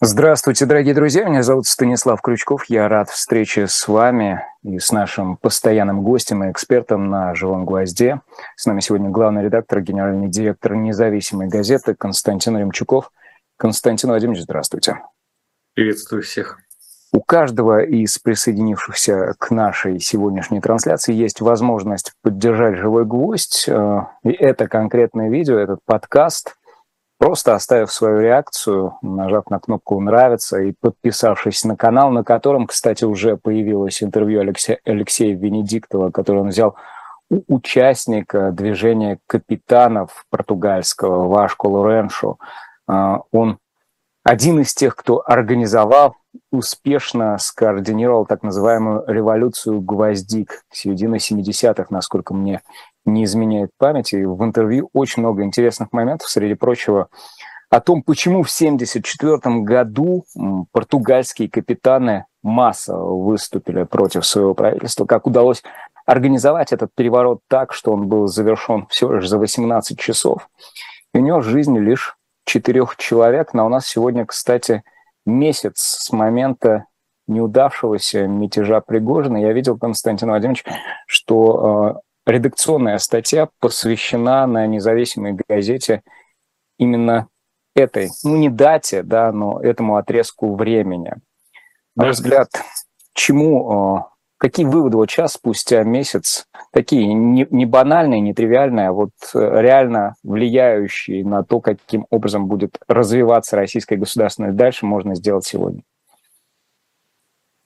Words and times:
Здравствуйте, 0.00 0.64
дорогие 0.64 0.94
друзья. 0.94 1.24
Меня 1.24 1.42
зовут 1.42 1.66
Станислав 1.66 2.22
Крючков. 2.22 2.66
Я 2.68 2.88
рад 2.88 3.10
встрече 3.10 3.66
с 3.66 3.88
вами 3.88 4.44
и 4.62 4.78
с 4.78 4.92
нашим 4.92 5.36
постоянным 5.36 6.04
гостем 6.04 6.44
и 6.44 6.52
экспертом 6.52 7.10
на 7.10 7.34
«Живом 7.34 7.64
гвозде». 7.64 8.20
С 8.54 8.66
нами 8.66 8.78
сегодня 8.78 9.10
главный 9.10 9.42
редактор, 9.42 9.80
генеральный 9.80 10.28
директор 10.28 10.76
независимой 10.76 11.48
газеты 11.48 11.96
Константин 11.96 12.56
Ремчуков. 12.56 13.10
Константин 13.56 14.10
Владимирович, 14.10 14.44
здравствуйте. 14.44 15.00
Приветствую 15.74 16.22
всех. 16.22 16.60
У 17.12 17.20
каждого 17.20 17.82
из 17.82 18.20
присоединившихся 18.20 19.34
к 19.36 19.50
нашей 19.50 19.98
сегодняшней 19.98 20.60
трансляции 20.60 21.12
есть 21.12 21.40
возможность 21.40 22.12
поддержать 22.22 22.76
«Живой 22.76 23.04
гвоздь». 23.04 23.68
Э, 23.68 24.02
и 24.22 24.30
это 24.30 24.68
конкретное 24.68 25.28
видео, 25.28 25.58
этот 25.58 25.80
подкаст– 25.84 26.54
просто 27.18 27.54
оставив 27.54 27.92
свою 27.92 28.20
реакцию, 28.20 28.94
нажав 29.02 29.50
на 29.50 29.58
кнопку 29.58 30.00
«Нравится» 30.00 30.60
и 30.60 30.72
подписавшись 30.80 31.64
на 31.64 31.76
канал, 31.76 32.10
на 32.10 32.24
котором, 32.24 32.66
кстати, 32.66 33.04
уже 33.04 33.36
появилось 33.36 34.02
интервью 34.02 34.40
Алексея, 34.40 34.78
Алексея 34.84 35.36
Венедиктова, 35.36 36.10
который 36.10 36.42
он 36.42 36.48
взял 36.48 36.76
у 37.30 37.42
участника 37.56 38.52
движения 38.52 39.18
капитанов 39.26 40.24
португальского 40.30 41.28
Вашко 41.28 41.66
Лореншо. 41.66 42.38
А, 42.86 43.20
он 43.32 43.58
один 44.24 44.60
из 44.60 44.74
тех, 44.74 44.94
кто 44.94 45.22
организовал, 45.24 46.16
успешно 46.52 47.38
скоординировал 47.38 48.26
так 48.26 48.42
называемую 48.42 49.04
революцию 49.06 49.80
гвоздик 49.80 50.62
середины 50.70 51.16
70-х, 51.16 51.86
насколько 51.90 52.34
мне 52.34 52.62
не 53.04 53.24
изменяет 53.24 53.70
память. 53.78 54.12
И 54.12 54.24
в 54.24 54.42
интервью 54.44 54.90
очень 54.92 55.22
много 55.22 55.42
интересных 55.42 55.92
моментов, 55.92 56.28
среди 56.28 56.54
прочего, 56.54 57.08
о 57.70 57.80
том, 57.80 58.02
почему 58.02 58.42
в 58.42 58.50
1974 58.50 59.60
году 59.60 60.24
португальские 60.72 61.50
капитаны 61.50 62.24
массово 62.42 63.22
выступили 63.22 63.84
против 63.84 64.24
своего 64.24 64.54
правительства, 64.54 65.04
как 65.04 65.26
удалось 65.26 65.62
организовать 66.06 66.72
этот 66.72 66.90
переворот 66.94 67.40
так, 67.48 67.74
что 67.74 67.92
он 67.92 68.08
был 68.08 68.26
завершен 68.26 68.86
всего 68.86 69.14
лишь 69.14 69.28
за 69.28 69.38
18 69.38 69.98
часов. 69.98 70.48
И 71.12 71.18
у 71.18 71.20
него 71.20 71.40
в 71.40 71.44
жизни 71.44 71.78
лишь 71.78 72.16
четырех 72.46 72.96
человек, 72.96 73.52
но 73.52 73.66
у 73.66 73.68
нас 73.68 73.86
сегодня, 73.86 74.24
кстати, 74.24 74.82
месяц 75.26 75.80
с 75.80 76.10
момента 76.10 76.86
неудавшегося 77.26 78.26
мятежа 78.26 78.80
Пригожина. 78.80 79.36
Я 79.36 79.52
видел, 79.52 79.78
Константин 79.78 80.28
Владимирович, 80.28 80.64
что 81.06 81.98
э, 81.98 82.00
редакционная 82.28 82.98
статья 82.98 83.48
посвящена 83.60 84.46
на 84.46 84.66
независимой 84.66 85.36
газете 85.48 86.02
именно 86.78 87.28
этой, 87.74 88.10
ну 88.24 88.36
не 88.36 88.48
дате, 88.48 89.02
да, 89.02 89.32
но 89.32 89.60
этому 89.60 89.96
отрезку 89.96 90.54
времени. 90.54 91.14
На 91.96 92.06
ваш 92.06 92.16
взгляд, 92.16 92.48
чему 93.14 93.98
э, 93.98 94.18
Какие 94.38 94.66
выводы 94.66 94.96
вот 94.96 95.10
сейчас, 95.10 95.32
спустя 95.32 95.82
месяц, 95.82 96.46
такие 96.72 97.12
не, 97.12 97.44
не 97.50 97.66
банальные, 97.66 98.20
не 98.20 98.34
тривиальные, 98.34 98.88
а 98.88 98.92
вот 98.92 99.10
э, 99.34 99.38
реально 99.60 100.14
влияющие 100.22 101.24
на 101.24 101.42
то, 101.42 101.60
каким 101.60 102.06
образом 102.10 102.46
будет 102.46 102.78
развиваться 102.86 103.56
российская 103.56 103.96
государственность 103.96 104.54
дальше, 104.54 104.86
можно 104.86 105.16
сделать 105.16 105.44
сегодня? 105.44 105.82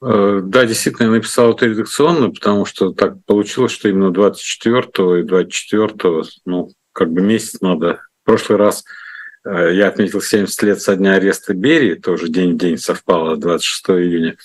Э, 0.02 0.40
да, 0.42 0.66
действительно, 0.66 1.06
я 1.06 1.12
написал 1.12 1.52
это 1.52 1.66
редакционно, 1.66 2.30
потому 2.30 2.64
что 2.64 2.92
так 2.92 3.24
получилось, 3.24 3.72
что 3.72 3.88
именно 3.88 4.12
24 4.12 5.20
и 5.20 5.22
24, 5.22 6.22
ну, 6.44 6.70
как 6.92 7.12
бы 7.12 7.22
месяц 7.22 7.60
надо. 7.60 8.00
В 8.22 8.26
прошлый 8.26 8.58
раз 8.58 8.84
э, 9.44 9.74
я 9.74 9.86
отметил 9.86 10.20
70 10.20 10.62
лет 10.64 10.80
со 10.82 10.96
дня 10.96 11.14
ареста 11.14 11.54
Берии, 11.54 11.94
тоже 11.94 12.28
день 12.28 12.54
в 12.54 12.58
день 12.58 12.78
совпало, 12.78 13.36
26 13.36 13.90
июня. 13.90 14.36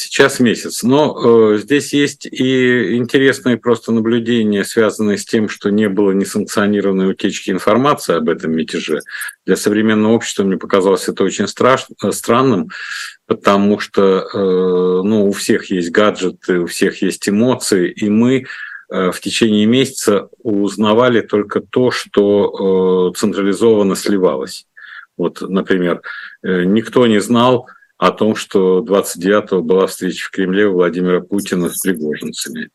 Сейчас 0.00 0.38
месяц. 0.38 0.84
Но 0.84 1.54
э, 1.54 1.58
здесь 1.58 1.92
есть 1.92 2.24
и 2.24 2.94
интересные 2.94 3.56
просто 3.56 3.90
наблюдения, 3.90 4.62
связанные 4.62 5.18
с 5.18 5.24
тем, 5.24 5.48
что 5.48 5.70
не 5.70 5.88
было 5.88 6.12
несанкционированной 6.12 7.10
утечки 7.10 7.50
информации 7.50 8.14
об 8.14 8.28
этом 8.28 8.52
мятеже. 8.52 9.00
Для 9.44 9.56
современного 9.56 10.12
общества 10.12 10.44
мне 10.44 10.56
показалось 10.56 11.08
это 11.08 11.24
очень 11.24 11.48
страшно, 11.48 11.96
странным, 12.12 12.68
потому 13.26 13.80
что 13.80 14.20
э, 14.20 14.38
ну, 14.38 15.26
у 15.26 15.32
всех 15.32 15.68
есть 15.68 15.90
гаджеты, 15.90 16.60
у 16.60 16.66
всех 16.66 17.02
есть 17.02 17.28
эмоции, 17.28 17.90
и 17.90 18.08
мы 18.08 18.46
э, 18.92 19.10
в 19.10 19.20
течение 19.20 19.66
месяца 19.66 20.28
узнавали 20.44 21.22
только 21.22 21.60
то, 21.60 21.90
что 21.90 23.10
э, 23.10 23.18
централизованно 23.18 23.96
сливалось. 23.96 24.64
Вот, 25.16 25.40
например, 25.40 26.02
э, 26.44 26.62
никто 26.62 27.04
не 27.08 27.20
знал, 27.20 27.66
о 27.98 28.12
том, 28.12 28.36
что 28.36 28.84
29-го 28.86 29.62
была 29.62 29.86
встреча 29.86 30.26
в 30.26 30.30
Кремле 30.30 30.66
у 30.66 30.74
Владимира 30.74 31.20
Путина 31.20 31.68
с 31.68 31.80
пригожинцами. 31.80 32.70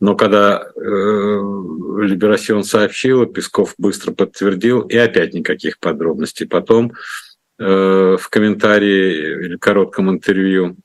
Но 0.00 0.14
когда 0.14 0.62
э, 0.62 0.80
Либерасион 0.80 2.64
сообщила, 2.64 3.26
Песков 3.26 3.74
быстро 3.78 4.12
подтвердил, 4.12 4.80
и 4.80 4.96
опять 4.96 5.34
никаких 5.34 5.78
подробностей. 5.78 6.46
Потом 6.46 6.92
э, 7.58 8.16
в 8.18 8.28
комментарии 8.28 9.44
или 9.44 9.56
коротком 9.56 10.10
интервью 10.10 10.76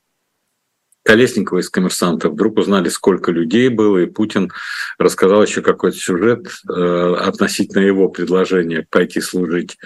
Колесникова 1.04 1.58
из 1.58 1.68
«Коммерсанта» 1.68 2.28
вдруг 2.28 2.58
узнали, 2.58 2.88
сколько 2.88 3.32
людей 3.32 3.68
было, 3.68 3.98
и 3.98 4.06
Путин 4.06 4.52
рассказал 4.98 5.42
еще 5.42 5.60
какой-то 5.60 5.96
сюжет 5.96 6.46
э, 6.68 7.14
относительно 7.18 7.80
его 7.80 8.08
предложения 8.08 8.86
пойти 8.88 9.20
служить 9.20 9.78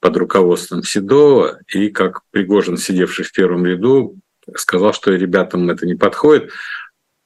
под 0.00 0.16
руководством 0.16 0.82
Седова, 0.82 1.58
и 1.72 1.88
как 1.88 2.22
Пригожин, 2.30 2.76
сидевший 2.76 3.24
в 3.24 3.32
первом 3.32 3.66
ряду, 3.66 4.16
сказал, 4.56 4.92
что 4.92 5.12
ребятам 5.12 5.68
это 5.70 5.86
не 5.86 5.94
подходит, 5.94 6.50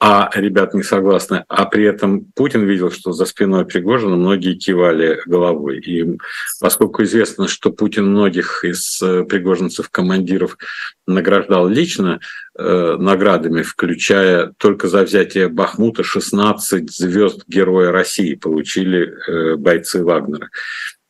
а 0.04 0.28
ребят 0.34 0.74
не 0.74 0.82
согласны. 0.82 1.44
А 1.46 1.64
при 1.64 1.84
этом 1.84 2.24
Путин 2.34 2.66
видел, 2.66 2.90
что 2.90 3.12
за 3.12 3.24
спиной 3.24 3.64
Пригожина 3.64 4.16
многие 4.16 4.54
кивали 4.54 5.20
головой. 5.26 5.78
И 5.78 6.18
поскольку 6.60 7.04
известно, 7.04 7.46
что 7.46 7.70
Путин 7.70 8.06
многих 8.08 8.64
из 8.64 9.00
э, 9.00 9.22
пригожинцев, 9.22 9.90
командиров 9.90 10.58
награждал 11.06 11.68
лично 11.68 12.18
э, 12.58 12.96
наградами, 12.98 13.62
включая 13.62 14.52
только 14.58 14.88
за 14.88 15.04
взятие 15.04 15.46
Бахмута 15.46 16.02
16 16.02 16.90
звезд 16.90 17.44
Героя 17.46 17.92
России 17.92 18.34
получили 18.34 19.14
э, 19.28 19.54
бойцы 19.54 20.02
Вагнера. 20.02 20.50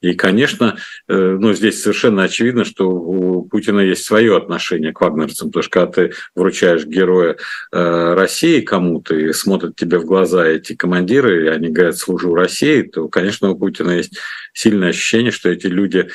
И, 0.02 0.14
конечно, 0.14 0.76
э, 1.08 1.14
ну, 1.40 1.54
здесь 1.54 1.80
совершенно 1.80 2.24
очевидно, 2.24 2.64
что 2.64 2.90
у 2.90 3.42
Путина 3.44 3.78
есть 3.78 4.04
свое 4.04 4.36
отношение 4.36 4.92
к 4.92 5.00
вагнерцам, 5.00 5.48
потому 5.48 5.62
что 5.62 5.70
когда 5.70 5.92
ты 5.92 6.12
вручаешь 6.34 6.84
героя 6.84 7.36
э, 7.70 8.14
России 8.14 8.60
кому-то 8.62 9.14
и 9.14 9.32
смотрят 9.32 9.76
тебе 9.76 9.98
в 9.98 10.04
глаза 10.04 10.44
эти 10.44 10.74
командиры, 10.74 11.44
и 11.44 11.48
они 11.48 11.68
говорят 11.68 11.96
«служу 11.96 12.34
России», 12.34 12.82
то, 12.82 13.08
конечно, 13.08 13.50
у 13.50 13.56
Путина 13.56 13.92
есть 13.92 14.18
сильное 14.52 14.88
ощущение, 14.88 15.30
что 15.30 15.48
эти 15.50 15.68
люди 15.68 16.08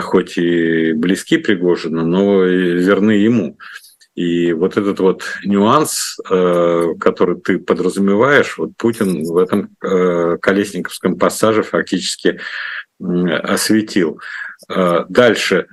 хоть 0.00 0.36
и 0.36 0.92
близки 0.92 1.38
Пригожину, 1.38 2.04
но 2.04 2.42
верны 2.42 3.12
ему. 3.12 3.56
И 4.16 4.52
вот 4.52 4.76
этот 4.76 4.98
вот 4.98 5.24
нюанс, 5.44 6.18
э, 6.28 6.94
который 6.98 7.40
ты 7.40 7.60
подразумеваешь, 7.60 8.58
вот 8.58 8.76
Путин 8.76 9.22
в 9.22 9.38
этом 9.38 9.76
колесниковском 9.80 11.16
пассаже 11.16 11.62
фактически 11.62 12.40
осветил. 13.02 14.20
А, 14.68 15.04
дальше. 15.08 15.66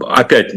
Опять 0.00 0.54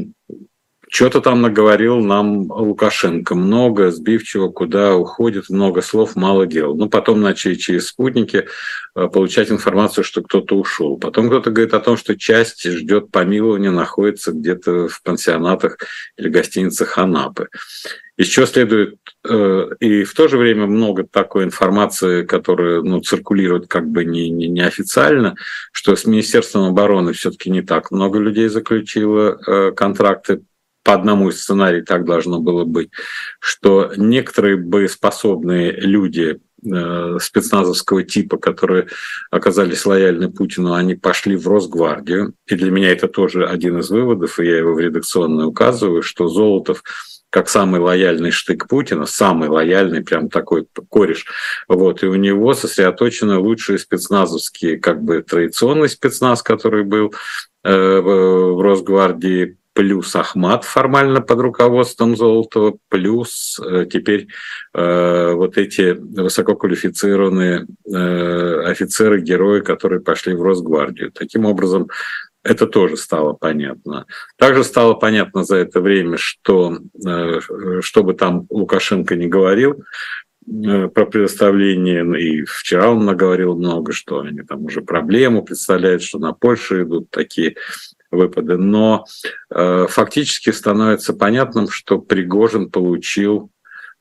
что-то 0.95 1.19
там 1.19 1.41
наговорил 1.41 1.99
нам 1.99 2.49
Лукашенко. 2.49 3.35
Много 3.35 3.91
сбивчиво, 3.91 4.47
куда 4.47 4.95
уходит, 4.95 5.49
много 5.49 5.81
слов, 5.81 6.15
мало 6.15 6.45
дел. 6.45 6.73
Ну, 6.73 6.87
потом 6.87 7.19
начали 7.19 7.55
через 7.55 7.87
спутники 7.87 8.47
а, 8.93 9.09
получать 9.09 9.51
информацию, 9.51 10.05
что 10.05 10.21
кто-то 10.21 10.55
ушел. 10.55 10.97
Потом 10.97 11.27
кто-то 11.27 11.51
говорит 11.51 11.73
о 11.73 11.81
том, 11.81 11.97
что 11.97 12.17
часть 12.17 12.63
ждет 12.63 13.11
помилования, 13.11 13.71
находится 13.71 14.31
где-то 14.31 14.87
в 14.87 15.01
пансионатах 15.03 15.79
или 16.17 16.29
гостиницах 16.29 16.97
Анапы. 16.97 17.49
Чего 18.17 18.45
следует, 18.45 18.95
э, 19.27 19.67
и 19.81 20.05
в 20.05 20.13
то 20.13 20.29
же 20.29 20.37
время 20.37 20.65
много 20.65 21.03
такой 21.03 21.43
информации, 21.43 22.23
которая 22.23 22.81
ну, 22.81 23.01
циркулирует 23.01 23.67
как 23.67 23.85
бы 23.89 24.05
не, 24.05 24.29
не, 24.29 24.47
неофициально, 24.47 25.35
что 25.73 25.97
с 25.97 26.05
Министерством 26.05 26.69
обороны 26.69 27.11
все-таки 27.11 27.49
не 27.49 27.61
так 27.61 27.91
много 27.91 28.17
людей 28.19 28.47
заключило 28.47 29.37
э, 29.45 29.71
контракты 29.73 30.43
по 30.85 30.93
одному 30.93 31.29
из 31.29 31.41
сценариев 31.41 31.85
так 31.85 32.05
должно 32.05 32.39
было 32.39 32.63
быть, 32.63 32.91
что 33.39 33.91
некоторые 33.97 34.55
боеспособные 34.55 35.71
люди 35.71 36.39
э, 36.63 37.17
спецназовского 37.19 38.03
типа, 38.03 38.37
которые 38.37 38.87
оказались 39.31 39.83
лояльны 39.87 40.31
Путину, 40.31 40.73
они 40.73 40.93
пошли 40.93 41.37
в 41.37 41.47
Росгвардию. 41.47 42.35
И 42.45 42.53
для 42.53 42.69
меня 42.69 42.91
это 42.91 43.07
тоже 43.07 43.47
один 43.47 43.79
из 43.79 43.89
выводов, 43.89 44.39
и 44.39 44.45
я 44.45 44.59
его 44.59 44.75
в 44.75 44.79
редакционной 44.79 45.47
указываю, 45.47 46.03
что 46.03 46.27
Золотов 46.27 46.83
как 47.31 47.49
самый 47.49 47.81
лояльный 47.81 48.31
штык 48.31 48.67
Путина, 48.67 49.07
самый 49.07 49.49
лояльный, 49.49 50.03
прям 50.03 50.29
такой 50.29 50.67
кореш. 50.89 51.25
Вот, 51.67 52.03
и 52.03 52.05
у 52.05 52.15
него 52.15 52.53
сосредоточены 52.53 53.37
лучшие 53.39 53.79
спецназовские, 53.79 54.77
как 54.77 55.03
бы 55.03 55.21
традиционный 55.23 55.89
спецназ, 55.89 56.43
который 56.43 56.83
был 56.83 57.13
э, 57.63 57.99
в 57.99 58.61
Росгвардии, 58.61 59.57
плюс 59.75 60.15
Ахмат 60.15 60.63
формально 60.63 61.21
под 61.21 61.39
руководством 61.41 62.15
Золотого, 62.15 62.77
плюс 62.87 63.59
э, 63.59 63.85
теперь 63.91 64.29
э, 64.73 65.33
вот 65.33 65.57
эти 65.57 65.91
высококвалифицированные 65.91 67.67
э, 67.85 68.61
офицеры, 68.71 69.19
герои, 69.19 69.59
которые 69.59 69.99
пошли 69.99 70.33
в 70.33 70.41
Росгвардию. 70.41 71.11
Таким 71.11 71.45
образом, 71.45 71.89
это 72.41 72.67
тоже 72.67 72.95
стало 72.95 73.33
понятно. 73.33 74.05
Также 74.37 74.63
стало 74.63 74.93
понятно 74.93 75.43
за 75.43 75.57
это 75.57 75.81
время, 75.81 76.17
что, 76.17 76.79
э, 77.05 77.41
что 77.81 78.03
бы 78.03 78.13
там 78.13 78.47
Лукашенко 78.49 79.17
не 79.17 79.27
говорил, 79.27 79.83
э, 80.47 80.87
про 80.87 81.05
предоставление, 81.05 82.05
и 82.17 82.45
вчера 82.45 82.91
он 82.91 83.03
наговорил 83.03 83.57
много, 83.57 83.91
что 83.91 84.21
они 84.21 84.41
там 84.41 84.63
уже 84.63 84.81
проблему 84.81 85.43
представляют, 85.43 86.01
что 86.01 86.17
на 86.17 86.31
Польшу 86.31 86.83
идут 86.83 87.09
такие 87.09 87.57
выпады. 88.15 88.57
Но 88.57 89.05
э, 89.49 89.87
фактически 89.89 90.49
становится 90.51 91.13
понятным, 91.13 91.69
что 91.69 91.99
Пригожин 91.99 92.69
получил 92.69 93.49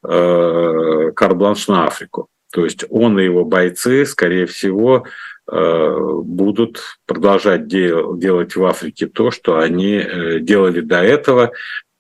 э, 0.03 1.11
карбланш 1.15 1.69
на 1.69 1.87
Африку. 1.87 2.29
То 2.53 2.65
есть 2.65 2.85
он 2.89 3.19
и 3.19 3.25
его 3.25 3.45
бойцы, 3.45 4.07
скорее 4.07 4.47
всего, 4.47 5.05
э, 5.51 5.97
будут 6.23 6.83
продолжать 7.05 7.67
дел- 7.67 8.17
делать 8.17 8.55
в 8.55 8.65
Африке 8.65 9.07
то, 9.07 9.31
что 9.31 9.59
они 9.59 9.95
э, 9.95 10.39
делали 10.39 10.81
до 10.81 11.03
этого, 11.03 11.53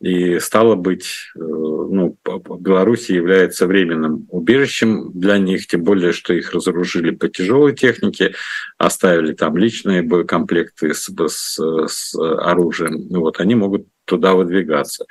и 0.04 0.38
стало 0.38 0.74
быть, 0.74 1.06
э, 1.34 1.38
ну, 1.38 2.18
Беларусь 2.60 3.08
является 3.08 3.66
временным 3.66 4.26
убежищем 4.28 5.10
для 5.14 5.38
них, 5.38 5.66
тем 5.66 5.82
более, 5.82 6.12
что 6.12 6.34
их 6.34 6.52
разоружили 6.52 7.10
по 7.10 7.28
тяжелой 7.28 7.74
технике, 7.74 8.34
оставили 8.76 9.32
там 9.32 9.56
личные 9.56 10.02
боекомплекты 10.02 10.92
с, 10.92 11.08
с, 11.08 11.58
с 11.88 12.14
оружием. 12.14 13.08
Вот, 13.08 13.40
они 13.40 13.54
могут 13.54 13.86
туда 14.04 14.34
выдвигаться. 14.34 15.06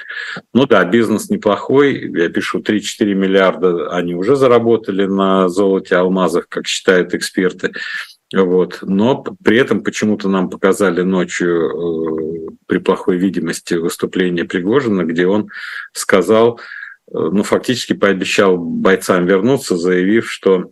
Ну 0.53 0.67
да, 0.67 0.85
бизнес 0.85 1.27
неплохой. 1.31 2.11
Я 2.15 2.29
пишу 2.29 2.59
3-4 2.59 3.15
миллиарда 3.15 3.89
они 3.89 4.13
уже 4.13 4.35
заработали 4.35 5.05
на 5.05 5.49
золоте, 5.49 5.95
алмазах, 5.95 6.47
как 6.47 6.67
считают 6.67 7.15
эксперты. 7.15 7.73
Вот. 8.33 8.79
Но 8.81 9.23
при 9.43 9.57
этом 9.57 9.83
почему-то 9.83 10.27
нам 10.27 10.49
показали 10.49 11.01
ночью 11.03 12.49
э, 12.49 12.51
при 12.65 12.79
плохой 12.79 13.17
видимости 13.17 13.75
выступление 13.75 14.45
Пригожина, 14.45 15.03
где 15.03 15.27
он 15.27 15.49
сказал, 15.91 16.59
э, 17.07 17.11
ну, 17.13 17.43
фактически 17.43 17.93
пообещал 17.93 18.57
бойцам 18.57 19.27
вернуться, 19.27 19.77
заявив, 19.77 20.31
что 20.31 20.71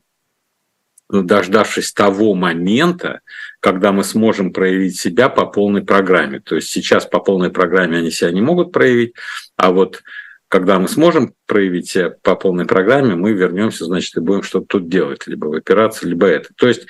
ну, 1.09 1.21
дождавшись 1.21 1.93
того 1.93 2.33
момента, 2.33 3.19
когда 3.59 3.91
мы 3.91 4.03
сможем 4.03 4.53
проявить 4.53 4.97
себя 4.97 5.29
по 5.29 5.45
полной 5.45 5.83
программе. 5.83 6.39
То 6.39 6.55
есть 6.55 6.69
сейчас 6.69 7.05
по 7.05 7.19
полной 7.19 7.51
программе 7.51 7.99
они 7.99 8.09
себя 8.09 8.31
не 8.31 8.41
могут 8.41 8.71
проявить, 8.71 9.13
а 9.55 9.71
вот 9.71 10.01
когда 10.51 10.79
мы 10.79 10.89
сможем 10.89 11.33
проявить 11.47 11.89
себя 11.89 12.09
по 12.23 12.35
полной 12.35 12.65
программе, 12.65 13.15
мы 13.15 13.31
вернемся, 13.31 13.85
значит, 13.85 14.17
и 14.17 14.19
будем 14.19 14.43
что-то 14.43 14.65
тут 14.67 14.89
делать, 14.89 15.25
либо 15.25 15.45
в 15.45 15.53
операции, 15.53 16.07
либо 16.07 16.27
это. 16.27 16.49
То 16.57 16.67
есть, 16.67 16.87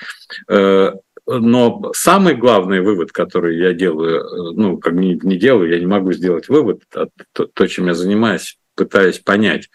э, 0.48 0.92
но 1.28 1.92
самый 1.94 2.34
главный 2.34 2.80
вывод, 2.80 3.12
который 3.12 3.56
я 3.56 3.72
делаю, 3.72 4.16
э, 4.16 4.52
ну, 4.56 4.78
как 4.78 4.94
не, 4.94 5.14
не 5.22 5.36
делаю, 5.36 5.70
я 5.70 5.78
не 5.78 5.86
могу 5.86 6.12
сделать 6.12 6.48
вывод, 6.48 6.82
а 6.92 7.06
то, 7.30 7.46
то, 7.46 7.66
чем 7.68 7.86
я 7.86 7.94
занимаюсь, 7.94 8.58
пытаюсь 8.74 9.20
понять, 9.20 9.70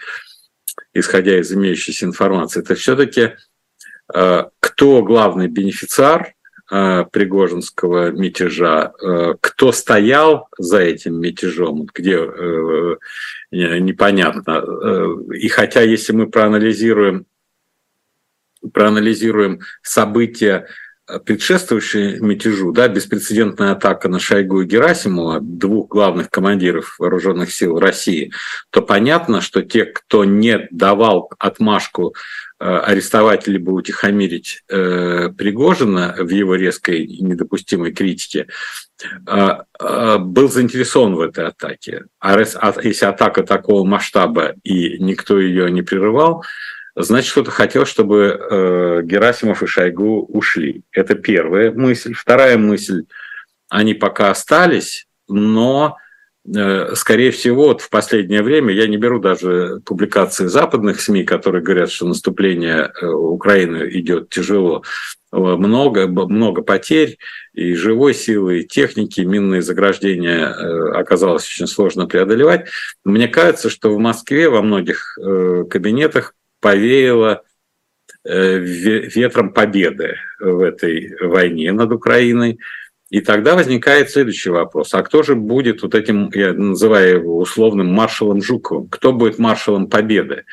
исходя 0.93 1.39
из 1.39 1.53
имеющейся 1.53 2.07
информации, 2.07 2.59
это 2.59 2.75
все-таки 2.75 3.35
э, 4.13 4.43
кто 4.59 5.01
главный 5.01 5.47
бенефициар 5.47 6.33
Э, 6.69 7.05
Пригожинского 7.09 8.11
мятежа, 8.11 8.91
э, 9.01 9.35
кто 9.39 9.71
стоял 9.71 10.49
за 10.57 10.79
этим 10.79 11.17
мятежом, 11.17 11.87
где 11.93 12.17
э, 12.17 12.97
непонятно. 13.51 14.65
И 15.33 15.47
хотя 15.47 15.81
если 15.83 16.11
мы 16.11 16.29
проанализируем, 16.29 17.25
проанализируем 18.73 19.61
события, 19.81 20.67
предшествующие 21.25 22.19
мятежу, 22.19 22.73
да, 22.73 22.89
беспрецедентная 22.89 23.71
атака 23.71 24.09
на 24.09 24.19
Шойгу 24.19 24.63
и 24.63 24.65
Герасимова, 24.65 25.39
двух 25.39 25.87
главных 25.87 26.29
командиров 26.29 26.99
вооруженных 26.99 27.53
сил 27.53 27.79
России, 27.79 28.33
то 28.71 28.81
понятно, 28.81 29.39
что 29.39 29.61
те, 29.61 29.85
кто 29.85 30.25
не 30.25 30.67
давал 30.69 31.31
отмашку 31.39 32.13
Э, 32.13 32.46
арестовать 32.59 33.47
либо 33.47 33.71
утихомирить 33.71 34.63
э, 34.69 35.29
Пригожина 35.37 36.15
в 36.17 36.29
его 36.29 36.55
резкой 36.55 37.03
и 37.03 37.23
недопустимой 37.23 37.91
критике, 37.91 38.47
э, 39.27 39.57
э, 39.79 40.17
был 40.17 40.49
заинтересован 40.49 41.15
в 41.15 41.21
этой 41.21 41.45
атаке. 41.45 42.05
А, 42.19 42.35
а 42.35 42.73
если 42.81 43.05
атака 43.05 43.43
такого 43.43 43.85
масштаба 43.85 44.55
и 44.63 44.97
никто 44.97 45.39
ее 45.39 45.69
не 45.69 45.83
прерывал, 45.83 46.43
значит, 46.95 47.31
кто-то 47.31 47.51
хотел, 47.51 47.85
чтобы 47.85 48.39
э, 48.39 49.01
Герасимов 49.03 49.61
и 49.61 49.67
Шойгу 49.67 50.25
ушли. 50.25 50.81
Это 50.91 51.13
первая 51.13 51.71
мысль. 51.71 52.13
Вторая 52.13 52.57
мысль, 52.57 53.03
они 53.69 53.93
пока 53.93 54.31
остались, 54.31 55.07
но 55.27 55.97
Э, 55.97 56.06
скорее 56.49 57.31
всего, 57.31 57.65
вот 57.65 57.81
в 57.81 57.89
последнее 57.89 58.41
время, 58.41 58.73
я 58.73 58.87
не 58.87 58.97
беру 58.97 59.19
даже 59.19 59.81
публикации 59.85 60.45
западных 60.45 61.01
СМИ, 61.01 61.23
которые 61.23 61.61
говорят, 61.61 61.91
что 61.91 62.07
наступление 62.07 62.91
э, 63.01 63.05
Украины 63.05 63.89
идет 63.91 64.29
тяжело, 64.29 64.83
э, 65.33 65.37
много, 65.37 66.07
много 66.07 66.61
потерь 66.61 67.17
и 67.53 67.73
живой 67.73 68.13
силы, 68.13 68.59
и 68.59 68.67
техники, 68.67 69.21
минные 69.21 69.61
заграждения 69.61 70.47
оказалось 70.97 71.45
очень 71.45 71.67
сложно 71.67 72.05
преодолевать. 72.05 72.69
Мне 73.03 73.27
кажется, 73.27 73.69
что 73.69 73.93
в 73.93 73.99
Москве 73.99 74.49
во 74.49 74.61
многих 74.61 75.17
кабинетах 75.69 76.33
повеяло 76.61 77.43
ветром 78.23 79.53
победы 79.53 80.15
в 80.39 80.61
этой 80.61 81.15
войне 81.21 81.71
над 81.71 81.91
Украиной. 81.91 82.59
И 83.09 83.21
тогда 83.21 83.55
возникает 83.55 84.09
следующий 84.09 84.49
вопрос. 84.49 84.93
А 84.93 85.01
кто 85.01 85.23
же 85.23 85.35
будет 85.35 85.81
вот 85.81 85.95
этим, 85.95 86.29
я 86.33 86.53
называю 86.53 87.19
его 87.19 87.37
условным 87.37 87.87
маршалом 87.87 88.41
Жуковым? 88.41 88.89
Кто 88.89 89.13
будет 89.13 89.39
маршалом 89.39 89.87
победы? 89.87 90.43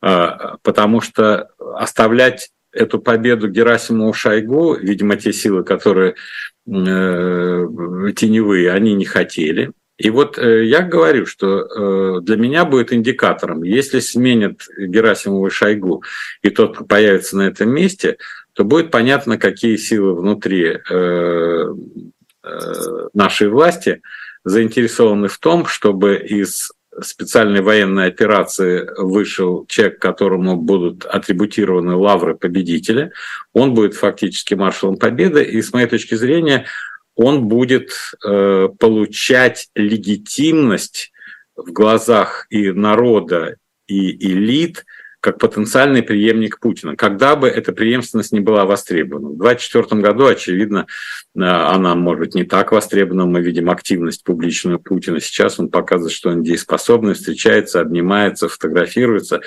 А, 0.00 0.56
потому 0.62 1.02
что 1.02 1.50
оставлять 1.58 2.50
эту 2.72 2.98
победу 2.98 3.48
Герасимову 3.48 4.14
Шойгу, 4.14 4.76
видимо, 4.76 5.16
те 5.16 5.34
силы, 5.34 5.64
которые 5.64 6.14
э, 6.66 6.66
теневые, 6.66 8.72
они 8.72 8.94
не 8.94 9.04
хотели. 9.04 9.72
И 9.98 10.08
вот 10.08 10.38
э, 10.38 10.64
я 10.64 10.80
говорю, 10.80 11.26
что 11.26 11.60
э, 11.60 12.20
для 12.22 12.36
меня 12.36 12.64
будет 12.64 12.94
индикатором, 12.94 13.62
если 13.62 14.00
сменят 14.00 14.62
Герасимову 14.78 15.50
Шойгу, 15.50 16.02
и 16.40 16.48
тот 16.48 16.88
появится 16.88 17.36
на 17.36 17.42
этом 17.42 17.68
месте– 17.68 18.16
то 18.54 18.64
будет 18.64 18.90
понятно, 18.90 19.38
какие 19.38 19.76
силы 19.76 20.14
внутри 20.14 20.64
э, 20.66 21.74
э, 22.44 23.08
нашей 23.14 23.48
власти 23.48 24.02
заинтересованы 24.44 25.28
в 25.28 25.38
том, 25.38 25.66
чтобы 25.66 26.16
из 26.16 26.72
специальной 27.00 27.62
военной 27.62 28.06
операции 28.06 28.86
вышел 28.98 29.64
человек, 29.66 29.98
которому 29.98 30.56
будут 30.56 31.06
атрибутированы 31.06 31.94
лавры 31.94 32.34
победителя. 32.34 33.12
Он 33.54 33.72
будет 33.72 33.94
фактически 33.94 34.54
маршалом 34.54 34.96
победы, 34.96 35.42
и 35.42 35.62
с 35.62 35.72
моей 35.72 35.86
точки 35.86 36.14
зрения 36.14 36.66
он 37.14 37.44
будет 37.44 37.90
э, 38.24 38.68
получать 38.78 39.68
легитимность 39.74 41.12
в 41.56 41.72
глазах 41.72 42.46
и 42.50 42.70
народа, 42.72 43.56
и 43.86 44.10
элит– 44.30 44.84
как 45.22 45.38
потенциальный 45.38 46.02
преемник 46.02 46.58
Путина, 46.58 46.96
когда 46.96 47.36
бы 47.36 47.46
эта 47.46 47.72
преемственность 47.72 48.32
не 48.32 48.40
была 48.40 48.64
востребована. 48.64 49.28
В 49.28 49.38
2024 49.38 50.02
году, 50.02 50.26
очевидно, 50.26 50.86
э, 51.36 51.40
она, 51.40 51.94
может 51.94 52.20
быть, 52.20 52.34
не 52.34 52.42
так 52.42 52.72
востребована. 52.72 53.26
Мы 53.26 53.40
видим 53.40 53.70
активность 53.70 54.24
публичную 54.24 54.80
Путина. 54.80 55.20
Сейчас 55.20 55.60
он 55.60 55.68
показывает, 55.68 56.12
что 56.12 56.30
он 56.30 56.42
дееспособный, 56.42 57.14
встречается, 57.14 57.80
обнимается, 57.80 58.48
фотографируется. 58.48 59.42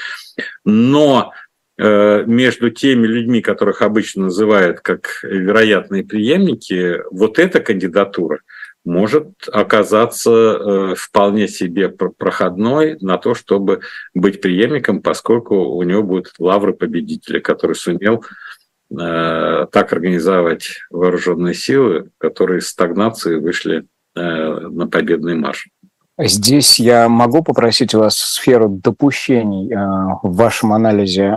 Но 0.63 1.33
э, 1.77 2.23
между 2.25 2.69
теми 2.69 3.05
людьми, 3.05 3.41
которых 3.41 3.81
обычно 3.81 4.23
называют 4.23 4.79
как 4.79 5.19
вероятные 5.23 6.05
преемники, 6.05 7.01
вот 7.11 7.37
эта 7.37 7.59
кандидатура 7.59 8.39
может 8.85 9.49
оказаться 9.51 10.31
э, 10.31 10.95
вполне 10.95 11.47
себе 11.47 11.89
проходной 11.89 12.97
на 13.01 13.17
то, 13.17 13.33
чтобы 13.33 13.81
быть 14.13 14.41
преемником, 14.41 15.01
поскольку 15.01 15.55
у 15.55 15.83
него 15.83 16.03
будут 16.03 16.33
лавры 16.39 16.73
победителя, 16.73 17.41
который 17.41 17.75
сумел 17.75 18.23
э, 18.91 19.65
так 19.71 19.91
организовать 19.91 20.67
вооруженные 20.91 21.55
силы, 21.55 22.11
которые 22.19 22.59
из 22.59 22.69
стагнации 22.69 23.37
вышли 23.37 23.85
э, 24.15 24.21
на 24.21 24.87
победный 24.87 25.35
марш. 25.35 25.67
Здесь 26.17 26.79
я 26.79 27.09
могу 27.09 27.43
попросить 27.43 27.93
вас 27.93 28.15
сферу 28.15 28.69
допущений 28.69 29.75
в 30.23 30.35
вашем 30.37 30.71
анализе 30.71 31.35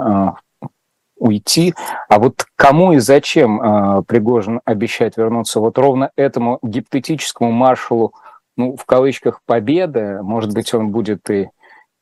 уйти. 1.18 1.74
А 2.08 2.18
вот 2.18 2.46
кому 2.56 2.92
и 2.92 2.98
зачем 2.98 3.60
э, 3.60 4.02
Пригожин 4.02 4.60
обещает 4.64 5.16
вернуться 5.16 5.60
вот 5.60 5.78
ровно 5.78 6.10
этому 6.16 6.58
гипотетическому 6.62 7.50
маршалу, 7.50 8.12
ну, 8.56 8.76
в 8.76 8.84
кавычках, 8.84 9.40
победы, 9.46 10.22
может 10.22 10.52
быть, 10.52 10.74
он 10.74 10.90
будет 10.90 11.30
и 11.30 11.50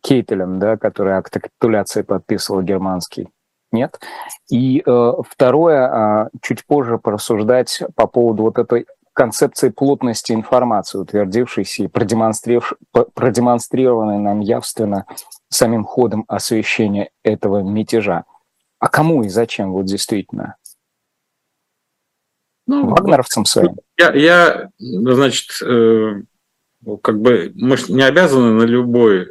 Кейтелем, 0.02 0.58
да, 0.58 0.76
который 0.76 1.14
акт 1.14 1.35
капитуляции 1.35 2.02
подписывал 2.02 2.62
германский. 2.62 3.28
Нет. 3.73 3.99
И 4.50 4.82
э, 4.87 5.12
второе, 5.28 5.88
э, 5.88 6.28
чуть 6.40 6.64
позже 6.64 6.99
порассуждать 6.99 7.82
по 7.94 8.06
поводу 8.06 8.44
вот 8.44 8.58
этой 8.58 8.87
концепции 9.12 9.70
плотности 9.70 10.32
информации, 10.32 10.99
утвердившейся 10.99 11.85
и 11.85 11.88
продемонстрированной 11.88 14.18
нам 14.18 14.40
явственно 14.40 15.06
самим 15.49 15.85
ходом 15.85 16.25
освещения 16.28 17.11
этого 17.25 17.62
мятежа. 17.62 18.25
А 18.78 18.88
кому 18.88 19.25
и 19.25 19.28
зачем 19.28 19.73
вот 19.73 19.87
действительно? 19.87 20.56
Ну, 22.66 22.88
Вагнеровцам 22.88 23.45
своим? 23.45 23.76
Я, 23.97 24.12
я 24.12 24.71
значит, 24.78 25.62
э, 25.62 26.23
как 27.02 27.21
бы 27.21 27.52
мы 27.54 27.76
не 27.88 28.02
обязаны 28.02 28.52
на 28.52 28.64
любое 28.64 29.25
э, 29.25 29.28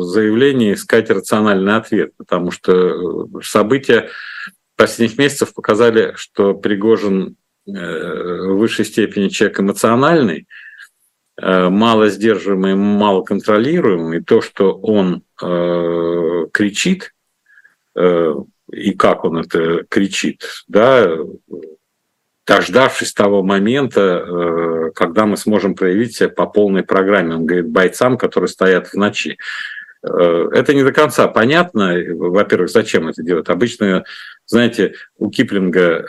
заявление 0.00 0.74
искать 0.74 1.10
рациональный 1.10 1.76
ответ, 1.76 2.12
потому 2.16 2.50
что 2.50 2.72
э, 2.72 3.42
события 3.42 4.08
последних 4.76 5.18
месяцев 5.18 5.52
показали, 5.52 6.14
что 6.16 6.54
Пригожин 6.54 7.36
э, 7.66 7.70
в 7.70 8.56
высшей 8.56 8.86
степени 8.86 9.28
человек 9.28 9.60
эмоциональный, 9.60 10.48
э, 11.36 11.68
мало 11.68 12.08
сдерживаемый, 12.08 12.74
мало 12.76 13.22
контролируемый. 13.22 14.22
То, 14.22 14.40
что 14.40 14.72
он 14.72 15.22
э, 15.42 16.46
кричит, 16.52 17.10
и 18.70 18.92
как 18.92 19.24
он 19.24 19.38
это 19.38 19.84
кричит, 19.88 20.44
да, 20.68 21.08
дождавшись 22.46 23.12
того 23.12 23.42
момента, 23.42 24.00
э, 24.00 24.90
когда 24.94 25.26
мы 25.26 25.36
сможем 25.36 25.74
проявить 25.74 26.16
себя 26.16 26.28
по 26.28 26.46
полной 26.46 26.82
программе. 26.82 27.34
Он 27.34 27.46
говорит 27.46 27.68
бойцам, 27.68 28.18
которые 28.18 28.48
стоят 28.48 28.88
в 28.88 28.94
ночи. 28.94 29.38
Э, 30.02 30.48
это 30.52 30.74
не 30.74 30.82
до 30.82 30.92
конца 30.92 31.26
понятно. 31.28 31.94
Во-первых, 32.14 32.70
зачем 32.70 33.08
это 33.08 33.22
делать? 33.22 33.48
Обычно, 33.48 34.04
знаете, 34.46 34.94
у 35.16 35.30
Киплинга 35.30 35.80
э, 35.80 36.06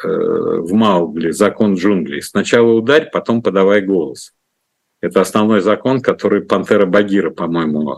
в 0.60 0.74
Маугли 0.74 1.32
закон 1.32 1.76
джунглей. 1.76 2.22
Сначала 2.22 2.72
ударь, 2.72 3.10
потом 3.12 3.42
подавай 3.42 3.82
голос. 3.82 4.34
Это 5.02 5.22
основной 5.22 5.62
закон, 5.62 6.02
который 6.02 6.42
Пантера 6.42 6.86
Багира, 6.86 7.30
по-моему, 7.30 7.92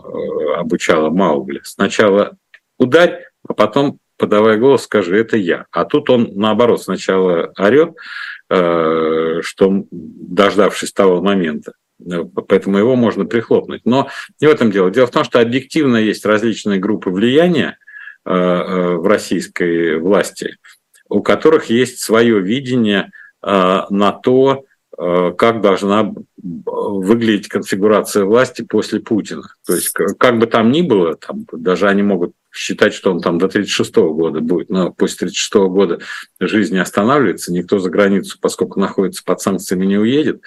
обучала 0.56 1.10
Маугли. 1.10 1.60
Сначала 1.64 2.36
ударь, 2.76 3.24
а 3.48 3.54
потом 3.54 3.98
подавая 4.18 4.58
голос, 4.58 4.82
скажи, 4.82 5.16
это 5.16 5.36
я. 5.36 5.66
А 5.70 5.84
тут 5.84 6.10
он, 6.10 6.32
наоборот, 6.34 6.82
сначала 6.82 7.52
орет, 7.56 7.94
э, 8.50 9.40
что 9.42 9.84
дождавшись 9.90 10.92
того 10.92 11.22
момента, 11.22 11.72
э, 12.04 12.24
поэтому 12.46 12.76
его 12.76 12.96
можно 12.96 13.24
прихлопнуть. 13.24 13.82
Но 13.84 14.08
не 14.40 14.48
в 14.48 14.50
этом 14.50 14.70
дело. 14.70 14.90
Дело 14.90 15.06
в 15.06 15.12
том, 15.12 15.24
что 15.24 15.40
объективно 15.40 15.96
есть 15.96 16.26
различные 16.26 16.80
группы 16.80 17.10
влияния 17.10 17.78
э, 18.26 18.32
в 18.34 19.06
российской 19.06 19.98
власти, 19.98 20.56
у 21.08 21.22
которых 21.22 21.66
есть 21.66 22.00
свое 22.00 22.40
видение 22.40 23.10
на 23.40 24.18
то, 24.20 24.64
как 24.96 25.60
должна 25.60 26.12
выглядеть 26.42 27.46
конфигурация 27.46 28.24
власти 28.24 28.62
после 28.62 28.98
Путина. 28.98 29.44
То 29.64 29.76
есть, 29.76 29.90
как 29.90 30.40
бы 30.40 30.48
там 30.48 30.72
ни 30.72 30.82
было, 30.82 31.14
там, 31.14 31.46
даже 31.52 31.88
они 31.88 32.02
могут 32.02 32.32
считать, 32.58 32.92
что 32.92 33.12
он 33.12 33.20
там 33.20 33.38
до 33.38 33.48
36 33.48 33.94
года 33.96 34.40
будет, 34.40 34.68
но 34.68 34.92
после 34.92 35.28
36 35.28 35.54
года 35.54 36.00
жизнь 36.40 36.74
не 36.74 36.80
останавливается, 36.80 37.52
никто 37.52 37.78
за 37.78 37.88
границу, 37.88 38.38
поскольку 38.40 38.80
находится 38.80 39.22
под 39.24 39.40
санкциями, 39.40 39.86
не 39.86 39.96
уедет. 39.96 40.42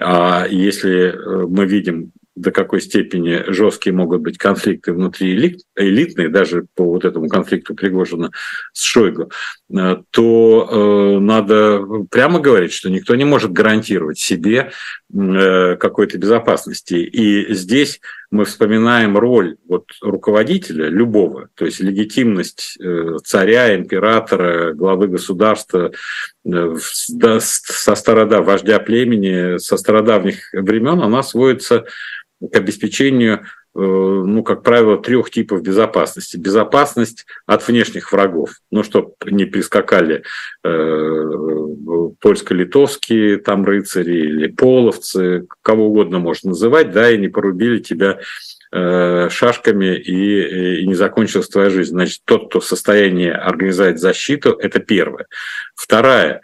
А 0.00 0.46
если 0.48 1.12
э, 1.12 1.46
мы 1.46 1.66
видим 1.66 2.12
до 2.34 2.52
какой 2.52 2.80
степени 2.80 3.44
жесткие 3.48 3.94
могут 3.94 4.22
быть 4.22 4.38
конфликты 4.38 4.92
внутри 4.94 5.34
элит, 5.34 5.60
элитные, 5.76 6.28
даже 6.30 6.66
по 6.74 6.84
вот 6.84 7.04
этому 7.04 7.28
конфликту 7.28 7.74
Пригожина 7.74 8.30
с 8.72 8.82
Шойгу, 8.82 9.30
э, 9.70 9.96
то 10.10 10.68
э, 10.70 11.18
надо 11.20 11.82
прямо 12.10 12.40
говорить, 12.40 12.72
что 12.72 12.88
никто 12.88 13.14
не 13.14 13.24
может 13.24 13.52
гарантировать 13.52 14.18
себе 14.18 14.70
э, 15.12 15.76
какой-то 15.76 16.16
безопасности. 16.16 16.94
И 16.94 17.52
здесь 17.52 18.00
мы 18.30 18.44
вспоминаем 18.44 19.18
роль 19.18 19.56
вот 19.68 19.86
руководителя 20.00 20.88
любого, 20.88 21.48
то 21.54 21.64
есть 21.64 21.80
легитимность 21.80 22.78
э, 22.80 23.16
царя, 23.24 23.74
императора, 23.74 24.72
главы 24.72 25.08
государства 25.08 25.90
э, 26.44 26.76
со 26.78 27.94
старода 27.94 28.40
вождя 28.40 28.78
племени, 28.78 29.58
со 29.58 29.76
стародавних 29.76 30.52
времен, 30.52 31.00
она 31.00 31.22
сводится 31.22 31.86
к 32.40 32.56
обеспечению, 32.56 33.46
ну, 33.72 34.42
как 34.42 34.62
правило, 34.62 34.98
трех 34.98 35.30
типов 35.30 35.62
безопасности. 35.62 36.36
Безопасность 36.36 37.24
от 37.46 37.66
внешних 37.66 38.12
врагов, 38.12 38.56
ну, 38.70 38.82
чтобы 38.82 39.14
не 39.26 39.44
прискакали 39.44 40.24
э, 40.64 41.24
польско-литовские 42.20 43.36
там 43.38 43.64
рыцари 43.64 44.16
или 44.16 44.48
половцы, 44.48 45.46
кого 45.62 45.86
угодно 45.86 46.18
можно 46.18 46.50
называть, 46.50 46.90
да, 46.90 47.10
и 47.10 47.18
не 47.18 47.28
порубили 47.28 47.78
тебя 47.78 48.18
э, 48.72 49.28
шашками 49.30 49.96
и, 49.96 50.80
и 50.80 50.86
не 50.86 50.94
закончилась 50.94 51.48
твоя 51.48 51.70
жизнь. 51.70 51.92
Значит, 51.92 52.22
тот, 52.24 52.48
кто 52.48 52.58
в 52.58 52.64
состоянии 52.64 53.30
организовать 53.30 54.00
защиту, 54.00 54.50
это 54.50 54.80
первое. 54.80 55.26
Второе, 55.76 56.40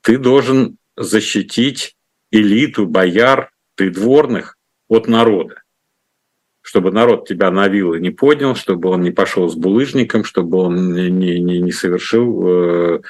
ты 0.00 0.16
должен 0.16 0.78
защитить 0.96 1.96
элиту, 2.30 2.86
бояр, 2.86 3.50
придворных 3.74 4.56
от 4.88 5.06
народа 5.06 5.62
чтобы 6.62 6.92
народ 6.92 7.28
тебя 7.28 7.50
на 7.50 7.68
вилы 7.68 8.00
не 8.00 8.10
поднял, 8.10 8.54
чтобы 8.54 8.88
он 8.88 9.02
не 9.02 9.10
пошел 9.10 9.48
с 9.48 9.54
булыжником, 9.54 10.24
чтобы 10.24 10.58
он 10.58 10.94
не, 10.94 11.10
не, 11.10 11.58
не 11.58 11.72
совершил 11.72 12.46
э, 12.46 13.00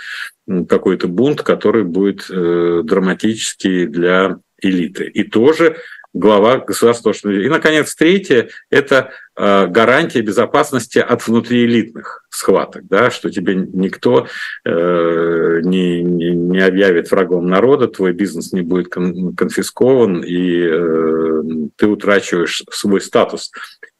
какой-то 0.68 1.06
бунт, 1.06 1.42
который 1.42 1.84
будет 1.84 2.26
э, 2.30 2.80
драматический 2.82 3.86
для 3.86 4.38
элиты. 4.60 5.04
И 5.04 5.24
тоже 5.24 5.76
глава 6.14 6.58
государства. 6.58 7.12
И, 7.28 7.48
наконец, 7.48 7.94
третье– 7.94 8.48
это 8.70 9.12
э, 9.36 9.66
гарантия 9.66 10.20
безопасности 10.20 10.98
от 10.98 11.26
внутриэлитных 11.26 12.24
схваток, 12.30 12.86
да, 12.86 13.10
что 13.10 13.30
тебе 13.30 13.54
никто 13.54 14.26
э, 14.64 15.60
не, 15.62 16.02
не, 16.02 16.30
не 16.30 16.60
объявит 16.60 17.10
врагом 17.10 17.48
народа, 17.48 17.88
твой 17.88 18.12
бизнес 18.12 18.52
не 18.52 18.62
будет 18.62 18.88
конфискован, 18.88 20.22
и 20.22 20.66
э, 20.70 21.42
ты 21.76 21.86
утрачиваешь 21.86 22.62
свой 22.70 23.00
статус 23.00 23.50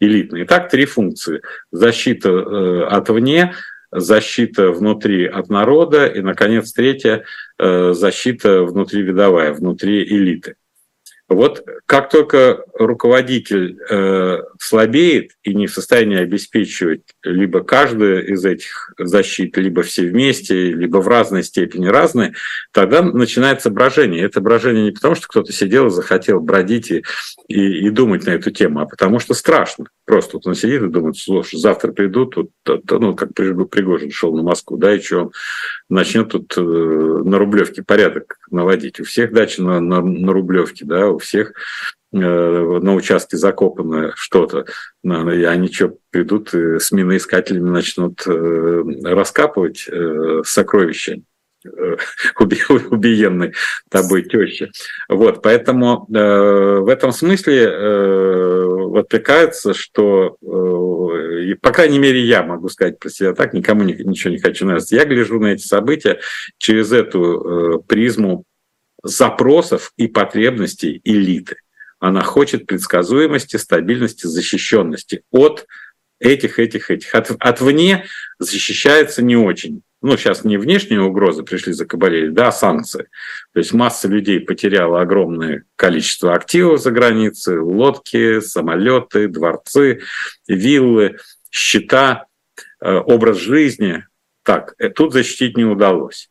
элитный. 0.00 0.44
Итак, 0.44 0.68
три 0.68 0.84
функции. 0.84 1.40
Защита 1.70 2.28
э, 2.28 2.84
от 2.84 3.08
вне, 3.08 3.54
защита 3.90 4.70
внутри 4.70 5.26
от 5.26 5.48
народа 5.48 6.06
и, 6.06 6.20
наконец, 6.20 6.72
третья 6.72 7.24
э, 7.58 7.92
защита 7.92 8.64
внутривидовая, 8.64 9.52
внутри 9.52 10.04
элиты. 10.04 10.56
Вот 11.28 11.64
как 11.86 12.10
только 12.10 12.64
руководитель 12.74 13.78
э, 13.88 14.38
слабеет 14.60 15.32
и 15.42 15.54
не 15.54 15.66
в 15.66 15.72
состоянии 15.72 16.18
обеспечивать 16.18 17.02
либо 17.22 17.62
каждую 17.62 18.32
из 18.32 18.44
этих 18.44 18.92
защит, 18.98 19.56
либо 19.56 19.82
все 19.82 20.08
вместе, 20.08 20.72
либо 20.72 20.98
в 20.98 21.08
разной 21.08 21.42
степени 21.42 21.86
разные, 21.86 22.34
тогда 22.72 23.02
начинается 23.02 23.70
брожение. 23.70 24.24
Это 24.24 24.40
брожение 24.40 24.84
не 24.84 24.90
потому, 24.90 25.14
что 25.14 25.28
кто-то 25.28 25.52
сидел 25.52 25.86
и 25.86 25.90
захотел 25.90 26.40
бродить 26.40 26.90
и, 26.90 27.02
и, 27.48 27.86
и 27.86 27.90
думать 27.90 28.26
на 28.26 28.30
эту 28.30 28.50
тему, 28.50 28.80
а 28.80 28.86
потому 28.86 29.18
что 29.18 29.34
страшно. 29.34 29.86
Просто 30.04 30.36
вот 30.36 30.46
он 30.46 30.54
сидит 30.54 30.82
и 30.82 30.88
думает, 30.88 31.16
слушай, 31.16 31.58
завтра 31.58 31.92
придут, 31.92 32.34
тут, 32.34 32.50
ну, 32.90 33.14
как 33.14 33.34
Пригожин 33.34 34.10
шел 34.10 34.34
на 34.34 34.42
Москву, 34.42 34.76
да, 34.76 34.94
и 34.94 35.00
что 35.00 35.20
он 35.20 35.32
начнет 35.88 36.30
тут 36.30 36.52
э, 36.56 36.60
на 36.60 37.38
Рублевке 37.38 37.82
порядок 37.82 38.38
наводить. 38.50 39.00
У 39.00 39.04
всех 39.04 39.32
дачи 39.32 39.60
на, 39.60 39.80
на, 39.80 40.00
на 40.02 40.32
Рублевке, 40.32 40.84
да, 40.84 41.11
у 41.12 41.18
всех 41.18 41.52
э, 42.12 42.18
на 42.18 42.94
участке 42.94 43.36
закопано 43.36 44.12
что-то, 44.16 44.66
и 45.04 45.44
они 45.44 45.72
что, 45.72 45.96
придут 46.10 46.52
и 46.54 46.78
с 46.78 46.92
миноискателями 46.92 47.70
начнут 47.70 48.22
э, 48.26 48.82
раскапывать 49.04 49.88
сокровища 50.44 51.16
э, 51.64 51.96
убиенной 52.38 53.54
тобой 53.90 54.22
тещи. 54.24 54.70
Вот, 55.08 55.42
поэтому 55.42 56.06
в 56.08 56.88
этом 56.88 57.12
смысле 57.12 57.68
э, 57.70 58.52
что, 59.74 60.36
э, 60.42 61.54
по 61.60 61.72
крайней 61.72 61.98
мере, 61.98 62.20
я 62.20 62.42
могу 62.42 62.68
сказать 62.68 62.98
про 62.98 63.08
себя 63.08 63.32
так, 63.32 63.54
никому 63.54 63.82
ничего 63.84 64.30
не 64.32 64.38
хочу 64.38 64.66
нравиться. 64.66 64.94
Я 64.94 65.04
гляжу 65.04 65.40
на 65.40 65.48
эти 65.48 65.62
события 65.62 66.20
через 66.58 66.92
эту 66.92 67.84
призму 67.88 68.44
запросов 69.02 69.92
и 69.96 70.06
потребностей 70.06 71.00
элиты. 71.04 71.56
Она 71.98 72.22
хочет 72.22 72.66
предсказуемости, 72.66 73.56
стабильности, 73.56 74.26
защищенности 74.26 75.22
от 75.30 75.66
этих, 76.18 76.58
этих, 76.58 76.90
этих. 76.90 77.14
От, 77.14 77.30
от 77.30 77.60
вне 77.60 78.06
защищается 78.38 79.22
не 79.22 79.36
очень. 79.36 79.82
Ну, 80.02 80.16
сейчас 80.16 80.42
не 80.42 80.56
внешние 80.56 81.00
угрозы 81.00 81.44
пришли, 81.44 81.72
закабалили, 81.72 82.28
да, 82.28 82.48
а 82.48 82.52
санкции. 82.52 83.08
То 83.52 83.60
есть 83.60 83.72
масса 83.72 84.08
людей 84.08 84.40
потеряла 84.40 85.00
огромное 85.00 85.64
количество 85.76 86.34
активов 86.34 86.80
за 86.80 86.90
границей, 86.90 87.58
лодки, 87.58 88.40
самолеты, 88.40 89.28
дворцы, 89.28 90.00
виллы, 90.48 91.18
счета, 91.52 92.26
э, 92.80 92.94
образ 92.94 93.36
жизни. 93.36 94.04
Так, 94.42 94.74
э, 94.78 94.88
тут 94.88 95.12
защитить 95.12 95.56
не 95.56 95.64
удалось. 95.64 96.30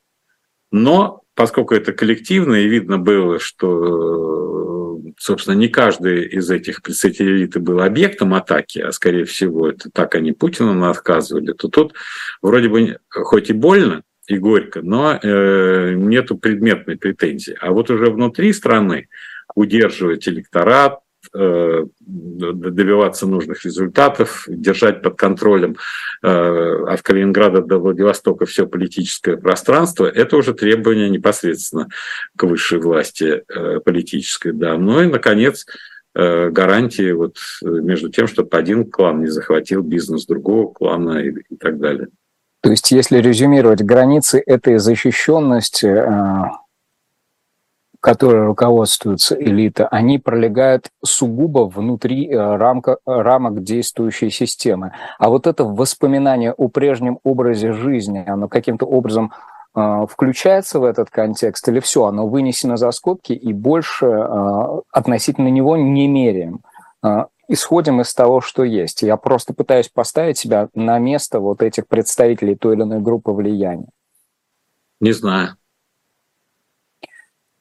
Но 0.70 1.21
поскольку 1.36 1.76
это 1.76 1.94
коллективно, 1.94 2.56
и 2.56 2.68
видно 2.68 2.98
было, 2.98 3.40
что, 3.40 5.02
собственно, 5.18 5.56
не 5.56 5.68
каждый 5.68 6.26
из 6.26 6.50
этих 6.50 6.82
представителей 6.82 7.38
элиты 7.38 7.60
был 7.60 7.82
объектом 7.82 8.34
атаки, 8.34 8.80
а, 8.80 8.92
скорее 8.92 9.26
всего, 9.26 9.70
это 9.70 9.90
так 9.92 10.16
они 10.16 10.32
Путина 10.32 10.74
наказывали, 10.74 11.54
то 11.54 11.68
тут 11.68 11.94
вроде 12.42 12.70
бы 12.70 13.00
хоть 13.10 13.50
и 13.50 13.54
больно, 13.54 14.04
и 14.28 14.38
горько, 14.38 14.82
но 14.82 15.20
э, 15.22 15.94
нету 15.96 16.38
предметной 16.38 16.98
претензии. 16.98 17.58
А 17.60 17.72
вот 17.72 17.90
уже 17.90 18.12
внутри 18.12 18.54
страны 18.54 19.08
удерживать 19.56 20.28
электорат, 20.28 21.00
Э, 21.00 21.11
добиваться 21.34 23.28
нужных 23.28 23.64
результатов, 23.66 24.46
держать 24.48 25.02
под 25.02 25.18
контролем 25.18 25.78
э, 26.24 26.84
от 26.88 27.02
Калининграда 27.02 27.62
до 27.62 27.78
Владивостока 27.78 28.46
все 28.46 28.68
политическое 28.68 29.38
пространство, 29.38 30.06
это 30.06 30.38
уже 30.38 30.54
требование 30.54 31.10
непосредственно 31.10 31.88
к 32.36 32.44
высшей 32.44 32.80
власти 32.80 33.44
э, 33.48 33.80
политической. 33.80 34.52
Да. 34.52 34.78
Ну 34.78 35.02
и, 35.02 35.08
наконец, 35.08 35.66
гарантии 36.14 37.14
вот 37.14 37.38
между 37.62 38.10
тем, 38.10 38.28
чтобы 38.28 38.50
один 38.58 38.92
клан 38.92 39.22
не 39.22 39.28
захватил 39.28 39.82
бизнес 39.82 40.26
другого 40.26 40.74
клана 40.74 41.20
и, 41.20 41.30
и 41.50 41.56
так 41.56 41.80
далее. 41.80 42.10
То 42.62 42.70
есть, 42.70 42.92
если 42.92 43.18
резюмировать, 43.18 43.82
границы 43.82 44.42
этой 44.46 44.78
защищенности 44.78 45.88
которой 48.02 48.46
руководствуется 48.46 49.36
элита, 49.40 49.88
они 49.88 50.18
пролегают 50.18 50.90
сугубо 51.06 51.70
внутри 51.70 52.28
э, 52.28 52.36
рамка, 52.36 52.98
рамок 53.06 53.64
действующей 53.64 54.32
системы. 54.32 54.94
А 55.20 55.30
вот 55.30 55.46
это 55.46 55.64
воспоминание 55.64 56.52
о 56.52 56.68
прежнем 56.68 57.20
образе 57.24 57.74
жизни, 57.74 58.24
оно 58.28 58.48
каким-то 58.48 58.88
образом 58.88 59.32
э, 59.76 60.06
включается 60.10 60.80
в 60.80 60.84
этот 60.84 61.12
контекст 61.12 61.68
или 61.70 61.80
все, 61.80 62.06
оно 62.06 62.28
вынесено 62.28 62.76
за 62.76 62.90
скобки 62.92 63.34
и 63.34 63.54
больше 63.54 64.08
э, 64.08 64.82
относительно 64.92 65.48
него 65.48 65.78
не 65.78 66.08
меряем. 66.08 66.62
Исходим 67.48 68.00
из 68.00 68.14
того, 68.14 68.40
что 68.40 68.64
есть. 68.64 69.02
Я 69.02 69.18
просто 69.18 69.54
пытаюсь 69.54 69.90
поставить 69.90 70.38
себя 70.38 70.70
на 70.74 71.00
место 71.00 71.40
вот 71.40 71.62
этих 71.62 71.88
представителей 71.88 72.56
той 72.56 72.76
или 72.76 72.84
иной 72.84 73.00
группы 73.00 73.32
влияния. 73.32 73.90
Не 75.02 75.12
знаю. 75.12 75.58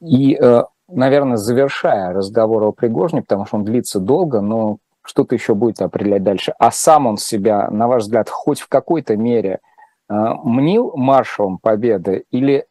И, 0.01 0.35
э, 0.41 0.63
наверное, 0.89 1.37
завершая 1.37 2.13
разговор 2.13 2.65
о 2.65 2.73
Пригожине, 2.73 3.23
потому 3.23 3.47
что 3.47 3.57
он 3.57 3.65
длится 3.65 4.01
долго, 4.01 4.41
но 4.41 4.79
что-то 5.03 5.35
еще 5.35 5.55
будет 5.55 5.81
определять 5.83 6.23
дальше. 6.23 6.55
А 6.59 6.71
сам 6.71 7.07
он 7.07 7.17
себя, 7.17 7.71
на 7.71 7.89
ваш 7.89 8.05
взгляд, 8.05 8.29
хоть 8.29 8.61
в 8.61 8.69
какой-то 8.69 9.17
мере 9.17 9.61
э, 10.09 10.15
мнил 10.45 10.93
маршалом 10.97 11.59
победы 11.59 12.25
или 12.31 12.67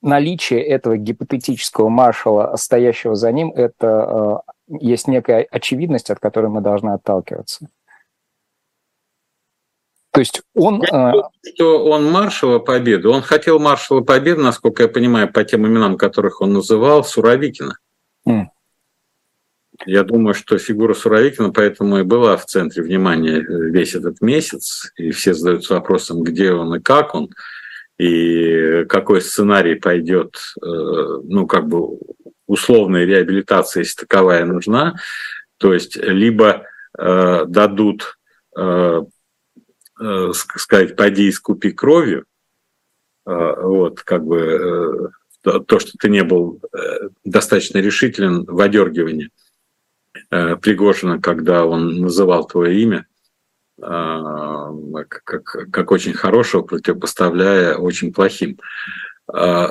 наличие 0.00 0.62
этого 0.62 0.96
гипотетического 0.96 1.88
маршала, 1.88 2.54
стоящего 2.56 3.14
за 3.14 3.32
ним, 3.32 3.52
это 3.52 4.42
э, 4.68 4.76
есть 4.80 5.08
некая 5.08 5.46
очевидность, 5.50 6.10
от 6.10 6.20
которой 6.20 6.48
мы 6.48 6.60
должны 6.60 6.90
отталкиваться? 6.90 7.68
То 10.18 10.22
есть 10.22 10.42
он... 10.56 10.82
Э, 10.82 11.12
что 11.54 11.84
он 11.84 12.10
маршала 12.10 12.58
Победы, 12.58 13.08
он 13.08 13.22
хотел 13.22 13.60
маршала 13.60 14.00
Победы, 14.00 14.42
насколько 14.42 14.82
я 14.82 14.88
понимаю, 14.88 15.32
по 15.32 15.44
тем 15.44 15.64
именам, 15.64 15.96
которых 15.96 16.40
он 16.40 16.54
называл, 16.54 17.04
Суровикина. 17.04 17.78
Mm. 18.28 18.46
Я 19.86 20.02
думаю, 20.02 20.34
что 20.34 20.58
фигура 20.58 20.94
Суровикина 20.94 21.52
поэтому 21.52 22.00
и 22.00 22.02
была 22.02 22.36
в 22.36 22.46
центре 22.46 22.82
внимания 22.82 23.38
весь 23.38 23.94
этот 23.94 24.20
месяц, 24.20 24.90
и 24.96 25.12
все 25.12 25.34
задаются 25.34 25.74
вопросом, 25.74 26.24
где 26.24 26.52
он 26.52 26.74
и 26.74 26.80
как 26.80 27.14
он, 27.14 27.30
и 27.96 28.86
какой 28.88 29.20
сценарий 29.20 29.76
пойдет, 29.76 30.34
э, 30.60 30.66
ну, 30.66 31.46
как 31.46 31.68
бы 31.68 31.96
условная 32.48 33.04
реабилитация, 33.04 33.82
если 33.84 34.00
таковая 34.00 34.44
нужна. 34.44 34.96
То 35.58 35.72
есть 35.72 35.94
либо 35.94 36.64
э, 36.98 37.44
дадут 37.46 38.18
э, 38.56 39.02
сказать, 40.32 40.96
пойди 40.96 41.28
искупи 41.28 41.72
кровью, 41.72 42.24
э, 43.26 43.54
вот, 43.62 44.02
как 44.02 44.24
бы 44.24 45.12
э, 45.42 45.60
то, 45.60 45.78
что 45.78 45.92
ты 45.98 46.08
не 46.08 46.22
был 46.22 46.60
э, 46.72 47.08
достаточно 47.24 47.78
решителен 47.78 48.44
в 48.44 48.60
одергивании 48.60 49.30
э, 50.30 50.56
Пригожина, 50.56 51.20
когда 51.20 51.64
он 51.64 52.00
называл 52.00 52.46
твое 52.46 52.80
имя, 52.80 53.06
э, 53.80 53.84
как, 55.08 55.44
как 55.70 55.90
очень 55.90 56.14
хорошего, 56.14 56.62
противопоставляя 56.62 57.76
очень 57.76 58.12
плохим. 58.12 58.58
Э, 59.32 59.68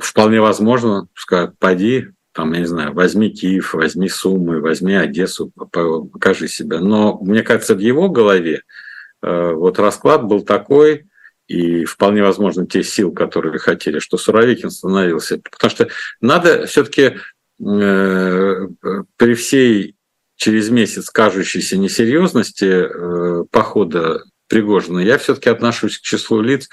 вполне 0.00 0.40
возможно, 0.40 1.08
скажут, 1.14 1.58
пойди, 1.58 2.08
там, 2.32 2.52
я 2.52 2.60
не 2.60 2.66
знаю, 2.66 2.92
возьми 2.92 3.30
Киев, 3.30 3.74
возьми 3.74 4.08
Сумы, 4.08 4.60
возьми 4.60 4.94
Одессу, 4.94 5.50
покажи 5.50 6.48
себя. 6.48 6.80
Но 6.80 7.18
мне 7.20 7.42
кажется, 7.42 7.74
в 7.74 7.78
его 7.78 8.08
голове 8.08 8.62
Э, 8.62 8.83
вот 9.26 9.78
расклад 9.78 10.24
был 10.24 10.42
такой, 10.42 11.06
и 11.46 11.84
вполне 11.84 12.22
возможно 12.22 12.66
те 12.66 12.82
силы, 12.82 13.14
которые 13.14 13.58
хотели, 13.58 13.98
что 13.98 14.16
Суровикин 14.16 14.70
становился. 14.70 15.38
Потому 15.38 15.70
что 15.70 15.88
надо 16.20 16.66
все-таки 16.66 17.16
э, 17.60 18.68
при 19.16 19.34
всей 19.34 19.96
через 20.36 20.70
месяц 20.70 21.10
кажущейся 21.10 21.76
несерьезности 21.76 22.64
э, 22.64 23.44
похода 23.50 24.24
Пригожина, 24.48 25.00
я 25.00 25.18
все-таки 25.18 25.48
отношусь 25.48 25.98
к 25.98 26.02
числу 26.02 26.40
лиц, 26.40 26.68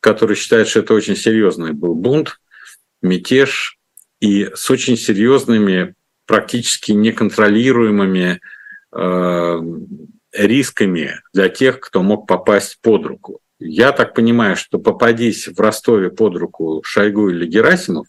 которые 0.00 0.36
считают, 0.36 0.68
что 0.68 0.80
это 0.80 0.94
очень 0.94 1.16
серьезный 1.16 1.72
был 1.72 1.94
бунт, 1.94 2.38
мятеж, 3.02 3.78
и 4.20 4.50
с 4.54 4.70
очень 4.70 4.96
серьезными, 4.96 5.94
практически 6.26 6.92
неконтролируемыми 6.92 8.40
рисками 10.32 11.20
для 11.32 11.48
тех, 11.48 11.80
кто 11.80 12.02
мог 12.02 12.26
попасть 12.26 12.78
под 12.80 13.06
руку. 13.06 13.40
Я 13.58 13.92
так 13.92 14.14
понимаю, 14.14 14.56
что 14.56 14.78
попадись 14.78 15.46
в 15.48 15.60
Ростове 15.60 16.10
под 16.10 16.36
руку 16.36 16.82
Шойгу 16.84 17.30
или 17.30 17.46
Герасимов, 17.46 18.06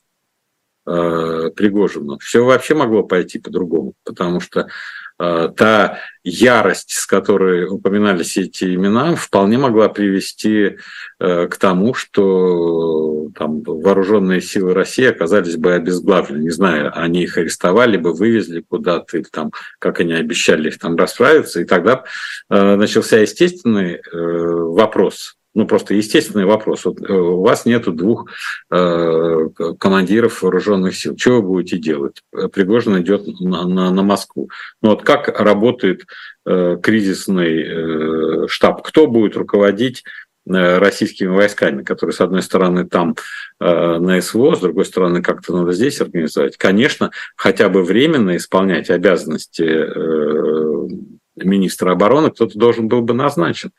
э, 0.87 1.51
Пригожину, 1.55 2.17
все 2.19 2.43
вообще 2.43 2.73
могло 2.75 3.03
пойти 3.03 3.39
по-другому, 3.39 3.93
потому 4.03 4.39
что 4.39 4.67
та 5.17 5.99
ярость, 6.23 6.91
с 6.91 7.05
которой 7.05 7.67
упоминались 7.67 8.37
эти 8.37 8.75
имена, 8.75 9.15
вполне 9.15 9.57
могла 9.57 9.89
привести 9.89 10.77
э, 11.19 11.47
к 11.47 11.57
тому, 11.57 11.93
что 11.93 13.29
там, 13.35 13.61
вооруженные 13.63 14.41
силы 14.41 14.73
России 14.73 15.05
оказались 15.05 15.57
бы 15.57 15.73
обезглавлены. 15.73 16.43
Не 16.43 16.49
знаю, 16.49 16.91
они 16.95 17.23
их 17.23 17.37
арестовали 17.37 17.97
бы, 17.97 18.13
вывезли 18.13 18.61
куда-то, 18.61 19.17
или 19.17 19.25
там, 19.31 19.51
как 19.79 19.99
они 19.99 20.13
обещали 20.13 20.69
их 20.69 20.79
там 20.79 20.95
расправиться, 20.95 21.61
и 21.61 21.65
тогда 21.65 22.03
э, 22.49 22.75
начался 22.75 23.17
естественный 23.17 24.01
вопрос 24.11 25.35
ну, 25.55 25.67
просто 25.67 25.93
естественный 25.93 26.45
вопрос. 26.45 26.85
Вот 26.85 27.01
э, 27.01 27.13
у 27.13 27.41
вас 27.41 27.65
нету 27.65 27.91
двух 27.91 28.29
э, 28.71 29.49
командиров 29.79 30.41
вооруженных 30.41 30.95
сил. 30.95 31.15
Что 31.17 31.35
вы 31.35 31.41
будете 31.43 31.77
делать? 31.77 32.21
Пригожин 32.51 32.99
идет 33.01 33.27
на, 33.39 33.67
на, 33.67 33.91
на 33.91 34.03
Москву. 34.03 34.49
Ну, 34.81 34.91
вот 34.91 35.03
как 35.03 35.39
работает 35.39 36.05
э, 36.45 36.77
кризисный 36.81 37.63
э, 37.63 38.47
штаб? 38.47 38.81
Кто 38.81 39.05
будет 39.05 39.37
руководить 39.37 40.03
э, 40.47 40.77
российскими 40.79 41.27
войсками, 41.27 41.83
которые, 41.83 42.15
с 42.15 42.21
одной 42.21 42.41
стороны, 42.41 42.85
там 42.87 43.15
э, 43.59 43.97
на 43.99 44.19
СВО, 44.21 44.55
с 44.55 44.59
другой 44.59 44.85
стороны, 44.85 45.21
как-то 45.21 45.55
надо 45.55 45.73
здесь 45.73 46.01
организовать. 46.01 46.57
Конечно, 46.57 47.11
хотя 47.35 47.69
бы 47.69 47.83
временно 47.83 48.35
исполнять 48.37 48.89
обязанности 48.89 49.61
э, 49.61 50.87
министра 51.35 51.91
обороны 51.91 52.31
кто-то 52.31 52.57
должен 52.57 52.87
был 52.87 53.01
бы 53.01 53.13
назначен. 53.13 53.71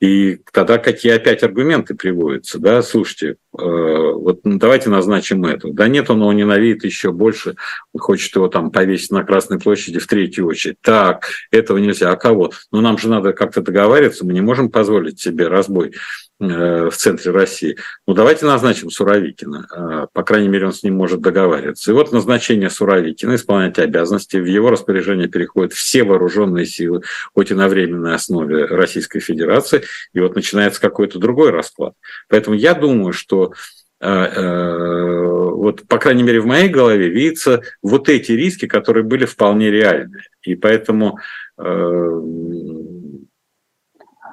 И 0.00 0.38
тогда 0.52 0.78
какие 0.78 1.12
опять 1.12 1.42
аргументы 1.42 1.94
приводятся, 1.96 2.60
да, 2.60 2.82
слушайте, 2.82 3.30
э, 3.30 3.34
вот 3.58 4.40
ну, 4.44 4.56
давайте 4.58 4.90
назначим 4.90 5.44
этого. 5.44 5.74
Да 5.74 5.88
нет, 5.88 6.08
он 6.08 6.20
его 6.20 6.32
ненавидит 6.32 6.84
еще 6.84 7.10
больше, 7.10 7.56
хочет 7.98 8.34
его 8.36 8.46
там 8.46 8.70
повесить 8.70 9.10
на 9.10 9.24
Красной 9.24 9.58
площади 9.58 9.98
в 9.98 10.06
третью 10.06 10.46
очередь. 10.46 10.76
Так, 10.82 11.28
этого 11.50 11.78
нельзя. 11.78 12.12
А 12.12 12.16
кого? 12.16 12.52
Ну, 12.70 12.80
нам 12.80 12.96
же 12.96 13.08
надо 13.08 13.32
как-то 13.32 13.60
договариваться, 13.60 14.24
мы 14.24 14.32
не 14.34 14.40
можем 14.40 14.70
позволить 14.70 15.18
себе 15.18 15.48
разбой 15.48 15.94
в 16.40 16.92
центре 16.92 17.32
России. 17.32 17.76
Ну, 18.06 18.14
давайте 18.14 18.46
назначим 18.46 18.90
Суровикина. 18.90 19.66
Э, 19.74 20.06
по 20.12 20.22
крайней 20.22 20.48
мере, 20.48 20.66
он 20.66 20.72
с 20.72 20.82
ним 20.84 20.94
может 20.94 21.20
договариваться. 21.20 21.90
И 21.90 21.94
вот 21.94 22.12
назначение 22.12 22.70
Суровикина, 22.70 23.34
исполнять 23.34 23.78
обязанности, 23.78 24.36
в 24.36 24.44
его 24.44 24.70
распоряжение 24.70 25.28
переходят 25.28 25.72
все 25.72 26.04
вооруженные 26.04 26.64
силы, 26.64 27.02
хоть 27.34 27.50
и 27.50 27.54
на 27.54 27.68
временной 27.68 28.14
основе 28.14 28.66
Российской 28.66 29.20
Федерации, 29.20 29.82
и 30.12 30.20
вот 30.20 30.36
начинается 30.36 30.80
какой-то 30.80 31.18
другой 31.18 31.50
расклад. 31.50 31.94
Поэтому 32.28 32.54
я 32.56 32.74
думаю, 32.74 33.12
что 33.12 33.52
э, 34.00 34.08
э, 34.08 35.26
вот, 35.26 35.88
по 35.88 35.98
крайней 35.98 36.22
мере, 36.22 36.40
в 36.40 36.46
моей 36.46 36.68
голове 36.68 37.08
видятся 37.08 37.62
вот 37.82 38.08
эти 38.08 38.30
риски, 38.32 38.66
которые 38.66 39.02
были 39.02 39.24
вполне 39.24 39.72
реальны. 39.72 40.22
И 40.42 40.54
поэтому 40.54 41.18
э, 41.58 42.22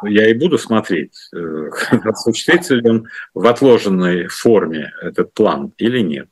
я 0.05 0.29
и 0.29 0.33
буду 0.33 0.57
смотреть, 0.57 1.29
осуществится 2.03 2.75
ли 2.75 2.89
он 2.89 3.07
в 3.33 3.45
отложенной 3.45 4.27
форме 4.27 4.93
этот 5.01 5.33
план 5.33 5.73
или 5.77 5.99
нет. 5.99 6.27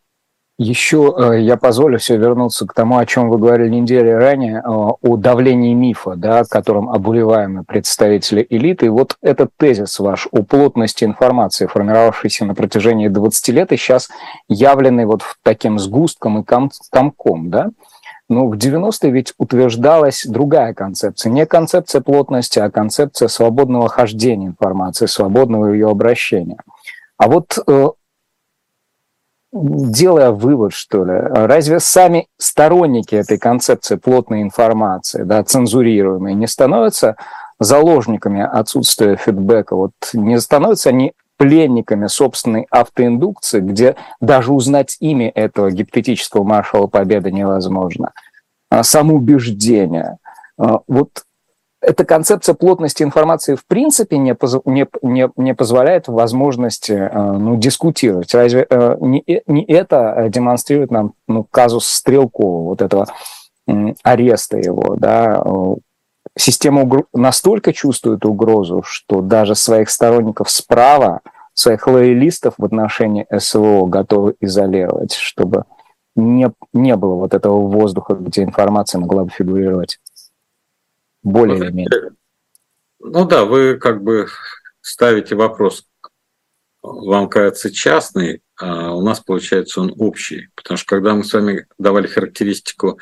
Еще 0.60 1.16
э, 1.18 1.42
я 1.42 1.58
позволю 1.58 1.98
все 1.98 2.16
вернуться 2.16 2.68
к 2.68 2.74
тому, 2.74 3.00
о 3.00 3.06
чем 3.08 3.30
вы 3.30 3.40
говорили 3.40 3.70
недели 3.70 4.10
ранее, 4.10 4.58
э, 4.58 4.62
о 4.64 5.18
давлении 5.18 5.74
мифа, 5.74 6.16
да, 6.16 6.44
которым 6.44 6.90
обуреваемы 6.90 7.64
представители 7.64 8.46
элиты. 8.48 8.86
И 8.86 8.90
вот 8.90 9.18
этот 9.24 9.50
тезис 9.58 9.98
ваш 9.98 10.28
о 10.32 10.44
плотности 10.44 11.06
информации, 11.06 11.66
формировавшейся 11.66 12.46
на 12.46 12.54
протяжении 12.54 13.08
20 13.08 13.50
лет, 13.50 13.72
и 13.72 13.78
сейчас 13.78 14.10
явленный 14.48 15.06
вот 15.06 15.24
таким 15.42 15.80
сгустком 15.80 16.42
и 16.42 16.44
ком 16.44 16.70
комком, 16.92 17.50
да, 17.50 17.72
но 18.34 18.48
в 18.48 18.56
90-е 18.56 19.12
ведь 19.12 19.34
утверждалась 19.38 20.26
другая 20.26 20.74
концепция. 20.74 21.32
Не 21.32 21.46
концепция 21.46 22.02
плотности, 22.02 22.60
а 22.60 22.70
концепция 22.70 23.28
свободного 23.28 23.88
хождения 23.88 24.48
информации, 24.48 25.06
свободного 25.06 25.68
ее 25.68 25.90
обращения. 25.90 26.58
А 27.18 27.28
вот 27.28 27.58
э, 27.66 27.88
делая 29.54 30.32
вывод, 30.32 30.74
что 30.74 31.06
ли, 31.06 31.14
разве 31.14 31.80
сами 31.80 32.28
сторонники 32.38 33.16
этой 33.16 33.38
концепции 33.38 33.96
плотной 33.96 34.42
информации, 34.42 35.24
да, 35.24 35.44
цензурируемой, 35.44 36.34
не 36.34 36.48
становятся 36.48 37.16
заложниками 37.60 38.42
отсутствия 38.42 39.16
фидбэка? 39.16 39.76
Вот 39.76 39.92
не 40.14 40.40
становятся 40.40 40.90
они 40.90 41.14
пленниками 41.44 42.08
собственной 42.08 42.68
автоиндукции, 42.72 43.60
где 43.60 43.98
даже 44.22 44.54
узнать 44.54 44.96
имя 45.02 45.30
этого 45.36 45.72
гипотетического 45.72 46.46
маршала 46.46 46.88
Победы 46.88 47.34
невозможно. 47.34 48.14
А 48.70 48.82
самоубеждение. 48.82 50.20
А 50.58 50.80
вот 50.88 51.10
эта 51.82 52.06
концепция 52.06 52.56
плотности 52.56 53.04
информации 53.04 53.56
в 53.56 53.66
принципе 53.66 54.18
не, 54.20 54.36
поз, 54.36 54.56
не, 54.64 54.88
не, 55.02 55.30
не 55.36 55.54
позволяет 55.54 56.08
возможности 56.08 56.94
э, 56.94 57.32
ну, 57.34 57.58
дискутировать. 57.58 58.34
Разве 58.34 58.66
не, 59.02 59.22
не 59.46 59.66
это 59.66 60.28
демонстрирует 60.30 60.92
нам 60.92 61.12
ну, 61.28 61.44
казус 61.44 61.90
Стрелкова, 61.90 62.64
вот 62.70 62.82
этого 62.82 63.08
ареста 64.04 64.58
его, 64.58 64.96
да, 64.96 65.44
система 66.38 66.84
угр... 66.84 67.06
настолько 67.14 67.74
чувствует 67.74 68.26
угрозу, 68.26 68.82
что 68.86 69.20
даже 69.20 69.56
своих 69.56 69.90
сторонников 69.90 70.50
справа, 70.50 71.20
своих 71.54 71.88
лоялистов 71.88 72.56
в 72.58 72.66
отношении 72.66 73.28
СВО 73.38 73.86
готовы 73.86 74.36
изолировать, 74.40 75.14
чтобы 75.14 75.66
не, 76.16 76.52
не 76.74 76.96
было 76.96 77.16
вот 77.16 77.34
этого 77.34 77.68
воздуха, 77.68 78.16
где 78.16 78.44
информация 78.44 79.00
могла 79.00 79.26
бы 79.26 79.30
фигурировать 79.30 80.00
более 81.22 81.58
или 81.58 81.72
менее. 81.72 82.12
Ну 83.00 83.26
да, 83.26 83.46
вы 83.46 83.78
как 83.78 84.04
бы 84.04 84.28
ставите 84.82 85.36
вопрос, 85.36 85.88
вам 86.82 87.30
кажется 87.30 87.72
частный, 87.72 88.42
а 88.60 88.94
у 88.94 89.02
нас 89.02 89.20
получается 89.20 89.82
он 89.82 89.94
общий. 89.98 90.50
Потому 90.56 90.78
что 90.78 90.88
когда 90.88 91.16
мы 91.16 91.24
с 91.24 91.34
вами 91.34 91.66
давали 91.78 92.08
характеристику 92.08 93.00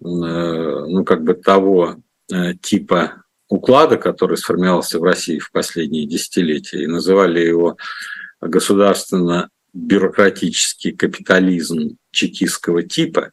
э, 0.00 0.04
ну, 0.04 1.04
как 1.04 1.22
бы 1.22 1.34
того 1.34 1.96
э, 2.32 2.54
типа 2.54 3.24
уклада, 3.48 3.96
который 3.96 4.36
сформировался 4.36 4.98
в 4.98 5.02
России 5.02 5.38
в 5.38 5.50
последние 5.50 6.06
десятилетия, 6.06 6.82
и 6.82 6.86
называли 6.86 7.40
его 7.40 7.78
государственно-бюрократический 8.40 10.92
капитализм 10.92 11.96
чекистского 12.10 12.82
типа, 12.82 13.32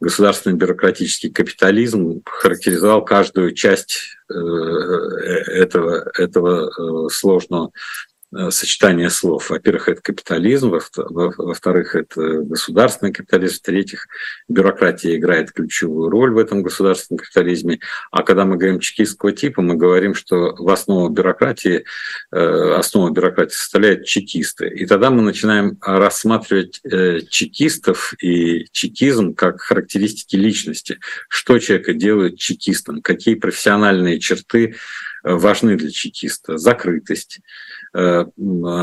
государственный 0.00 0.56
бюрократический 0.56 1.28
капитализм 1.30 2.22
характеризовал 2.24 3.04
каждую 3.04 3.52
часть 3.52 4.16
э, 4.28 4.34
этого, 4.34 6.10
этого 6.16 6.68
э, 6.68 7.08
сложного 7.10 7.70
Э, 7.70 7.72
сочетание 8.50 9.10
слов. 9.10 9.50
Во-первых, 9.50 9.88
это 9.88 10.02
капитализм, 10.02 10.70
во-вторых, 10.70 11.94
это 11.94 12.40
государственный 12.40 13.12
капитализм, 13.12 13.56
в-третьих, 13.56 14.06
бюрократия 14.48 15.16
играет 15.16 15.52
ключевую 15.52 16.10
роль 16.10 16.32
в 16.32 16.38
этом 16.38 16.62
государственном 16.62 17.18
капитализме. 17.18 17.80
А 18.10 18.22
когда 18.22 18.44
мы 18.44 18.56
говорим 18.56 18.80
чекистского 18.80 19.32
типа, 19.32 19.62
мы 19.62 19.76
говорим, 19.76 20.14
что 20.14 20.54
в 20.56 20.68
основу 20.70 21.08
бюрократии, 21.08 21.84
э, 22.32 22.74
основу 22.74 23.10
бюрократии 23.10 23.54
составляют 23.54 24.04
чекисты. 24.04 24.68
И 24.68 24.86
тогда 24.86 25.10
мы 25.10 25.22
начинаем 25.22 25.78
рассматривать 25.80 26.80
э, 26.84 27.20
чекистов 27.28 28.14
и 28.20 28.66
чекизм 28.72 29.34
как 29.34 29.60
характеристики 29.60 30.36
личности. 30.36 30.98
Что 31.28 31.58
человека 31.58 31.92
делает 31.94 32.38
чекистом, 32.38 33.02
какие 33.02 33.34
профессиональные 33.34 34.18
черты 34.18 34.76
важны 35.22 35.76
для 35.76 35.90
чекиста. 35.90 36.58
Закрытость, 36.58 37.40
Э, 37.40 37.83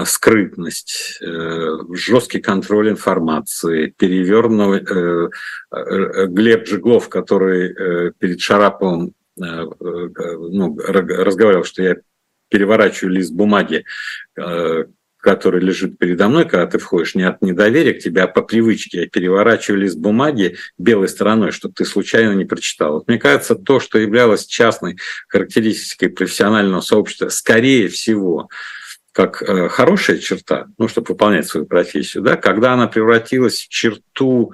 скрытность, 0.05 1.17
э, 1.21 1.77
жесткий 1.93 2.39
контроль 2.39 2.89
информации, 2.89 3.93
перевернутый 3.97 4.85
э, 4.89 6.27
Глеб 6.27 6.67
Жиглов, 6.67 7.09
который 7.09 8.13
перед 8.19 8.39
Шараповым 8.39 9.13
ну, 9.35 10.77
разговаривал, 10.77 11.63
что 11.63 11.81
я 11.83 11.97
переворачиваю 12.49 13.13
лист 13.13 13.33
бумаги, 13.33 13.85
который 15.21 15.61
лежит 15.61 15.97
передо 15.97 16.27
мной, 16.27 16.45
когда 16.45 16.65
ты 16.65 16.79
входишь, 16.79 17.15
не 17.15 17.23
от 17.23 17.41
недоверия 17.41 17.93
к 17.93 17.99
тебе, 17.99 18.23
а 18.23 18.27
по 18.27 18.41
привычке. 18.41 19.01
Я 19.01 19.07
переворачиваю 19.07 19.81
лист 19.81 19.97
бумаги 19.97 20.57
белой 20.77 21.07
стороной, 21.07 21.51
чтобы 21.51 21.75
ты 21.75 21.85
случайно 21.85 22.33
не 22.33 22.45
прочитал. 22.45 22.93
Вот 22.93 23.07
мне 23.07 23.19
кажется, 23.19 23.55
то, 23.55 23.79
что 23.79 23.99
являлось 23.99 24.45
частной 24.45 24.97
характеристикой 25.27 26.09
профессионального 26.09 26.81
сообщества, 26.81 27.29
скорее 27.29 27.87
всего, 27.87 28.49
как 29.11 29.41
э, 29.41 29.69
хорошая 29.69 30.17
черта, 30.17 30.67
ну, 30.77 30.87
чтобы 30.87 31.09
выполнять 31.09 31.47
свою 31.47 31.65
профессию, 31.65 32.23
да, 32.23 32.35
когда 32.37 32.73
она 32.73 32.87
превратилась 32.87 33.61
в 33.61 33.69
черту 33.69 34.53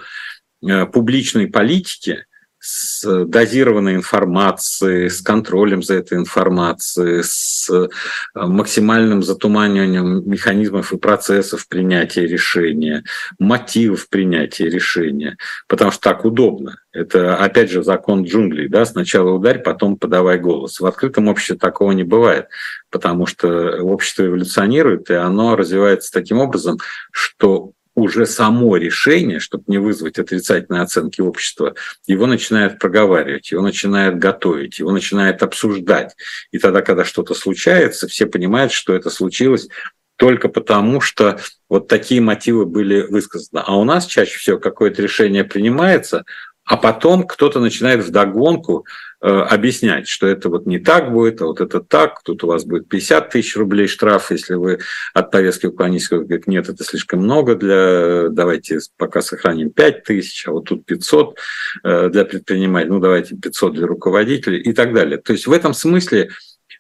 э, 0.66 0.86
публичной 0.86 1.48
политики 1.48 2.27
с 2.70 3.24
дозированной 3.26 3.96
информацией, 3.96 5.08
с 5.08 5.22
контролем 5.22 5.82
за 5.82 5.94
этой 5.94 6.18
информацией, 6.18 7.24
с 7.24 7.70
э, 7.70 7.88
максимальным 8.36 9.24
затуманиванием 9.24 10.30
механизмов 10.30 10.92
и 10.92 10.98
процессов 10.98 11.66
принятия 11.70 12.28
решения, 12.28 13.06
мотивов 13.40 14.10
принятия 14.10 14.70
решения, 14.70 15.38
потому 15.70 15.92
что 15.92 16.02
так 16.02 16.26
удобно. 16.26 16.82
Это, 16.92 17.38
опять 17.38 17.72
же, 17.72 17.84
закон 17.84 18.24
джунглей. 18.24 18.68
Да? 18.68 18.84
Сначала 18.84 19.32
ударь, 19.32 19.64
потом 19.64 19.96
подавай 19.96 20.38
голос. 20.38 20.82
В 20.82 20.86
открытом 20.86 21.30
обществе 21.30 21.56
такого 21.56 21.94
не 21.94 22.04
бывает, 22.04 22.48
потому 22.90 23.28
что 23.28 23.82
общество 23.82 24.26
эволюционирует, 24.26 25.10
и 25.10 25.14
оно 25.14 25.56
развивается 25.56 26.12
таким 26.12 26.40
образом, 26.40 26.80
что 27.12 27.72
уже 27.98 28.28
само 28.28 28.78
решение, 28.78 29.40
чтобы 29.40 29.64
не 29.66 29.80
вызвать 29.80 30.20
отрицательные 30.20 30.84
оценки 30.84 31.20
общества, 31.20 31.74
его 32.06 32.28
начинает 32.28 32.78
проговаривать, 32.78 33.50
его 33.50 33.64
начинает 33.64 34.20
готовить, 34.20 34.78
его 34.78 34.92
начинает 34.92 35.42
обсуждать. 35.42 36.16
И 36.52 36.60
тогда, 36.60 36.84
когда 36.84 37.04
что-то 37.04 37.34
случается, 37.34 38.08
все 38.08 38.28
понимают, 38.28 38.72
что 38.72 38.94
это 38.94 39.10
случилось 39.10 39.68
только 40.16 40.48
потому, 40.48 41.02
что 41.02 41.40
вот 41.70 41.88
такие 41.88 42.22
мотивы 42.22 42.68
были 42.68 43.02
высказаны. 43.02 43.64
А 43.66 43.76
у 43.76 43.84
нас 43.84 44.06
чаще 44.06 44.38
всего 44.38 44.60
какое-то 44.60 45.02
решение 45.02 45.44
принимается, 45.44 46.24
а 46.66 46.78
потом 46.78 47.26
кто-то 47.26 47.60
начинает 47.60 48.04
вдогонку 48.04 48.86
объяснять, 49.20 50.08
что 50.08 50.28
это 50.28 50.50
вот 50.50 50.66
не 50.68 50.80
так 50.80 51.12
будет, 51.12 51.42
а 51.42 51.46
вот 51.48 51.60
это 51.60 51.80
так, 51.80 52.22
тут 52.24 52.44
у 52.44 52.48
вас 52.48 52.66
будет 52.66 52.88
50 52.88 53.30
тысяч 53.30 53.56
рублей 53.56 53.88
штраф, 53.88 54.32
если 54.32 54.54
вы 54.54 54.80
от 55.14 55.32
повестки 55.32 55.66
уклонитесь, 55.66 56.10
говорит, 56.10 56.48
нет, 56.48 56.70
это 56.70 56.84
слишком 56.84 57.22
много 57.22 57.56
для, 57.56 58.30
давайте 58.30 58.80
пока 58.96 59.22
сохраним 59.22 59.72
5 59.72 60.04
тысяч, 60.04 60.48
а 60.48 60.52
вот 60.52 60.66
тут 60.66 60.86
500 60.86 61.38
э, 61.84 62.10
для 62.10 62.26
предпринимателей, 62.26 62.92
ну 62.92 63.00
давайте 63.00 63.36
500 63.36 63.74
для 63.74 63.88
руководителей 63.88 64.62
и 64.62 64.74
так 64.74 64.94
далее. 64.94 65.18
То 65.18 65.34
есть 65.34 65.48
в 65.48 65.52
этом 65.52 65.74
смысле 65.74 66.30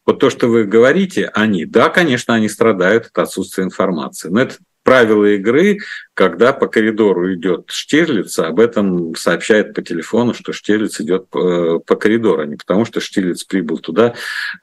вот 0.06 0.20
то, 0.20 0.30
что 0.30 0.48
вы 0.48 0.64
говорите, 0.66 1.30
они, 1.34 1.66
да, 1.66 1.90
конечно, 1.90 2.34
они 2.34 2.50
страдают 2.50 3.08
от 3.08 3.18
отсутствия 3.18 3.64
информации, 3.64 4.30
но 4.30 4.42
это 4.42 4.56
правила 4.88 5.26
игры, 5.26 5.80
когда 6.14 6.54
по 6.54 6.68
коридору 6.68 7.34
идет 7.34 7.66
Штирлиц, 7.68 8.40
об 8.40 8.58
этом 8.58 9.14
сообщает 9.16 9.74
по 9.74 9.82
телефону, 9.82 10.34
что 10.34 10.54
Штирлиц 10.54 11.02
идет 11.02 11.30
по, 11.30 11.80
по 11.80 11.98
коридору, 11.98 12.44
а 12.44 12.46
не 12.46 12.56
потому 12.56 12.86
что 12.86 13.02
Штирлиц 13.02 13.44
прибыл 13.44 13.80
туда, 13.80 14.14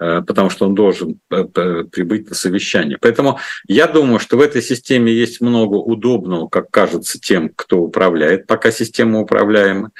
э, 0.00 0.22
потому 0.26 0.48
что 0.48 0.64
он 0.64 0.74
должен 0.74 1.20
э, 1.30 1.44
прибыть 1.44 2.30
на 2.30 2.34
совещание. 2.34 2.96
Поэтому 2.98 3.38
я 3.68 3.86
думаю, 3.86 4.18
что 4.18 4.38
в 4.38 4.40
этой 4.40 4.62
системе 4.62 5.12
есть 5.12 5.42
много 5.42 5.74
удобного, 5.74 6.48
как 6.48 6.70
кажется 6.70 7.20
тем, 7.20 7.50
кто 7.54 7.80
управляет, 7.80 8.46
пока 8.46 8.70
система 8.70 9.20
управляема 9.20 9.90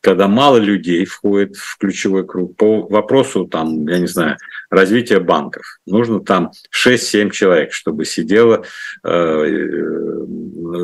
когда 0.00 0.28
мало 0.28 0.56
людей 0.56 1.04
входит 1.04 1.56
в 1.56 1.76
ключевой 1.78 2.26
круг. 2.26 2.56
По 2.56 2.82
вопросу, 2.86 3.46
там, 3.46 3.86
я 3.86 3.98
не 3.98 4.06
знаю, 4.06 4.38
развития 4.70 5.20
банков, 5.20 5.78
нужно 5.86 6.20
там 6.20 6.52
6-7 6.74 7.30
человек, 7.30 7.72
чтобы 7.72 8.04
сидело 8.04 8.64
э, 9.04 10.24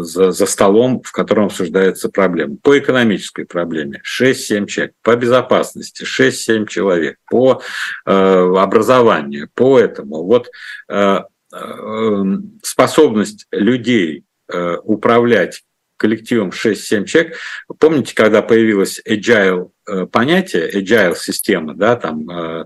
за, 0.03 0.33
за 0.33 0.47
столом, 0.47 1.01
в 1.03 1.13
котором 1.13 1.47
обсуждается 1.47 2.09
проблема. 2.09 2.57
По 2.63 2.79
экономической 2.79 3.47
проблеме 3.47 4.03
6-7 4.05 4.67
человек, 4.67 4.95
по 5.03 5.17
безопасности 5.17 6.05
6-7 6.05 6.67
человек, 6.67 7.17
по 7.31 7.63
э, 8.05 8.11
образованию, 8.11 9.49
по 9.55 9.79
этому. 9.79 10.25
Вот 10.25 10.51
э, 10.89 11.21
э, 11.53 12.25
способность 12.63 13.47
людей 13.51 14.25
э, 14.53 14.77
управлять 14.83 15.63
коллективом 15.97 16.51
6-7 16.51 17.05
человек. 17.05 17.37
Помните, 17.79 18.15
когда 18.15 18.43
появилось 18.43 19.01
agile 19.09 19.71
э, 19.89 20.07
понятие, 20.07 20.71
agile 20.71 21.17
система, 21.17 21.75
да, 21.75 21.97
там 21.97 22.29
э, 22.31 22.65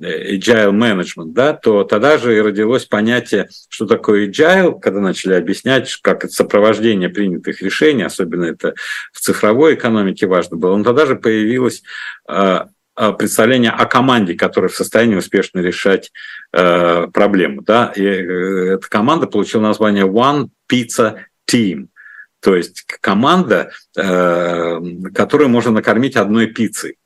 agile 0.00 0.72
management, 0.72 1.32
да, 1.32 1.52
то 1.54 1.84
тогда 1.84 2.18
же 2.18 2.36
и 2.36 2.40
родилось 2.40 2.84
понятие, 2.84 3.48
что 3.68 3.86
такое 3.86 4.28
agile, 4.28 4.78
когда 4.80 5.00
начали 5.00 5.34
объяснять, 5.34 5.92
как 6.02 6.24
это 6.24 6.32
сопровождение 6.32 7.08
принятых 7.08 7.60
решений, 7.62 8.04
особенно 8.04 8.44
это 8.44 8.74
в 9.12 9.20
цифровой 9.20 9.74
экономике 9.74 10.26
важно 10.26 10.56
было, 10.56 10.76
но 10.76 10.84
тогда 10.84 11.06
же 11.06 11.16
появилось 11.16 11.82
э, 12.28 12.60
представление 13.16 13.70
о 13.70 13.86
команде, 13.86 14.34
которая 14.34 14.68
в 14.68 14.74
состоянии 14.74 15.14
успешно 15.14 15.60
решать 15.60 16.10
проблему. 16.50 17.62
Да? 17.62 17.92
И 17.94 18.02
эта 18.02 18.88
команда 18.88 19.28
получила 19.28 19.60
название 19.60 20.04
One 20.04 20.48
Pizza 20.68 21.20
Team– 21.48 21.86
то 22.40 22.54
есть 22.54 22.84
команда, 23.00 23.70
э, 23.96 24.80
которую 25.14 25.48
можно 25.48 25.70
накормить 25.70 26.16
одной 26.16 26.46
пиццей. 26.46 26.98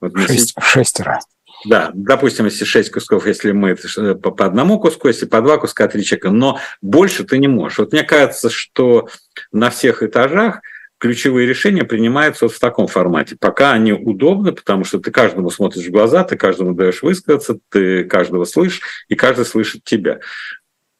Вот 0.00 0.16
Шесть, 0.26 0.54
шестеро. 0.60 1.20
Да, 1.64 1.90
допустим, 1.94 2.44
если 2.44 2.64
шесть 2.64 2.90
кусков, 2.90 3.26
если 3.26 3.52
мы 3.52 3.70
э, 3.70 4.14
по, 4.14 4.44
одному 4.44 4.78
куску, 4.78 5.08
если 5.08 5.26
по 5.26 5.40
два 5.40 5.58
куска, 5.58 5.88
три 5.88 6.04
человека, 6.04 6.30
но 6.30 6.60
больше 6.82 7.24
ты 7.24 7.38
не 7.38 7.48
можешь. 7.48 7.78
Вот 7.78 7.92
мне 7.92 8.02
кажется, 8.02 8.50
что 8.50 9.08
на 9.52 9.70
всех 9.70 10.02
этажах 10.02 10.60
ключевые 10.98 11.46
решения 11.46 11.84
принимаются 11.84 12.46
вот 12.46 12.54
в 12.54 12.60
таком 12.60 12.86
формате. 12.86 13.36
Пока 13.38 13.72
они 13.72 13.92
удобны, 13.92 14.52
потому 14.52 14.84
что 14.84 14.98
ты 14.98 15.10
каждому 15.10 15.50
смотришь 15.50 15.86
в 15.86 15.90
глаза, 15.90 16.24
ты 16.24 16.36
каждому 16.36 16.74
даешь 16.74 17.02
высказаться, 17.02 17.58
ты 17.70 18.04
каждого 18.04 18.44
слышишь, 18.44 18.82
и 19.08 19.14
каждый 19.14 19.44
слышит 19.44 19.84
тебя. 19.84 20.20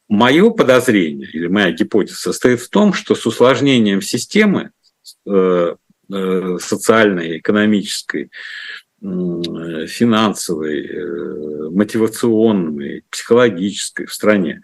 Мое 0.09 0.51
подозрение 0.51 1.29
или 1.33 1.49
моя 1.49 1.73
гипотеза 1.73 2.17
состоит 2.17 2.61
в 2.61 2.69
том, 2.71 2.93
что 2.93 3.17
с 3.17 3.27
усложнением 3.27 4.01
системы 4.01 4.71
э, 5.27 5.75
э, 6.13 6.59
социальной, 6.61 7.39
экономической, 7.39 8.31
финансовой, 9.01 10.87
э, 10.87 11.71
мотивационной, 11.71 13.05
психологической 13.11 14.07
в 14.07 14.15
стране, 14.15 14.63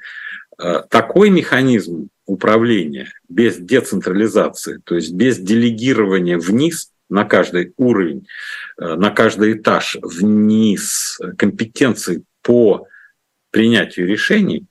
такой 0.90 1.30
механизм 1.30 2.08
управления 2.24 3.12
без 3.28 3.56
децентрализации, 3.56 4.80
то 4.84 4.94
есть 4.94 5.12
без 5.12 5.38
делегирования 5.38 6.38
вниз 6.38 6.92
на 7.08 7.24
каждый 7.24 7.72
уровень, 7.76 8.28
на 8.78 9.10
каждый 9.10 9.54
этаж 9.54 9.98
вниз 10.02 11.18
компетенций 11.36 12.24
по 12.42 12.86
принятию 13.50 14.06
решений, 14.06 14.66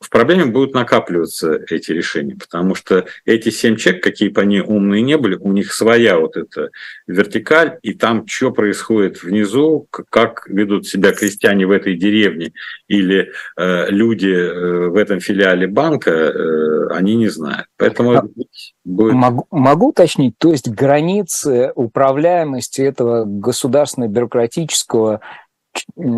в 0.00 0.08
проблеме 0.08 0.46
будут 0.46 0.74
накапливаться 0.74 1.60
эти 1.68 1.92
решения, 1.92 2.34
потому 2.34 2.74
что 2.74 3.04
эти 3.26 3.50
семь 3.50 3.76
человек, 3.76 4.02
какие 4.02 4.30
бы 4.30 4.40
они 4.40 4.60
умные 4.60 5.02
не 5.02 5.18
были, 5.18 5.36
у 5.36 5.52
них 5.52 5.74
своя 5.74 6.18
вот 6.18 6.38
эта 6.38 6.70
вертикаль, 7.06 7.78
и 7.82 7.92
там 7.92 8.26
что 8.26 8.50
происходит 8.50 9.22
внизу, 9.22 9.86
как 9.90 10.46
ведут 10.48 10.86
себя 10.88 11.12
крестьяне 11.12 11.66
в 11.66 11.70
этой 11.70 11.96
деревне 11.96 12.52
или 12.88 13.30
э, 13.58 13.90
люди 13.90 14.32
э, 14.32 14.88
в 14.88 14.96
этом 14.96 15.20
филиале 15.20 15.66
банка, 15.66 16.10
э, 16.10 16.88
они 16.94 17.16
не 17.16 17.28
знают. 17.28 17.66
Поэтому 17.76 18.12
а, 18.12 18.22
будет... 18.22 19.12
могу, 19.14 19.46
могу 19.50 19.88
уточнить, 19.88 20.34
то 20.38 20.50
есть 20.50 20.70
границы 20.70 21.72
управляемости 21.74 22.80
этого 22.80 23.24
государственно-бюрократического 23.26 25.20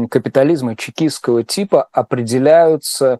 капитализма 0.09 0.77
чекистского 0.77 1.43
типа 1.43 1.89
определяются 1.93 3.19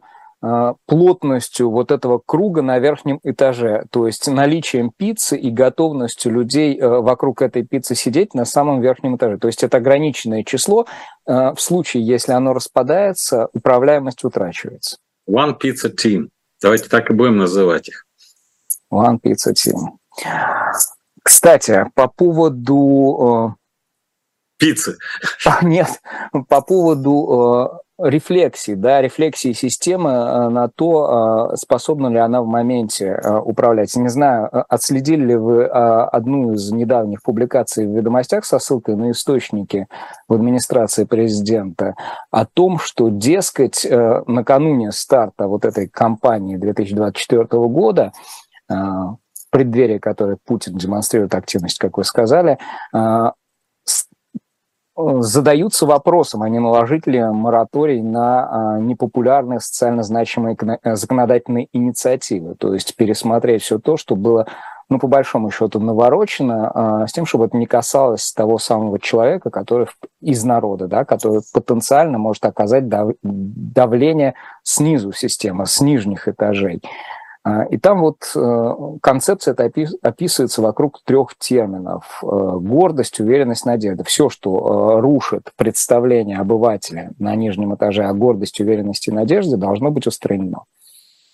плотностью 0.87 1.71
вот 1.71 1.93
этого 1.93 2.21
круга 2.25 2.63
на 2.63 2.81
верхнем 2.81 3.21
этаже, 3.23 3.85
то 3.91 4.09
есть 4.09 4.27
наличием 4.27 4.91
пиццы 4.91 5.39
и 5.39 5.51
готовностью 5.51 6.33
людей 6.33 6.77
э, 6.77 6.89
вокруг 6.89 7.43
этой 7.43 7.65
пиццы 7.65 7.95
сидеть 7.95 8.35
на 8.35 8.45
самом 8.45 8.81
верхнем 8.81 9.17
этаже. 9.17 9.39
То 9.39 9.47
есть 9.47 9.63
это 9.63 9.77
ограниченное 9.77 10.43
число. 10.43 10.87
Э, 11.27 11.53
в 11.55 11.61
случае, 11.61 12.05
если 12.05 12.33
оно 12.33 12.55
распадается, 12.55 13.51
управляемость 13.53 14.25
утрачивается. 14.25 14.97
One 15.31 15.57
Pizza 15.61 15.95
Team. 15.95 16.29
Давайте 16.61 16.89
так 16.89 17.09
и 17.11 17.15
будем 17.15 17.37
называть 17.37 17.89
их. 17.89 18.05
One 18.93 19.21
Pizza 19.23 19.53
Team. 19.53 19.97
Кстати, 21.23 21.87
по 21.95 22.09
поводу... 22.09 23.55
Э, 23.57 23.63
Пиццы. 24.59 24.99
Нет, 25.63 26.01
по 26.49 26.63
поводу 26.63 27.81
рефлексии, 28.03 28.75
да, 28.75 29.01
рефлексии 29.01 29.53
системы 29.53 30.11
э, 30.11 30.49
на 30.49 30.69
то, 30.69 31.51
э, 31.53 31.57
способна 31.57 32.09
ли 32.09 32.19
она 32.19 32.43
в 32.43 32.47
моменте 32.47 33.07
э, 33.07 33.39
управлять. 33.39 33.95
Не 33.97 34.09
знаю, 34.09 34.49
отследили 34.69 35.27
ли 35.27 35.37
вы 35.37 35.65
одну 35.67 36.53
из 36.53 36.71
недавних 36.73 37.23
публикаций 37.23 37.87
в 37.87 37.97
«Ведомостях» 37.97 38.45
со 38.45 38.59
ссылкой 38.59 38.97
на 38.97 39.13
источники 39.13 39.87
в 40.29 40.35
администрации 40.35 41.05
президента 41.05 41.95
о 42.31 42.45
том, 42.45 42.79
что, 42.79 43.09
дескать, 43.09 43.87
накануне 44.27 44.93
старта 44.93 45.47
вот 45.47 45.65
этой 45.65 45.89
кампании 45.89 46.57
2024 46.57 47.45
года 47.69 48.13
преддверии 49.51 49.99
которой 49.99 50.39
Путин 50.45 50.77
демонстрирует 50.77 51.35
активность, 51.35 51.79
как 51.79 51.99
вы 51.99 52.05
сказали, 52.05 52.59
задаются 54.97 55.87
вопросом, 55.87 56.43
а 56.43 56.49
не 56.49 56.59
наложить 56.59 57.07
ли 57.07 57.23
мораторий 57.23 58.03
на 58.03 58.75
а, 58.75 58.79
непопулярные 58.79 59.61
социально 59.61 60.03
значимые 60.03 60.57
э, 60.83 60.97
законодательные 60.97 61.69
инициативы, 61.73 62.55
то 62.57 62.75
есть 62.75 62.95
пересмотреть 62.97 63.63
все 63.63 63.79
то, 63.79 63.97
что 63.97 64.17
было 64.17 64.47
ну, 64.93 64.99
по 64.99 65.07
большому 65.07 65.51
счету, 65.51 65.81
наворочено, 65.81 66.71
а, 66.75 67.07
с 67.07 67.13
тем, 67.13 67.25
чтобы 67.25 67.47
это 67.47 67.57
не 67.57 67.65
касалось 67.65 68.31
того 68.33 68.59
самого 68.59 68.99
человека, 68.99 69.49
который 69.49 69.87
из 70.21 70.45
народа, 70.45 70.87
да, 70.87 71.07
который 71.07 71.41
потенциально 71.55 72.19
может 72.19 72.45
оказать 72.45 72.85
давление 73.23 74.35
снизу 74.63 75.13
системы, 75.13 75.65
с 75.65 75.81
нижних 75.81 76.29
этажей. 76.29 76.83
А, 77.45 77.65
и 77.65 77.77
там 77.77 78.01
вот 78.01 78.19
э, 78.37 78.75
концепция 79.03 79.53
это 79.53 79.71
описывается 80.03 80.63
вокруг 80.63 81.01
трех 81.05 81.37
терминов. 81.37 82.21
Э, 82.23 82.27
гордость, 82.27 83.19
уверенность, 83.19 83.67
надежда. 83.67 84.05
Все, 84.05 84.29
что 84.29 84.97
э, 84.97 85.01
рушит 85.01 85.51
представление 85.57 86.39
обывателя 86.39 87.11
на 87.19 87.35
нижнем 87.35 87.75
этаже 87.75 88.05
о 88.05 88.13
гордости, 88.13 88.63
уверенности 88.63 89.11
и 89.11 89.13
надежде, 89.13 89.57
должно 89.57 89.91
быть 89.91 90.07
устранено. 90.07 90.65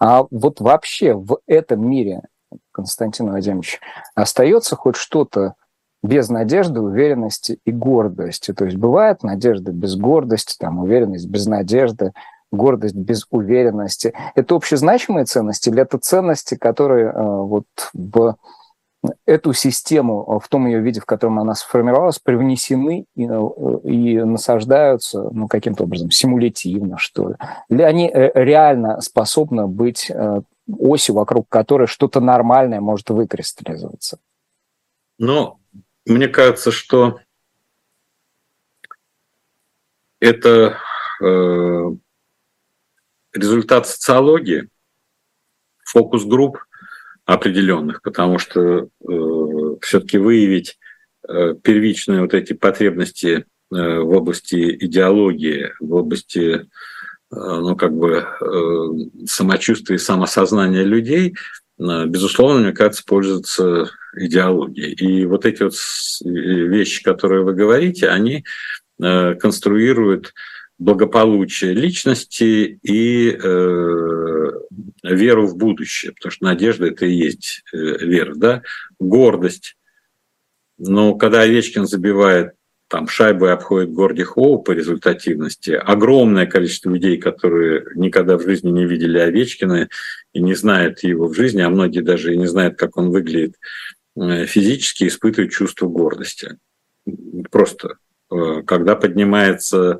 А 0.01 0.25
вот 0.31 0.61
вообще 0.61 1.12
в 1.12 1.40
этом 1.47 1.87
мире, 1.87 2.23
Константин 2.73 3.29
Владимирович, 3.29 3.81
остается 4.14 4.77
хоть 4.77 4.97
что-то 4.97 5.55
без 6.03 6.31
надежды, 6.31 6.81
уверенности 6.81 7.59
и 7.66 7.73
гордости. 7.73 8.55
То 8.55 8.64
есть 8.64 8.77
бывает 8.79 9.23
надежда 9.23 9.73
без 9.73 9.97
гордости, 9.97 10.57
там, 10.59 10.79
уверенность 10.79 11.27
без 11.27 11.47
надежды, 11.47 12.12
гордость 12.51 12.95
без 12.95 13.27
уверенности. 13.31 14.15
Это 14.35 14.55
общезначимые 14.55 15.25
ценности 15.25 15.69
или 15.69 15.83
это 15.83 15.99
ценности, 15.99 16.57
которые 16.57 17.07
э, 17.07 17.13
вот 17.15 17.67
в 17.93 18.37
эту 19.27 19.53
систему 19.53 20.25
э, 20.27 20.45
в 20.45 20.49
том 20.49 20.67
ее 20.67 20.81
виде, 20.81 21.01
в 21.01 21.07
котором 21.07 21.39
она 21.39 21.55
сформировалась, 21.55 22.19
привнесены 22.19 23.05
и, 23.15 23.27
э, 23.27 23.79
и 23.85 24.19
насаждаются 24.23 25.29
ну, 25.31 25.47
каким-то 25.47 25.85
образом 25.85 26.11
симулятивно, 26.11 26.99
что 26.99 27.31
ли? 27.31 27.35
Или 27.69 27.83
они 27.83 28.11
реально 28.13 29.01
способны 29.01 29.67
быть 29.67 30.11
осью, 30.79 31.15
вокруг 31.15 31.49
которой 31.49 31.87
что-то 31.87 32.21
нормальное 32.21 32.81
может 32.81 33.09
выкристаллизоваться? 33.11 34.19
Ну, 35.19 35.59
мне 36.05 36.29
кажется, 36.29 36.71
что 36.71 37.19
это 40.21 40.77
результат 43.33 43.87
социологии, 43.87 44.69
фокус-групп 45.85 46.59
определенных, 47.25 48.03
потому 48.03 48.38
что 48.38 48.61
э, 48.61 48.87
все-таки 49.83 50.19
выявить 50.19 50.79
э, 51.29 51.55
первичные 51.62 52.23
вот 52.23 52.35
эти 52.35 52.55
потребности 52.55 53.45
э, 53.71 53.99
в 54.01 54.11
области 54.11 54.77
идеологии, 54.85 55.73
в 55.79 55.95
области 55.95 56.55
э, 56.55 56.64
ну, 57.31 57.77
как 57.77 57.95
бы 57.95 58.27
э, 58.41 59.25
самочувствия 59.27 59.97
и 59.97 59.99
самосознания 59.99 60.85
людей, 60.85 61.35
э, 61.79 62.07
безусловно, 62.07 62.62
мне 62.62 62.73
кажется, 62.73 63.05
пользуются 63.07 63.91
идеологией. 64.17 64.93
И 64.95 65.27
вот 65.27 65.45
эти 65.45 65.62
вот 65.62 65.75
вещи, 66.25 67.03
которые 67.03 67.45
вы 67.45 67.55
говорите, 67.55 68.09
они 68.09 68.45
э, 69.03 69.35
конструируют 69.35 70.33
благополучие 70.79 71.75
личности 71.75 72.79
и 72.83 73.31
э, 73.31 74.51
веру 75.03 75.47
в 75.47 75.57
будущее, 75.57 76.12
потому 76.12 76.31
что 76.31 76.45
надежда 76.45 76.87
это 76.87 77.07
и 77.07 77.12
есть 77.12 77.62
э, 77.73 77.77
вера, 77.77 78.35
да, 78.35 78.62
гордость. 78.99 79.77
Но 80.79 81.14
когда 81.14 81.43
Овечкин 81.43 81.87
забивает 81.87 82.53
там 82.88 83.07
шайбу 83.09 83.47
и 83.47 83.51
обходит 83.51 83.93
Горди 83.93 84.23
Хоу 84.23 84.62
по 84.62 84.71
результативности, 84.71 85.73
огромное 85.73 86.47
количество 86.47 86.91
людей, 86.91 87.19
которые 87.19 87.85
никогда 87.95 88.38
в 88.38 88.43
жизни 88.43 88.71
не 88.71 88.87
видели 88.87 89.19
Овечкина 89.19 89.88
и 90.33 90.41
не 90.41 90.55
знают 90.55 91.03
его 91.03 91.29
в 91.29 91.35
жизни, 91.35 91.61
а 91.61 91.69
многие 91.69 92.01
даже 92.01 92.33
и 92.33 92.38
не 92.38 92.47
знают, 92.47 92.79
как 92.79 92.97
он 92.97 93.11
выглядит 93.11 93.57
э, 94.17 94.47
физически, 94.47 95.09
испытывают 95.09 95.53
чувство 95.53 95.88
гордости. 95.88 96.57
Просто 97.51 97.97
э, 98.31 98.62
когда 98.64 98.95
поднимается 98.95 99.99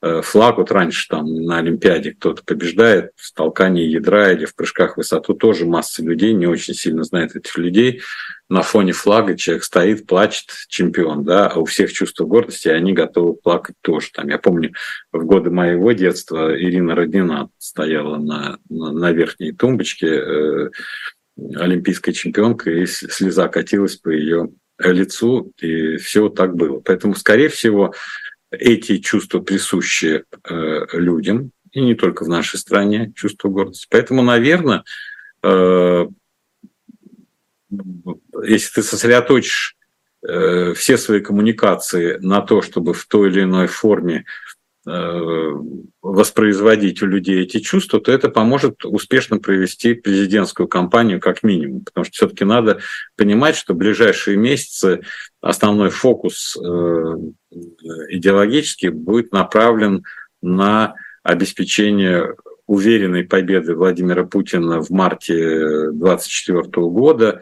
флаг, 0.00 0.58
вот 0.58 0.70
раньше 0.70 1.08
там 1.08 1.26
на 1.42 1.58
Олимпиаде 1.58 2.12
кто-то 2.12 2.42
побеждает 2.44 3.10
в 3.16 3.32
толкании 3.32 3.84
ядра 3.84 4.32
или 4.32 4.44
в 4.44 4.54
прыжках 4.54 4.94
в 4.94 4.96
высоту, 4.98 5.34
тоже 5.34 5.66
масса 5.66 6.02
людей, 6.02 6.34
не 6.34 6.46
очень 6.46 6.74
сильно 6.74 7.02
знает 7.02 7.34
этих 7.34 7.56
людей. 7.58 8.02
На 8.48 8.62
фоне 8.62 8.92
флага 8.92 9.36
человек 9.36 9.64
стоит, 9.64 10.06
плачет, 10.06 10.50
чемпион, 10.68 11.24
да, 11.24 11.48
а 11.48 11.58
у 11.58 11.64
всех 11.64 11.92
чувство 11.92 12.24
гордости, 12.24 12.68
и 12.68 12.72
они 12.72 12.92
готовы 12.92 13.34
плакать 13.34 13.76
тоже. 13.82 14.10
Там, 14.12 14.28
я 14.28 14.38
помню, 14.38 14.72
в 15.12 15.24
годы 15.24 15.50
моего 15.50 15.92
детства 15.92 16.58
Ирина 16.58 16.94
Роднина 16.94 17.50
стояла 17.58 18.16
на, 18.16 18.58
на, 18.70 18.92
на 18.92 19.12
верхней 19.12 19.52
тумбочке, 19.52 20.06
э, 20.06 20.70
олимпийская 21.56 22.14
чемпионка, 22.14 22.70
и 22.70 22.86
слеза 22.86 23.48
катилась 23.48 23.96
по 23.96 24.08
ее 24.10 24.50
лицу, 24.78 25.52
и 25.60 25.96
все 25.96 26.28
так 26.28 26.54
было. 26.54 26.80
Поэтому, 26.80 27.14
скорее 27.14 27.48
всего, 27.48 27.94
эти 28.50 28.98
чувства 28.98 29.40
присущи 29.40 30.24
э, 30.44 30.86
людям, 30.92 31.52
и 31.72 31.80
не 31.80 31.94
только 31.94 32.24
в 32.24 32.28
нашей 32.28 32.58
стране, 32.58 33.12
чувство 33.14 33.48
гордости. 33.48 33.86
Поэтому, 33.90 34.22
наверное, 34.22 34.84
э, 35.42 36.06
если 38.44 38.74
ты 38.74 38.82
сосредоточишь 38.82 39.76
э, 40.26 40.72
все 40.74 40.96
свои 40.96 41.20
коммуникации 41.20 42.18
на 42.20 42.40
то, 42.40 42.62
чтобы 42.62 42.94
в 42.94 43.04
той 43.06 43.28
или 43.30 43.42
иной 43.42 43.66
форме 43.66 44.24
воспроизводить 46.02 47.02
у 47.02 47.06
людей 47.06 47.42
эти 47.42 47.58
чувства, 47.60 48.00
то 48.00 48.10
это 48.12 48.28
поможет 48.28 48.84
успешно 48.84 49.38
провести 49.38 49.94
президентскую 49.94 50.68
кампанию 50.68 51.20
как 51.20 51.42
минимум. 51.42 51.84
Потому 51.84 52.04
что 52.04 52.12
все-таки 52.12 52.44
надо 52.44 52.80
понимать, 53.16 53.56
что 53.56 53.74
в 53.74 53.76
ближайшие 53.76 54.36
месяцы 54.36 55.00
основной 55.40 55.90
фокус 55.90 56.56
э, 56.56 56.60
идеологический 58.08 58.88
будет 58.88 59.32
направлен 59.32 60.04
на 60.40 60.94
обеспечение 61.22 62.34
уверенной 62.66 63.24
победы 63.24 63.74
Владимира 63.74 64.24
Путина 64.24 64.80
в 64.80 64.90
марте 64.90 65.90
2024 65.90 66.86
года 66.86 67.40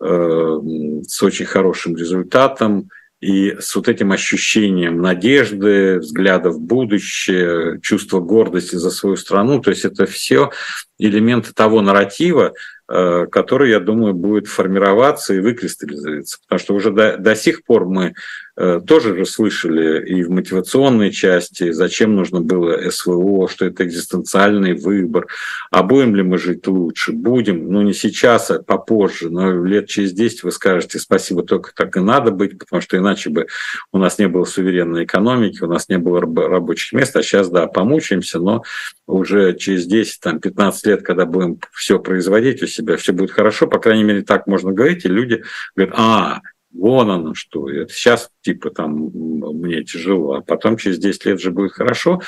э, 0.00 0.60
с 1.06 1.22
очень 1.22 1.46
хорошим 1.46 1.96
результатом, 1.96 2.90
и 3.20 3.56
с 3.58 3.74
вот 3.74 3.88
этим 3.88 4.12
ощущением 4.12 5.00
надежды, 5.00 5.98
взгляда 5.98 6.50
в 6.50 6.60
будущее, 6.60 7.80
чувства 7.80 8.20
гордости 8.20 8.76
за 8.76 8.90
свою 8.90 9.16
страну. 9.16 9.60
То 9.60 9.70
есть 9.70 9.84
это 9.84 10.06
все 10.06 10.50
элементы 10.98 11.52
того 11.52 11.80
нарратива, 11.80 12.52
Э, 12.90 13.26
который, 13.30 13.70
я 13.70 13.80
думаю, 13.80 14.14
будет 14.14 14.46
формироваться 14.46 15.34
и 15.34 15.40
выкристаллизоваться. 15.40 16.38
Потому 16.40 16.58
что 16.58 16.74
уже 16.74 16.90
до, 16.90 17.18
до 17.18 17.36
сих 17.36 17.62
пор 17.64 17.84
мы 17.84 18.14
тоже 18.58 19.16
же 19.16 19.24
слышали 19.24 20.04
и 20.04 20.24
в 20.24 20.30
мотивационной 20.30 21.12
части, 21.12 21.70
зачем 21.70 22.16
нужно 22.16 22.40
было 22.40 22.90
СВО, 22.90 23.48
что 23.48 23.66
это 23.66 23.84
экзистенциальный 23.84 24.74
выбор, 24.74 25.28
а 25.70 25.84
будем 25.84 26.16
ли 26.16 26.24
мы 26.24 26.38
жить 26.38 26.66
лучше, 26.66 27.12
будем, 27.12 27.70
ну 27.70 27.82
не 27.82 27.94
сейчас, 27.94 28.50
а 28.50 28.60
попозже, 28.60 29.30
но 29.30 29.64
лет 29.64 29.86
через 29.86 30.12
10 30.12 30.42
вы 30.42 30.50
скажете, 30.50 30.98
спасибо, 30.98 31.44
только 31.44 31.72
так 31.72 31.96
и 31.96 32.00
надо 32.00 32.32
быть, 32.32 32.58
потому 32.58 32.82
что 32.82 32.96
иначе 32.96 33.30
бы 33.30 33.46
у 33.92 33.98
нас 33.98 34.18
не 34.18 34.26
было 34.26 34.44
суверенной 34.44 35.04
экономики, 35.04 35.62
у 35.62 35.68
нас 35.68 35.88
не 35.88 35.98
было 35.98 36.20
рабочих 36.20 36.92
мест, 36.92 37.14
а 37.16 37.22
сейчас, 37.22 37.50
да, 37.50 37.68
помучаемся, 37.68 38.40
но 38.40 38.64
уже 39.06 39.54
через 39.54 39.86
10-15 39.88 40.74
лет, 40.84 41.02
когда 41.02 41.26
будем 41.26 41.60
все 41.72 42.00
производить 42.00 42.62
у 42.62 42.66
себя, 42.66 42.96
все 42.96 43.12
будет 43.12 43.30
хорошо, 43.30 43.68
по 43.68 43.78
крайней 43.78 44.04
мере, 44.04 44.22
так 44.22 44.48
можно 44.48 44.72
говорить, 44.72 45.04
и 45.04 45.08
люди 45.08 45.44
говорят, 45.76 45.94
а, 45.96 46.40
вон 46.78 47.10
оно 47.10 47.34
что, 47.34 47.68
это 47.68 47.92
сейчас 47.92 48.30
типа 48.42 48.70
там 48.70 49.10
мне 49.12 49.84
тяжело, 49.84 50.34
а 50.34 50.40
потом 50.40 50.76
через 50.76 50.98
10 50.98 51.24
лет 51.26 51.40
же 51.40 51.50
будет 51.50 51.72
хорошо, 51.72 52.20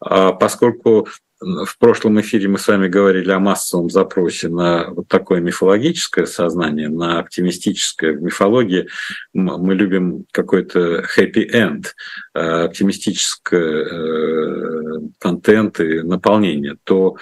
а 0.00 0.32
поскольку 0.32 1.08
в 1.44 1.78
прошлом 1.78 2.20
эфире 2.20 2.48
мы 2.48 2.58
с 2.58 2.68
вами 2.68 2.88
говорили 2.88 3.30
о 3.30 3.38
массовом 3.38 3.90
запросе 3.90 4.48
на 4.48 4.90
вот 4.90 5.08
такое 5.08 5.40
мифологическое 5.40 6.26
сознание, 6.26 6.88
на 6.88 7.18
оптимистическое. 7.18 8.12
В 8.12 8.22
мифологии 8.22 8.88
мы 9.32 9.74
любим 9.74 10.26
какой-то 10.30 11.04
happy 11.16 11.50
end, 11.52 11.86
э, 12.34 12.40
оптимистическое 12.40 13.84
э, 13.84 15.00
контент 15.18 15.80
и 15.80 16.02
наполнение. 16.02 16.76
То 16.84 17.16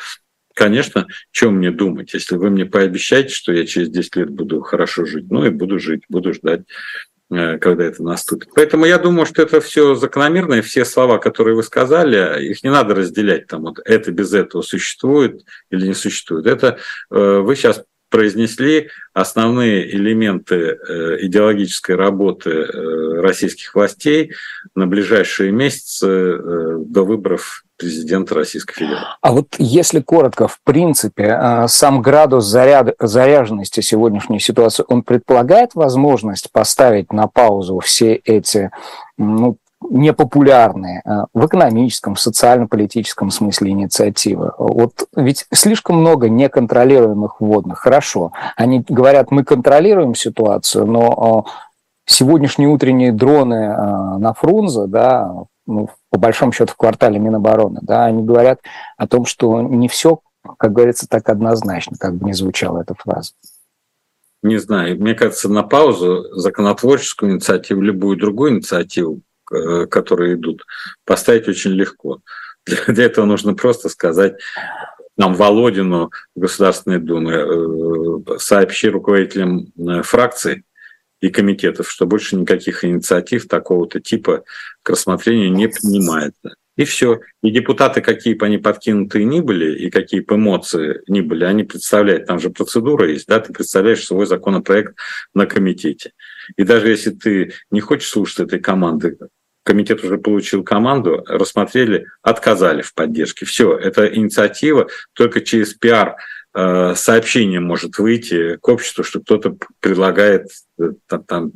конечно, 0.55 1.07
чем 1.31 1.57
мне 1.57 1.71
думать, 1.71 2.15
если 2.15 2.37
вы 2.37 2.51
мне 2.51 2.65
пообещаете, 2.65 3.35
что 3.35 3.53
я 3.53 3.67
через 3.67 3.89
10 3.91 4.17
лет 4.17 4.31
буду 4.31 4.61
хорошо 4.61 5.05
жить, 5.05 5.27
ну 5.31 5.45
и 5.45 5.51
буду 5.51 5.79
жить, 5.79 6.03
буду 6.09 6.33
ждать 6.33 6.63
Э, 7.33 7.57
когда 7.59 7.85
это 7.85 8.03
наступит. 8.03 8.51
Поэтому 8.55 8.85
я 8.85 8.99
думаю, 8.99 9.25
что 9.25 9.41
это 9.41 9.63
все 9.63 9.95
закономерно, 9.95 10.55
и 10.55 10.61
все 10.61 10.85
слова, 10.85 11.17
которые 11.17 11.57
вы 11.57 11.63
сказали, 11.63 12.45
их 12.45 12.63
не 12.63 12.71
надо 12.71 12.95
разделять, 12.95 13.47
там 13.47 13.63
вот 13.63 13.79
это 13.87 14.13
без 14.13 14.35
этого 14.35 14.61
существует 14.61 15.43
или 15.71 15.87
не 15.87 15.95
существует. 15.95 16.47
Это 16.47 16.79
э, 17.11 17.39
вы 17.39 17.57
сейчас 17.57 17.85
произнесли 18.11 18.91
основные 19.15 19.91
элементы 19.97 20.57
э, 20.57 21.17
идеологической 21.23 21.97
работы 21.97 22.67
российских 23.23 23.75
властей 23.75 24.35
на 24.75 24.87
ближайшие 24.87 25.53
месяцы 25.53 26.37
до 26.85 27.05
выборов 27.05 27.65
президента 27.83 28.37
Российской 28.37 28.75
Федерации. 28.75 29.09
А 29.21 29.33
вот 29.33 29.57
если 29.59 30.01
коротко, 30.01 30.47
в 30.47 30.61
принципе, 30.63 31.33
а, 31.33 31.67
сам 31.67 32.01
градус 32.01 32.45
заряд, 32.45 32.95
заряженности 33.01 33.81
сегодняшней 33.81 34.39
ситуации, 34.39 34.85
он 34.87 35.03
предполагает 35.03 35.75
возможность 35.75 36.53
поставить 36.53 37.13
на 37.13 37.27
паузу 37.27 37.81
все 37.81 38.15
эти 38.15 38.71
ну, 39.19 39.57
непопулярные 39.91 41.03
а, 41.05 41.25
в 41.35 41.45
экономическом, 41.45 42.15
социально-политическом 42.15 43.33
смысле 43.33 43.73
инициативы. 43.73 44.53
Вот 44.59 45.09
ведь 45.17 45.47
слишком 45.53 45.97
много 45.97 46.29
неконтролируемых 46.29 47.41
вводных. 47.41 47.81
Хорошо, 47.81 48.33
они 48.57 48.85
говорят, 48.89 49.33
мы 49.33 49.43
контролируем 49.43 50.15
ситуацию, 50.15 50.87
но 50.87 51.45
а, 51.47 51.51
сегодняшние 52.07 52.69
утренние 52.69 53.11
дроны 53.11 54.19
на 54.19 54.35
Фрунзе, 54.35 54.87
да, 54.87 55.33
ну, 55.67 55.89
по 56.11 56.19
большому 56.19 56.53
счету 56.53 56.73
в 56.73 56.77
квартале 56.77 57.19
Минобороны, 57.19 57.81
да, 57.83 58.07
они 58.07 58.23
говорят 58.23 58.61
о 58.97 59.07
том, 59.07 59.25
что 59.25 59.61
не 59.61 59.89
все, 59.89 60.21
как 60.59 60.73
говорится, 60.73 61.07
так 61.09 61.29
однозначно, 61.29 61.97
как 61.99 62.15
бы 62.15 62.27
не 62.27 62.33
звучала 62.33 62.81
эта 62.81 62.95
фраза. 62.95 63.33
Не 64.43 64.59
знаю, 64.59 65.01
мне 65.01 65.15
кажется, 65.15 65.49
на 65.49 65.63
паузу 65.63 66.25
законотворческую 66.33 67.33
инициативу, 67.33 67.81
любую 67.81 68.17
другую 68.17 68.53
инициативу, 68.53 69.21
э, 69.53 69.87
которые 69.87 70.35
идут, 70.35 70.65
поставить 71.05 71.47
очень 71.47 71.71
легко. 71.71 72.21
Для 72.89 73.05
этого 73.05 73.25
нужно 73.25 73.55
просто 73.55 73.89
сказать 73.89 74.35
нам 75.17 75.35
Володину 75.35 76.11
Государственной 76.35 76.99
Думы, 76.99 77.33
э, 77.33 78.39
сообщи 78.39 78.89
руководителям 78.89 79.73
э, 79.79 80.03
фракций, 80.03 80.65
и 81.23 81.31
комитетов, 81.31 81.91
что 81.91 82.05
больше 82.05 82.37
никаких 82.37 82.85
инициатив 82.85 83.49
такого-то 83.49 84.01
типа 84.01 84.45
к 84.83 84.91
рассмотрению 84.91 85.53
не 85.53 85.69
принимается. 85.69 86.57
И 86.77 86.85
все. 86.85 87.21
И 87.43 87.51
депутаты, 87.51 88.01
какие 88.01 88.35
бы 88.35 88.47
они 88.47 88.59
подкинутые 88.59 89.25
ни 89.25 89.41
были, 89.41 89.79
и 89.79 89.91
какие 89.91 90.21
бы 90.21 90.35
эмоции 90.35 91.01
ни 91.07 91.21
были, 91.21 91.45
они 91.45 91.65
представляют, 91.65 92.27
там 92.27 92.41
же 92.41 92.51
процедура 92.51 93.09
есть, 93.09 93.29
да, 93.29 93.39
ты 93.41 93.53
представляешь 93.53 94.05
свой 94.05 94.27
законопроект 94.27 94.97
на 95.33 95.47
комитете. 95.47 96.13
И 96.57 96.65
даже 96.65 96.89
если 96.89 97.11
ты 97.11 97.53
не 97.71 97.81
хочешь 97.81 98.09
слушать 98.09 98.41
этой 98.41 98.59
команды, 98.59 99.17
комитет 99.65 100.03
уже 100.03 100.19
получил 100.19 100.65
команду, 100.65 101.25
рассмотрели, 101.29 102.07
отказали 102.23 102.83
в 102.83 102.95
поддержке. 102.95 103.47
Все, 103.47 103.77
это 103.77 104.07
инициатива 104.13 104.89
только 105.13 105.41
через 105.41 105.75
пиар 105.75 106.17
сообщение 106.55 107.61
может 107.61 107.99
выйти 107.99 108.57
к 108.57 108.69
обществу, 108.69 109.05
что 109.05 109.21
кто-то 109.21 109.57
предлагает 109.81 110.49
э, 110.79 110.91
там, 111.07 111.25
там 111.25 111.53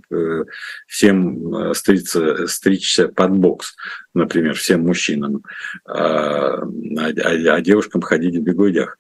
всем 0.87 1.75
стричься, 1.75 2.47
стричься 2.47 3.09
под 3.09 3.33
бокс, 3.33 3.75
например, 4.15 4.55
всем 4.55 4.83
мужчинам, 4.83 5.43
а, 5.85 6.57
а, 6.57 6.67
а 6.99 7.61
девушкам 7.61 8.01
ходить 8.01 8.37
в 8.37 8.43
бегудях. 8.43 8.99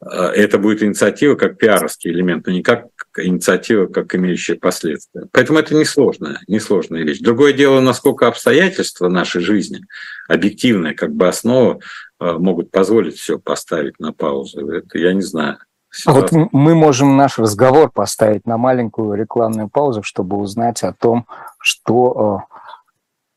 Это 0.00 0.58
будет 0.58 0.82
инициатива 0.82 1.34
как 1.34 1.58
пиаровский 1.58 2.10
элемент, 2.10 2.46
но 2.46 2.52
не 2.52 2.62
как 2.62 2.86
инициатива, 3.18 3.86
как 3.86 4.14
имеющая 4.14 4.54
последствия. 4.54 5.26
Поэтому 5.32 5.58
это 5.58 5.74
несложная, 5.74 6.40
несложная 6.48 7.02
вещь. 7.02 7.18
Другое 7.18 7.52
дело, 7.52 7.80
насколько 7.80 8.26
обстоятельства 8.26 9.08
нашей 9.08 9.42
жизни, 9.42 9.82
объективная 10.28 10.94
как 10.94 11.12
бы 11.12 11.28
основа, 11.28 11.74
э, 11.74 11.80
могут 12.20 12.70
позволить 12.70 13.16
все 13.16 13.38
поставить 13.38 13.98
на 13.98 14.12
паузу. 14.12 14.68
Это 14.68 14.98
я 14.98 15.12
не 15.12 15.22
знаю. 15.22 15.58
А 16.04 16.12
вот 16.12 16.30
мы 16.32 16.74
можем 16.74 17.16
наш 17.16 17.38
разговор 17.38 17.90
поставить 17.90 18.46
на 18.46 18.58
маленькую 18.58 19.14
рекламную 19.14 19.68
паузу, 19.68 20.02
чтобы 20.02 20.36
узнать 20.36 20.82
о 20.82 20.92
том, 20.92 21.26
что 21.58 22.42
э, 22.50 22.56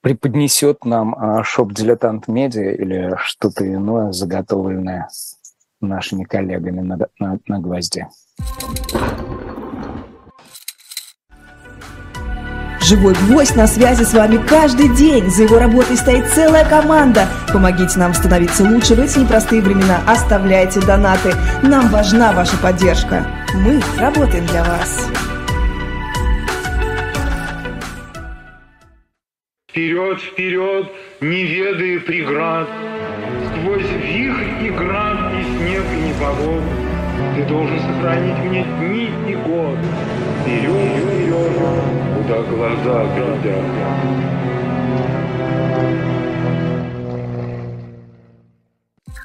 преподнесет 0.02 0.84
нам 0.84 1.16
э, 1.16 1.44
шоп 1.44 1.72
«Дилетант 1.72 2.28
Медиа» 2.28 2.72
или 2.72 3.16
что-то 3.22 3.66
иное, 3.66 4.12
заготовленное 4.12 5.08
нашими 5.80 6.24
коллегами 6.24 6.82
на, 6.82 6.98
на, 7.20 7.40
на 7.48 7.60
гвозде. 7.60 8.10
Живой 12.90 13.14
гвоздь 13.14 13.56
на 13.56 13.68
связи 13.68 14.02
с 14.02 14.16
вами 14.16 14.44
каждый 14.48 14.90
день. 14.96 15.30
За 15.30 15.44
его 15.44 15.60
работой 15.60 15.96
стоит 15.96 16.26
целая 16.30 16.68
команда. 16.68 17.28
Помогите 17.54 18.00
нам 18.00 18.16
становиться 18.16 18.64
лучше 18.64 18.96
в 18.96 19.00
эти 19.00 19.20
непростые 19.20 19.62
времена. 19.62 20.02
Оставляйте 20.08 20.80
донаты. 20.80 21.36
Нам 21.62 21.90
важна 21.90 22.32
ваша 22.32 22.58
поддержка. 22.58 23.28
Мы 23.54 23.80
работаем 24.00 24.44
для 24.48 24.64
вас. 24.64 25.08
Вперед, 29.70 30.20
вперед, 30.20 30.88
не 31.22 31.46
ведая 31.46 32.00
преград, 32.00 32.68
Сквозь 33.50 33.86
вихрь 34.04 34.66
и 34.66 34.70
град, 34.72 35.32
и 35.32 35.44
снег, 35.44 35.84
и 35.94 36.10
непогоду, 36.10 36.64
Ты 37.36 37.46
должен 37.46 37.80
сохранить 37.82 38.38
мне 38.40 38.64
дни 38.64 39.12
и 39.32 39.36
год. 39.36 39.78
Вперед, 40.42 41.04
вперед, 41.04 41.79
глаза 42.44 43.06
глядят. 43.16 43.66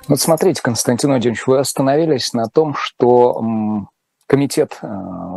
Вот 0.06 0.20
смотрите, 0.20 0.60
Константин 0.62 1.10
Владимирович, 1.10 1.46
вы 1.46 1.58
остановились 1.58 2.34
на 2.34 2.46
том, 2.46 2.74
что 2.74 3.42
комитет 4.26 4.78
э, 4.82 4.88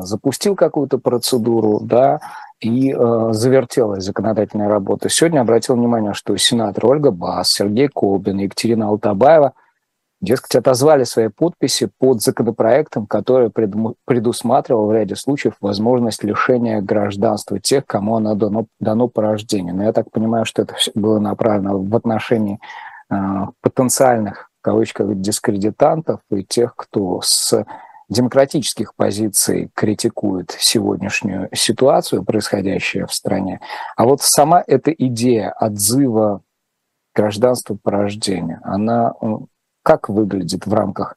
запустил 0.01 0.55
какую-то 0.55 0.97
процедуру, 0.97 1.79
да, 1.81 2.19
и 2.59 2.91
э, 2.91 3.27
завертелась 3.31 4.03
законодательная 4.03 4.67
работа. 4.67 5.09
Сегодня 5.09 5.41
обратил 5.41 5.75
внимание, 5.75 6.13
что 6.13 6.35
сенатор 6.37 6.87
Ольга 6.87 7.11
Бас, 7.11 7.51
Сергей 7.51 7.87
Колбин, 7.87 8.39
Екатерина 8.39 8.87
Алтабаева, 8.87 9.53
дескать, 10.21 10.55
отозвали 10.55 11.03
свои 11.03 11.27
подписи 11.27 11.89
под 11.99 12.21
законопроектом, 12.21 13.05
который 13.05 13.51
предусматривал 13.51 14.87
в 14.87 14.93
ряде 14.93 15.15
случаев 15.15 15.55
возможность 15.61 16.23
лишения 16.23 16.81
гражданства 16.81 17.59
тех, 17.59 17.85
кому 17.85 18.15
оно 18.15 18.35
дано, 18.35 18.65
дано 18.79 19.07
по 19.07 19.21
рождению. 19.21 19.75
Но 19.75 19.83
я 19.83 19.93
так 19.93 20.11
понимаю, 20.11 20.45
что 20.45 20.63
это 20.63 20.75
было 20.95 21.19
направлено 21.19 21.77
в 21.79 21.95
отношении 21.95 22.59
э, 23.09 23.15
потенциальных, 23.61 24.49
в 24.59 24.63
кавычках, 24.63 25.15
дискредитантов 25.19 26.21
и 26.31 26.43
тех, 26.43 26.75
кто 26.75 27.21
с 27.21 27.63
демократических 28.09 28.95
позиций 28.95 29.69
критикует 29.73 30.55
сегодняшнюю 30.57 31.49
ситуацию, 31.53 32.23
происходящую 32.23 33.07
в 33.07 33.13
стране. 33.13 33.59
А 33.95 34.05
вот 34.05 34.21
сама 34.21 34.63
эта 34.65 34.91
идея 34.91 35.51
отзыва 35.51 36.41
гражданства 37.13 37.77
по 37.81 37.91
рождению, 37.91 38.59
она 38.63 39.13
как 39.87 40.09
выглядит 40.09 40.65
в 40.65 40.73
рамках 40.73 41.15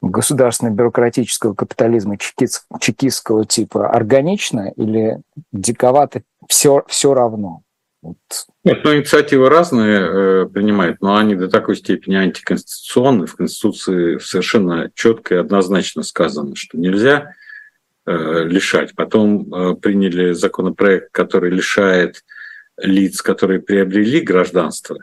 государственно-бюрократического 0.00 1.54
капитализма 1.54 2.16
чекистского 2.18 3.44
типа? 3.44 3.88
Органично 3.90 4.72
или 4.76 5.18
диковато 5.50 6.22
все, 6.48 6.84
все 6.86 7.14
равно? 7.14 7.62
Вот. 8.00 8.16
Нет, 8.62 8.84
ну 8.84 8.94
инициативы 8.94 9.48
разные 9.48 9.98
э, 9.98 10.46
принимают, 10.46 11.00
но 11.00 11.16
они 11.16 11.34
до 11.34 11.48
такой 11.48 11.74
степени 11.74 12.14
антиконституционны. 12.14 13.26
В 13.26 13.34
Конституции 13.34 14.18
совершенно 14.18 14.92
четко 14.94 15.34
и 15.34 15.38
однозначно 15.38 16.04
сказано, 16.04 16.54
что 16.54 16.78
нельзя 16.78 17.32
э, 18.06 18.44
лишать. 18.44 18.94
Потом 18.94 19.52
э, 19.52 19.74
приняли 19.74 20.30
законопроект, 20.30 21.08
который 21.10 21.50
лишает 21.50 22.22
лиц, 22.76 23.20
которые 23.20 23.60
приобрели 23.60 24.20
гражданство, 24.20 24.98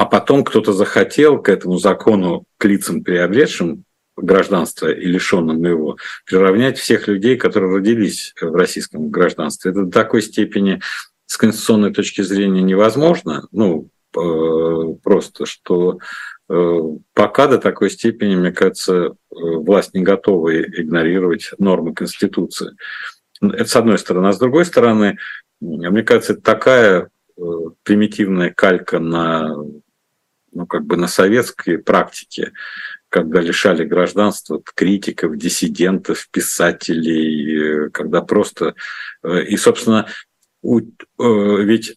а 0.00 0.06
потом 0.06 0.44
кто-то 0.44 0.72
захотел 0.72 1.42
к 1.42 1.50
этому 1.50 1.76
закону, 1.76 2.44
к 2.56 2.64
лицам, 2.64 3.04
приобретшим 3.04 3.84
гражданство 4.16 4.90
и 4.90 5.04
лишенным 5.04 5.62
его, 5.62 5.98
приравнять 6.24 6.78
всех 6.78 7.06
людей, 7.06 7.36
которые 7.36 7.76
родились 7.76 8.32
в 8.40 8.54
российском 8.54 9.10
гражданстве. 9.10 9.72
Это 9.72 9.82
до 9.82 9.90
такой 9.90 10.22
степени 10.22 10.80
с 11.26 11.36
конституционной 11.36 11.92
точки 11.92 12.22
зрения 12.22 12.62
невозможно, 12.62 13.46
ну, 13.52 13.90
э, 14.16 14.94
просто, 15.02 15.44
что 15.44 15.98
э, 16.48 16.78
пока 17.12 17.46
до 17.46 17.58
такой 17.58 17.90
степени, 17.90 18.36
мне 18.36 18.52
кажется, 18.52 18.94
э, 18.94 19.10
власть 19.30 19.92
не 19.92 20.00
готова 20.00 20.62
игнорировать 20.62 21.50
нормы 21.58 21.92
Конституции. 21.92 22.70
Это 23.42 23.66
с 23.66 23.76
одной 23.76 23.98
стороны. 23.98 24.28
А 24.28 24.32
с 24.32 24.38
другой 24.38 24.64
стороны, 24.64 25.18
мне 25.60 26.02
кажется, 26.04 26.32
это 26.32 26.40
такая 26.40 27.10
примитивная 27.84 28.50
калька 28.50 28.98
на, 28.98 29.56
ну, 30.52 30.66
как 30.66 30.84
бы 30.84 30.96
на 30.96 31.08
советской 31.08 31.78
практике, 31.78 32.52
когда 33.08 33.40
лишали 33.40 33.84
гражданства 33.84 34.62
критиков, 34.74 35.36
диссидентов, 35.36 36.28
писателей, 36.30 37.90
когда 37.90 38.22
просто... 38.22 38.74
И, 39.24 39.56
собственно, 39.56 40.06
у, 40.62 40.80
э, 40.80 40.84
ведь 41.18 41.96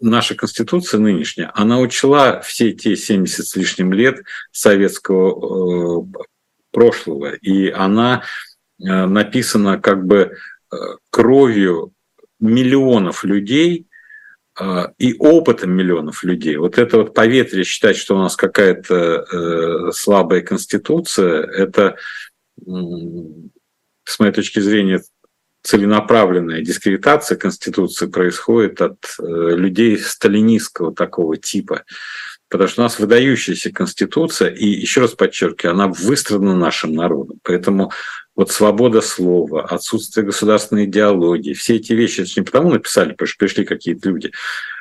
наша 0.00 0.34
Конституция 0.34 1.00
нынешняя, 1.00 1.50
она 1.54 1.78
учла 1.78 2.40
все 2.40 2.72
те 2.72 2.96
70 2.96 3.46
с 3.46 3.56
лишним 3.56 3.92
лет 3.92 4.22
советского 4.50 6.02
э, 6.02 6.24
прошлого, 6.70 7.34
и 7.34 7.70
она 7.70 8.22
э, 8.78 9.06
написана 9.06 9.78
как 9.78 10.04
бы 10.04 10.36
э, 10.72 10.76
кровью 11.10 11.92
миллионов 12.40 13.24
людей 13.24 13.86
э, 13.86 13.93
и 14.98 15.16
опытом 15.18 15.72
миллионов 15.72 16.22
людей. 16.22 16.56
Вот 16.56 16.78
это 16.78 16.98
вот 16.98 17.14
поветрие 17.14 17.64
считать, 17.64 17.96
что 17.96 18.16
у 18.16 18.20
нас 18.20 18.36
какая-то 18.36 19.26
э, 19.30 19.92
слабая 19.92 20.42
Конституция, 20.42 21.42
это, 21.42 21.96
с 22.64 24.18
моей 24.18 24.32
точки 24.32 24.60
зрения, 24.60 25.02
целенаправленная 25.64 26.60
дискредитация 26.60 27.36
Конституции 27.36 28.06
происходит 28.06 28.80
от 28.82 28.98
э, 29.18 29.22
людей 29.56 29.98
сталинистского 29.98 30.94
такого 30.94 31.36
типа. 31.36 31.84
Потому 32.50 32.68
что 32.68 32.82
у 32.82 32.84
нас 32.84 32.98
выдающаяся 32.98 33.72
Конституция, 33.72 34.50
и 34.50 34.66
еще 34.66 35.00
раз 35.00 35.12
подчеркиваю, 35.12 35.74
она 35.74 35.88
выстроена 35.88 36.54
нашим 36.54 36.92
народом. 36.92 37.40
Поэтому 37.42 37.90
вот 38.36 38.50
свобода 38.50 39.00
слова, 39.00 39.64
отсутствие 39.64 40.26
государственной 40.26 40.86
идеологии, 40.86 41.52
все 41.52 41.76
эти 41.76 41.92
вещи, 41.92 42.22
это 42.22 42.30
не 42.36 42.44
потому 42.44 42.72
написали, 42.72 43.12
потому 43.12 43.28
что 43.28 43.38
пришли 43.38 43.64
какие-то 43.64 44.08
люди, 44.08 44.32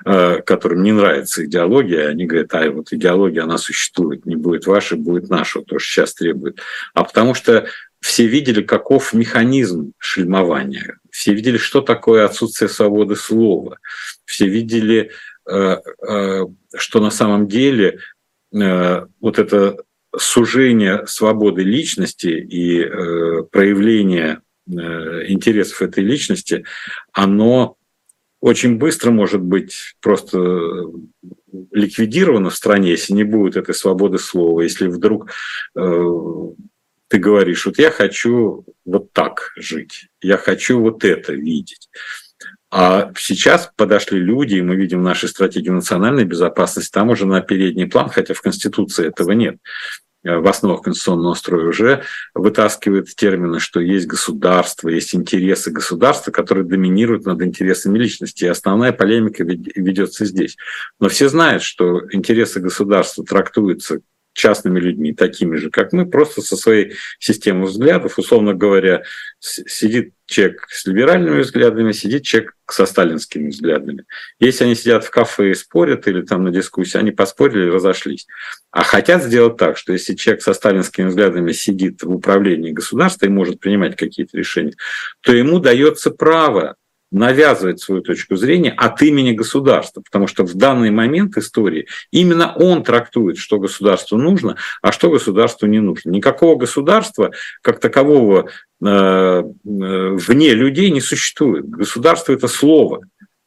э, 0.05 0.41
которым 0.41 0.81
не 0.83 0.91
нравится 0.91 1.45
идеология, 1.45 2.01
и 2.01 2.11
они 2.11 2.25
говорят, 2.25 2.53
а 2.55 2.69
вот 2.71 2.91
идеология, 2.91 3.43
она 3.43 3.57
существует, 3.57 4.25
не 4.25 4.35
будет 4.35 4.65
ваша, 4.65 4.95
будет 4.95 5.29
наша, 5.29 5.61
то, 5.61 5.77
что 5.77 5.91
сейчас 5.91 6.13
требует. 6.15 6.59
А 6.93 7.03
потому 7.03 7.35
что 7.35 7.67
все 7.99 8.25
видели, 8.25 8.63
каков 8.63 9.13
механизм 9.13 9.93
шельмования, 9.99 10.97
все 11.11 11.33
видели, 11.33 11.57
что 11.57 11.81
такое 11.81 12.25
отсутствие 12.25 12.69
свободы 12.69 13.15
слова, 13.15 13.77
все 14.25 14.47
видели, 14.47 15.11
э, 15.47 15.77
э, 16.07 16.45
что 16.75 16.99
на 16.99 17.11
самом 17.11 17.47
деле 17.47 17.99
вот 19.19 19.39
это 19.39 19.77
сужение 20.17 21.05
свободы 21.07 21.63
личности 21.63 22.27
и 22.27 22.83
проявление 23.51 24.41
интересов 24.65 25.81
этой 25.81 26.03
личности, 26.03 26.65
оно 27.11 27.77
очень 28.39 28.77
быстро 28.77 29.11
может 29.11 29.41
быть 29.41 29.95
просто 30.01 30.85
ликвидировано 31.71 32.49
в 32.49 32.55
стране, 32.55 32.91
если 32.91 33.13
не 33.13 33.23
будет 33.23 33.57
этой 33.57 33.73
свободы 33.73 34.19
слова, 34.19 34.61
если 34.61 34.87
вдруг 34.87 35.31
ты 35.73 37.19
говоришь, 37.19 37.65
вот 37.65 37.77
я 37.77 37.91
хочу 37.91 38.65
вот 38.85 39.13
так 39.13 39.51
жить, 39.55 40.07
я 40.21 40.37
хочу 40.37 40.79
вот 40.79 41.05
это 41.05 41.33
видеть. 41.33 41.89
А 42.71 43.13
сейчас 43.15 43.71
подошли 43.75 44.19
люди, 44.19 44.55
и 44.55 44.61
мы 44.61 44.75
видим 44.75 45.01
в 45.01 45.03
нашей 45.03 45.29
стратегии 45.29 45.69
национальной 45.69 46.25
безопасности, 46.25 46.91
там 46.91 47.09
уже 47.09 47.27
на 47.27 47.39
передний 47.39 47.87
план, 47.87 48.09
хотя 48.09 48.33
в 48.33 48.41
Конституции 48.41 49.05
этого 49.05 49.31
нет, 49.33 49.57
Э, 49.57 50.02
в 50.23 50.47
основах 50.47 50.83
конституционного 50.83 51.33
строя 51.33 51.67
уже 51.67 52.03
вытаскивает 52.33 53.13
термины, 53.15 53.59
что 53.59 53.79
есть 53.79 54.07
государство, 54.07 54.89
есть 54.89 55.13
интересы 55.13 55.71
государства, 55.71 56.31
которые 56.31 56.65
доминируют 56.65 57.25
над 57.25 57.41
интересами 57.41 57.99
личности. 57.99 58.45
И 58.45 58.47
основная 58.47 58.93
полемика 58.93 59.43
ведется 59.43 60.25
здесь. 60.25 60.55
Но 60.99 61.09
все 61.09 61.27
знают, 61.27 61.63
что 61.63 62.01
интересы 62.11 62.59
государства 62.59 63.25
трактуются 63.25 63.99
частными 64.33 64.79
людьми, 64.79 65.13
такими 65.13 65.55
же, 65.55 65.69
как 65.69 65.93
мы, 65.93 66.05
просто 66.05 66.41
со 66.41 66.57
своей 66.57 66.93
системой 67.19 67.67
взглядов, 67.67 68.17
условно 68.17 68.53
говоря, 68.53 69.03
сидит 69.39 70.13
человек 70.25 70.65
с 70.69 70.85
либеральными 70.85 71.41
взглядами, 71.41 71.91
сидит 71.91 72.23
человек 72.23 72.55
со 72.69 72.85
сталинскими 72.85 73.49
взглядами. 73.49 74.05
Если 74.39 74.63
они 74.63 74.75
сидят 74.75 75.05
в 75.05 75.11
кафе 75.11 75.51
и 75.51 75.55
спорят 75.55 76.07
или 76.07 76.21
там 76.21 76.43
на 76.43 76.51
дискуссии, 76.51 76.97
они 76.97 77.11
поспорили 77.11 77.67
и 77.67 77.71
разошлись. 77.71 78.25
А 78.71 78.83
хотят 78.83 79.23
сделать 79.23 79.57
так, 79.57 79.77
что 79.77 79.93
если 79.93 80.15
человек 80.15 80.41
со 80.41 80.53
сталинскими 80.53 81.07
взглядами 81.07 81.51
сидит 81.51 82.03
в 82.03 82.11
управлении 82.11 82.71
государства 82.71 83.25
и 83.25 83.29
может 83.29 83.59
принимать 83.59 83.95
какие-то 83.95 84.37
решения, 84.37 84.73
то 85.21 85.33
ему 85.33 85.59
дается 85.59 86.09
право 86.09 86.75
навязывать 87.13 87.79
свою 87.79 88.01
точку 88.01 88.35
зрения 88.35 88.71
от 88.71 89.01
имени 89.01 89.31
государства, 89.31 90.01
потому 90.01 90.27
что 90.27 90.43
в 90.43 90.55
данный 90.55 90.89
момент 90.89 91.37
истории 91.37 91.87
именно 92.11 92.53
он 92.55 92.83
трактует, 92.83 93.37
что 93.37 93.59
государству 93.59 94.17
нужно, 94.17 94.57
а 94.81 94.91
что 94.91 95.09
государству 95.09 95.67
не 95.67 95.79
нужно. 95.79 96.09
Никакого 96.09 96.57
государства 96.57 97.31
как 97.61 97.79
такового 97.79 98.49
э, 98.83 98.87
э, 98.87 99.43
вне 99.63 100.53
людей 100.53 100.89
не 100.89 101.01
существует. 101.01 101.69
Государство– 101.69 102.33
это 102.33 102.47
слово. 102.47 103.01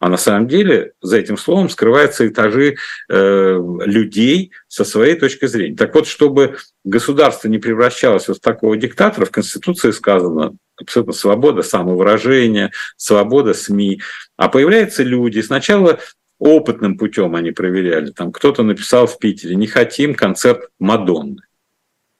А 0.06 0.08
на 0.08 0.18
самом 0.18 0.46
деле 0.46 0.92
за 1.02 1.18
этим 1.18 1.36
словом 1.36 1.68
скрываются 1.68 2.28
этажи 2.28 2.76
э, 3.08 3.60
людей 3.84 4.52
со 4.68 4.84
своей 4.84 5.16
точки 5.16 5.46
зрения. 5.46 5.76
Так 5.76 5.96
вот, 5.96 6.06
чтобы 6.06 6.58
государство 6.84 7.48
не 7.48 7.58
превращалось 7.58 8.28
вот 8.28 8.36
в 8.36 8.40
такого 8.40 8.76
диктатора, 8.76 9.24
в 9.24 9.32
Конституции 9.32 9.90
сказано 9.90 10.54
абсолютно 10.76 11.12
свобода 11.12 11.62
самовыражения, 11.62 12.70
свобода 12.96 13.52
СМИ. 13.52 14.00
А 14.36 14.48
появляются 14.48 15.02
люди, 15.02 15.40
сначала 15.40 15.98
опытным 16.38 16.98
путем 16.98 17.34
они 17.34 17.50
проверяли. 17.50 18.12
Там 18.12 18.30
кто-то 18.30 18.62
написал 18.62 19.08
в 19.08 19.18
Питере, 19.18 19.56
не 19.56 19.66
хотим 19.66 20.14
концерт 20.14 20.68
Мадонны. 20.78 21.42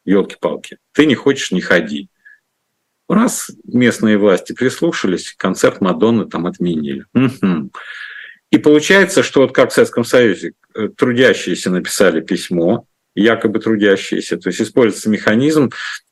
Елки-палки, 0.04 0.78
ты 0.92 1.06
не 1.06 1.14
хочешь, 1.14 1.52
не 1.52 1.60
ходи. 1.60 2.08
Раз 3.08 3.50
местные 3.64 4.18
власти 4.18 4.52
прислушались, 4.52 5.34
концерт 5.36 5.80
Мадонны 5.80 6.26
там 6.26 6.46
отменили. 6.46 7.04
Угу. 7.14 7.70
И 8.50 8.58
получается, 8.58 9.22
что 9.22 9.42
вот 9.42 9.52
как 9.54 9.70
в 9.70 9.74
Советском 9.74 10.04
Союзе 10.04 10.52
э, 10.74 10.88
трудящиеся 10.88 11.70
написали 11.70 12.20
письмо, 12.20 12.86
якобы 13.16 13.58
трудящиеся. 13.58 14.36
То 14.36 14.48
есть 14.50 14.60
используется 14.60 15.10
механизм 15.10 15.70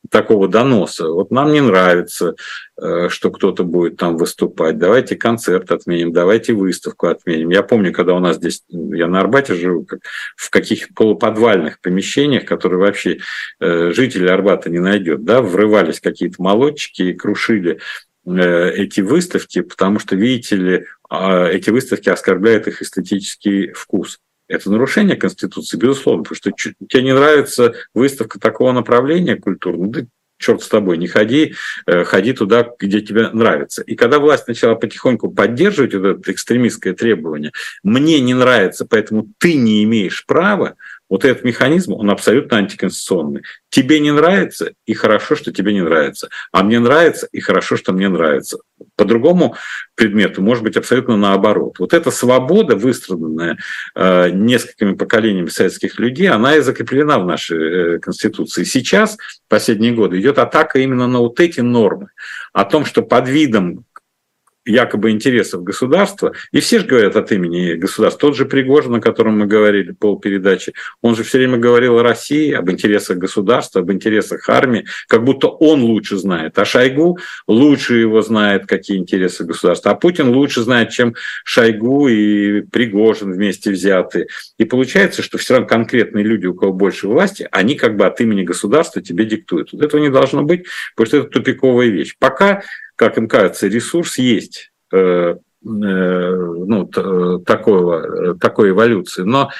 такого 0.09 0.47
доноса. 0.47 1.07
Вот 1.07 1.31
нам 1.31 1.51
не 1.51 1.61
нравится, 1.61 2.35
э, 2.81 3.09
что 3.09 3.31
кто-то 3.31 3.63
будет 3.63 3.97
там 3.97 4.17
выступать. 4.17 4.77
Давайте 4.77 5.15
концерт 5.15 5.71
отменим, 5.71 6.11
давайте 6.11 6.53
выставку 6.53 7.07
отменим. 7.07 7.49
Я 7.49 7.63
помню, 7.63 7.93
когда 7.93 8.13
у 8.13 8.19
нас 8.19 8.37
здесь, 8.37 8.63
я 8.69 9.07
на 9.07 9.19
Арбате 9.19 9.53
живу, 9.53 9.87
в 10.35 10.49
каких 10.49 10.93
полуподвальных 10.93 11.79
помещениях, 11.79 12.45
которые 12.45 12.79
вообще 12.79 13.19
э, 13.59 13.91
жители 13.91 14.27
Арбата 14.27 14.69
не 14.69 14.79
найдет, 14.79 15.23
да, 15.23 15.41
врывались 15.41 15.99
какие-то 15.99 16.41
молодчики 16.41 17.03
и 17.03 17.13
крушили 17.13 17.79
э, 18.25 18.71
эти 18.71 19.01
выставки, 19.01 19.61
потому 19.61 19.99
что, 19.99 20.15
видите 20.15 20.55
ли, 20.55 20.85
а, 21.09 21.47
эти 21.47 21.69
выставки 21.69 22.09
оскорбляют 22.09 22.67
их 22.67 22.81
эстетический 22.81 23.71
вкус. 23.73 24.19
Это 24.47 24.71
нарушение 24.71 25.15
Конституции, 25.15 25.77
безусловно, 25.77 26.23
потому 26.23 26.35
что 26.35 26.51
тебе 26.51 27.03
не 27.03 27.13
нравится 27.13 27.73
выставка 27.93 28.39
такого 28.39 28.71
направления 28.71 29.35
культурного, 29.35 29.87
да 29.87 30.01
черт 30.37 30.61
с 30.61 30.67
тобой, 30.67 30.97
не 30.97 31.07
ходи, 31.07 31.55
э, 31.85 32.03
ходи 32.03 32.33
туда, 32.33 32.69
где 32.79 33.01
тебе 33.01 33.29
нравится. 33.29 33.81
И 33.81 33.95
когда 33.95 34.19
власть 34.19 34.47
начала 34.47 34.75
потихоньку 34.75 35.31
поддерживать 35.31 35.93
вот 35.93 36.05
это 36.05 36.31
экстремистское 36.31 36.93
требование, 36.93 37.51
мне 37.83 38.19
не 38.19 38.33
нравится, 38.33 38.85
поэтому 38.85 39.33
ты 39.37 39.55
не 39.55 39.83
имеешь 39.83 40.25
права, 40.25 40.75
вот 41.09 41.23
этот 41.23 41.43
механизм, 41.43 41.93
он 41.93 42.09
абсолютно 42.09 42.57
антиконституционный. 42.57 43.43
Тебе 43.69 43.99
не 43.99 44.11
нравится, 44.11 44.73
и 44.85 44.93
хорошо, 44.93 45.35
что 45.35 45.51
тебе 45.51 45.73
не 45.73 45.81
нравится. 45.81 46.29
А 46.51 46.63
мне 46.63 46.79
нравится, 46.79 47.27
и 47.31 47.39
хорошо, 47.39 47.77
что 47.77 47.93
мне 47.93 48.09
нравится. 48.09 48.57
По 48.95 49.05
другому 49.05 49.55
предмету 49.95 50.41
может 50.41 50.63
быть 50.63 50.77
абсолютно 50.77 51.15
наоборот. 51.15 51.77
Вот 51.79 51.93
эта 51.93 52.09
свобода, 52.09 52.75
выстраданная 52.75 53.57
э, 53.95 54.29
несколькими 54.31 54.95
поколениями 54.95 55.49
советских 55.49 55.99
людей, 55.99 56.29
она 56.29 56.55
и 56.55 56.61
закреплена 56.61 57.19
в 57.19 57.25
нашей 57.25 57.95
э, 57.95 57.99
Конституции. 57.99 58.63
Сейчас, 58.63 59.17
последние 59.47 59.93
годы, 59.93 60.19
идет 60.19 60.39
атака 60.39 60.79
именно 60.79 61.07
на 61.07 61.19
вот 61.19 61.39
эти 61.39 61.59
нормы. 61.59 62.09
О 62.51 62.65
том, 62.65 62.83
что 62.85 63.03
под 63.03 63.27
видом 63.27 63.85
якобы 64.65 65.11
интересов 65.11 65.63
государства, 65.63 66.33
и 66.51 66.59
все 66.59 66.79
же 66.79 66.87
говорят 66.87 67.15
от 67.15 67.31
имени 67.31 67.73
государства. 67.73 68.27
Тот 68.27 68.35
же 68.35 68.45
Пригожин, 68.45 68.95
о 68.95 69.01
котором 69.01 69.39
мы 69.39 69.45
говорили 69.45 69.91
полпередачи, 69.91 70.73
он 71.01 71.15
же 71.15 71.23
все 71.23 71.37
время 71.37 71.57
говорил 71.57 71.99
о 71.99 72.03
России, 72.03 72.51
об 72.51 72.69
интересах 72.71 73.17
государства, 73.17 73.81
об 73.81 73.91
интересах 73.91 74.49
армии, 74.49 74.85
как 75.07 75.23
будто 75.23 75.47
он 75.47 75.83
лучше 75.83 76.17
знает. 76.17 76.57
А 76.57 76.65
Шойгу 76.65 77.19
лучше 77.47 77.95
его 77.95 78.21
знает, 78.21 78.65
какие 78.65 78.97
интересы 78.97 79.43
государства. 79.43 79.91
А 79.91 79.95
Путин 79.95 80.29
лучше 80.29 80.61
знает, 80.61 80.89
чем 80.89 81.15
Шойгу 81.43 82.07
и 82.07 82.61
Пригожин 82.61 83.31
вместе 83.31 83.71
взятые. 83.71 84.27
И 84.57 84.65
получается, 84.65 85.21
что 85.21 85.37
все 85.37 85.55
равно 85.55 85.67
конкретные 85.67 86.25
люди, 86.25 86.47
у 86.47 86.53
кого 86.53 86.73
больше 86.73 87.07
власти, 87.07 87.47
они 87.51 87.75
как 87.75 87.97
бы 87.97 88.05
от 88.05 88.19
имени 88.21 88.43
государства 88.43 89.01
тебе 89.01 89.25
диктуют. 89.25 89.73
Вот 89.73 89.83
этого 89.83 90.01
не 90.01 90.09
должно 90.09 90.43
быть, 90.43 90.65
потому 90.95 91.07
что 91.07 91.17
это 91.17 91.29
тупиковая 91.29 91.87
вещь. 91.87 92.15
Пока 92.19 92.63
как 92.95 93.17
им 93.17 93.27
кажется, 93.27 93.67
ресурс 93.67 94.17
есть 94.17 94.71
э, 94.93 94.97
э, 94.97 95.35
ну, 95.63 96.85
такого, 97.45 98.37
такой 98.37 98.69
эволюции. 98.69 99.23
Но 99.23 99.51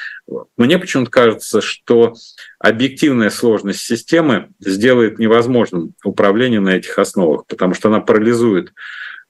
мне 0.56 0.78
почему-то 0.78 1.10
кажется, 1.10 1.60
что 1.60 2.14
объективная 2.58 3.30
сложность 3.30 3.80
системы 3.80 4.50
сделает 4.60 5.18
невозможным 5.18 5.94
управление 6.04 6.60
на 6.60 6.70
этих 6.70 6.98
основах, 6.98 7.46
потому 7.46 7.74
что 7.74 7.88
она 7.88 8.00
парализует 8.00 8.72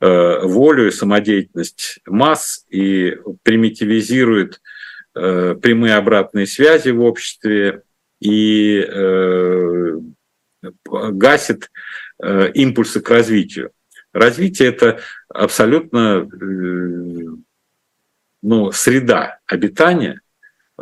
э, 0.01 0.41
волю 0.43 0.89
и 0.89 0.93
самодеятельность 0.93 2.01
масс 2.07 2.65
и 2.71 3.17
примитивизирует 3.43 4.61
прямые 5.15 5.95
обратные 5.95 6.47
связи 6.47 6.91
в 6.91 7.01
обществе 7.01 7.81
и 8.21 8.87
гасит 10.85 11.71
импульсы 12.23 13.01
к 13.01 13.09
развитию. 13.09 13.71
Развитие– 14.17 14.69
это 14.71 15.01
абсолютно 15.29 16.27
э, 16.27 17.23
ну, 18.41 18.73
среда 18.73 19.41
обитания. 19.47 20.23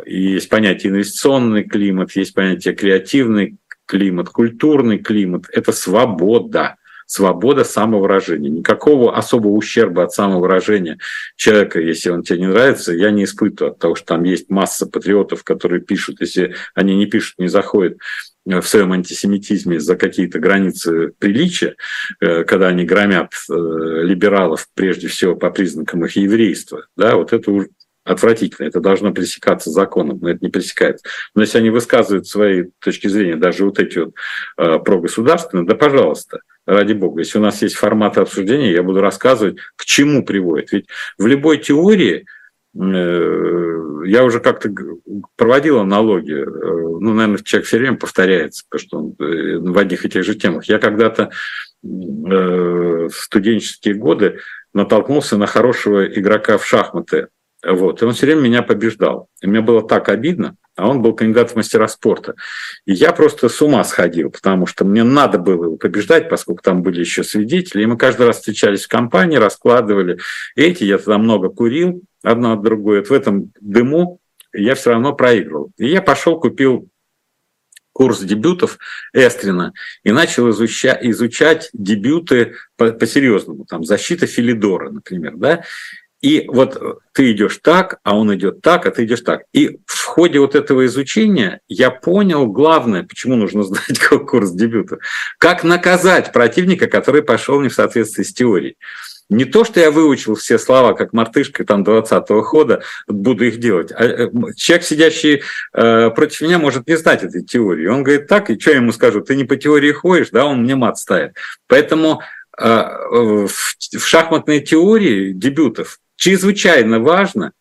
есть 0.05 0.47
понятие 0.47 0.93
инвестиционный 0.93 1.65
климат, 1.65 2.13
есть 2.13 2.33
понятие 2.33 2.73
креативный 2.73 3.57
климат, 3.85 4.29
культурный 4.29 4.99
климат. 4.99 5.49
Это 5.51 5.73
свобода 5.73 6.77
свобода 7.05 7.63
самовыражения. 7.63 8.49
Никакого 8.49 9.15
особого 9.15 9.53
ущерба 9.53 10.03
от 10.03 10.13
самовыражения 10.13 10.97
человека, 11.35 11.79
если 11.79 12.09
он 12.09 12.23
тебе 12.23 12.39
не 12.39 12.47
нравится, 12.47 12.93
я 12.93 13.11
не 13.11 13.23
испытываю 13.23 13.73
от 13.73 13.79
того, 13.79 13.95
что 13.95 14.05
там 14.07 14.23
есть 14.23 14.49
масса 14.49 14.85
патриотов, 14.85 15.43
которые 15.43 15.81
пишут, 15.81 16.21
если 16.21 16.55
они 16.73 16.95
не 16.95 17.05
пишут, 17.05 17.39
не 17.39 17.47
заходят 17.47 17.97
в 18.45 18.61
своем 18.61 18.91
антисемитизме 18.93 19.79
за 19.79 19.95
какие-то 19.95 20.39
границы 20.39 21.13
приличия, 21.17 21.75
э, 22.21 22.43
когда 22.43 22.67
они 22.67 22.85
громят 22.85 23.31
э, 23.49 23.53
либералов 23.53 24.67
прежде 24.75 25.07
всего 25.07 25.35
по 25.35 25.49
признакам 25.49 26.05
их 26.05 26.15
еврейства, 26.15 26.85
да, 26.95 27.15
вот 27.15 27.33
это 27.33 27.51
уже 27.51 27.69
отвратительно, 28.03 28.67
это 28.67 28.79
должно 28.79 29.11
пресекаться 29.11 29.71
законом, 29.71 30.19
но 30.21 30.29
это 30.29 30.39
не 30.41 30.51
пресекается. 30.51 31.03
Но 31.33 31.41
если 31.41 31.57
они 31.57 31.71
высказывают 31.71 32.27
свои 32.27 32.65
точки 32.79 33.07
зрения, 33.07 33.35
даже 33.35 33.65
вот 33.65 33.79
эти 33.79 33.97
вот 33.97 34.13
э, 34.57 34.79
прогосударственные, 34.79 35.65
да 35.65 35.73
пожалуйста, 35.73 36.41
ради 36.65 36.93
бога, 36.93 37.21
если 37.21 37.37
у 37.37 37.41
нас 37.41 37.61
есть 37.61 37.75
форматы 37.75 38.21
обсуждения, 38.21 38.71
я 38.71 38.83
буду 38.83 39.01
рассказывать, 39.01 39.57
к 39.75 39.85
чему 39.85 40.25
приводит. 40.25 40.71
Ведь 40.71 40.87
в 41.17 41.25
любой 41.27 41.57
теории 41.57 42.25
Э, 42.77 44.01
я 44.05 44.23
уже 44.23 44.39
как-то 44.41 44.69
проводил 45.37 45.79
аналогию, 45.79 46.43
э, 46.43 46.99
ну, 46.99 47.13
наверное, 47.13 47.41
человек 47.41 47.67
все 47.67 47.77
время 47.77 47.95
повторяется, 47.95 48.65
потому 48.69 48.87
что 48.87 48.97
он 48.97 49.15
э, 49.25 49.57
в 49.59 49.77
одних 49.77 50.05
и 50.05 50.09
тех 50.09 50.25
же 50.25 50.35
темах. 50.35 50.65
Я 50.65 50.79
когда-то 50.79 51.31
в 51.83 53.11
студенческие 53.11 53.93
годы 53.93 54.39
натолкнулся 54.73 55.37
на 55.37 55.45
хорошего 55.45 56.07
игрока 56.07 56.57
в 56.57 56.65
шахматы, 56.65 57.27
вот, 57.63 58.01
и 58.01 58.05
он 58.05 58.13
все 58.13 58.25
время 58.25 58.41
меня 58.41 58.63
побеждал. 58.63 59.29
И 59.41 59.47
мне 59.47 59.61
было 59.61 59.87
так 59.87 60.09
обидно, 60.09 60.55
а 60.75 60.89
он 60.89 61.01
был 61.01 61.13
кандидат 61.13 61.51
в 61.51 61.55
мастера 61.55 61.87
спорта. 61.87 62.35
И 62.85 62.93
я 62.93 63.13
просто 63.13 63.49
с 63.49 63.61
ума 63.61 63.83
сходил, 63.83 64.29
потому 64.29 64.65
что 64.65 64.83
мне 64.85 65.03
надо 65.03 65.37
было 65.37 65.65
его 65.65 65.77
побеждать, 65.77 66.29
поскольку 66.29 66.61
там 66.61 66.83
были 66.83 66.99
еще 66.99 67.23
свидетели. 67.23 67.83
И 67.83 67.85
мы 67.85 67.97
каждый 67.97 68.27
раз 68.27 68.37
встречались 68.37 68.85
в 68.85 68.89
компании, 68.89 69.37
раскладывали 69.37 70.19
эти. 70.55 70.83
Я 70.83 70.97
тогда 70.97 71.17
много 71.17 71.49
курил, 71.49 72.01
одно 72.23 72.53
от 72.53 72.61
другой. 72.61 72.99
Вот 72.99 73.09
в 73.09 73.13
этом 73.13 73.51
дыму 73.61 74.19
я 74.53 74.75
все 74.75 74.91
равно 74.91 75.13
проигрывал. 75.13 75.71
И 75.77 75.87
я 75.87 76.01
пошел, 76.01 76.39
купил 76.39 76.89
курс 77.93 78.19
дебютов 78.19 78.77
Эстрина 79.13 79.71
и 80.03 80.11
начал 80.11 80.49
изучать, 80.49 80.99
изучать 81.01 81.69
дебюты 81.71 82.55
по-серьезному, 82.75 83.63
по 83.63 83.69
там 83.69 83.85
защита 83.85 84.27
Филидора, 84.27 84.89
например, 84.89 85.37
да, 85.37 85.63
и 86.25 86.43
вот 86.47 86.81
ты 87.13 87.33
идешь 87.33 87.59
так, 87.61 87.99
а 88.01 88.17
он 88.17 88.33
идет 88.33 88.63
так, 88.63 88.87
а 88.87 88.91
ты 88.91 89.05
идешь 89.05 89.21
так. 89.21 89.43
И 89.53 89.77
в 89.85 90.05
ходе 90.05 90.39
вот 90.39 90.55
этого 90.55 90.87
изучения 90.87 91.59
я 91.67 91.91
понял 91.91 92.47
главное, 92.47 93.03
почему 93.03 93.35
нужно 93.35 93.61
знать 93.61 93.99
курс 94.27 94.49
дебюта. 94.49 94.97
Как 95.37 95.63
наказать 95.63 96.33
противника, 96.33 96.87
который 96.87 97.21
пошел 97.21 97.61
не 97.61 97.69
в 97.69 97.75
соответствии 97.75 98.23
с 98.23 98.33
теорией. 98.33 98.75
Не 99.29 99.45
то, 99.45 99.63
что 99.63 99.79
я 99.79 99.91
выучил 99.91 100.33
все 100.33 100.57
слова, 100.57 100.93
как 100.93 101.13
мартышка 101.13 101.63
там 101.63 101.83
20-го 101.83 102.41
хода, 102.41 102.81
буду 103.07 103.45
их 103.45 103.59
делать. 103.59 103.91
А 103.91 104.03
э, 104.03 104.29
человек, 104.55 104.83
сидящий 104.83 105.43
э, 105.73 106.09
против 106.09 106.41
меня, 106.41 106.57
может 106.57 106.87
не 106.87 106.97
знать 106.97 107.21
этой 107.21 107.43
теории. 107.43 107.85
Он 107.85 108.01
говорит 108.01 108.25
так, 108.25 108.49
и 108.49 108.59
что 108.59 108.71
я 108.71 108.77
ему 108.77 108.91
скажу? 108.91 109.21
Ты 109.21 109.35
не 109.35 109.43
по 109.43 109.57
теории 109.57 109.91
ходишь, 109.91 110.31
да, 110.31 110.47
он 110.47 110.63
мне 110.63 110.75
мат 110.75 110.97
ставит. 110.97 111.35
Поэтому 111.67 112.21
э, 112.57 112.65
в, 112.65 113.47
в 113.47 114.07
шахматной 114.07 114.61
теории 114.61 115.31
дебютов 115.31 115.99
чрезвычайно 116.15 116.99
важно 116.99 117.53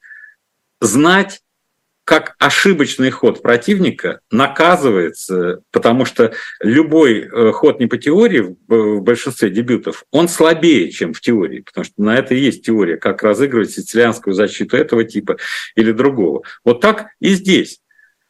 знать 0.81 1.41
как 2.05 2.37
ошибочный 2.39 3.11
ход 3.11 3.43
противника 3.43 4.21
наказывается, 4.31 5.63
потому 5.71 6.05
что 6.05 6.35
любой 6.61 7.21
э, 7.21 7.53
ход 7.53 7.81
не 7.81 7.87
по 7.87 7.97
теории 7.97 8.57
в 8.69 9.01
большинстве 9.01 9.49
дебютов, 9.49 10.05
он 10.11 10.29
слабее, 10.29 10.91
чем 10.91 11.15
в 11.15 11.21
теории, 11.23 11.61
потому 11.61 11.85
что 11.85 11.95
на 12.03 12.17
это 12.17 12.35
и 12.35 12.41
есть 12.41 12.65
теория, 12.65 12.99
как 12.99 13.23
разыгрывать 13.23 13.71
сицилианскую 13.71 14.35
защиту 14.35 14.77
этого 14.77 15.05
типа 15.05 15.39
или 15.77 15.93
другого. 15.93 16.43
Вот 16.63 16.81
так 16.83 17.07
и 17.21 17.31
здесь. 17.31 17.81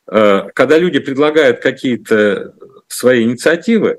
Э, 0.06 0.44
когда 0.54 0.78
люди 0.78 1.00
предлагают 1.00 1.60
какие-то 1.60 2.54
свои 2.86 3.24
инициативы, 3.24 3.98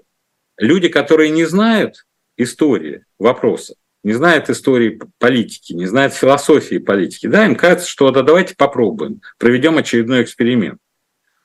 люди, 0.58 0.88
которые 0.88 1.32
не 1.32 1.44
знают 1.44 2.06
истории 2.38 3.04
вопроса, 3.20 3.76
не 4.06 4.14
знает 4.14 4.52
истории 4.52 5.00
политики, 5.18 5.74
не 5.74 5.88
знает 5.88 6.14
философии 6.14 6.78
политики. 6.78 7.26
Да, 7.26 7.44
им 7.46 7.56
кажется, 7.56 7.90
что 7.90 8.12
да, 8.12 8.22
давайте 8.22 8.56
попробуем, 8.56 9.22
проведем 9.40 9.80
очередной 9.80 10.22
эксперимент. 10.22 10.78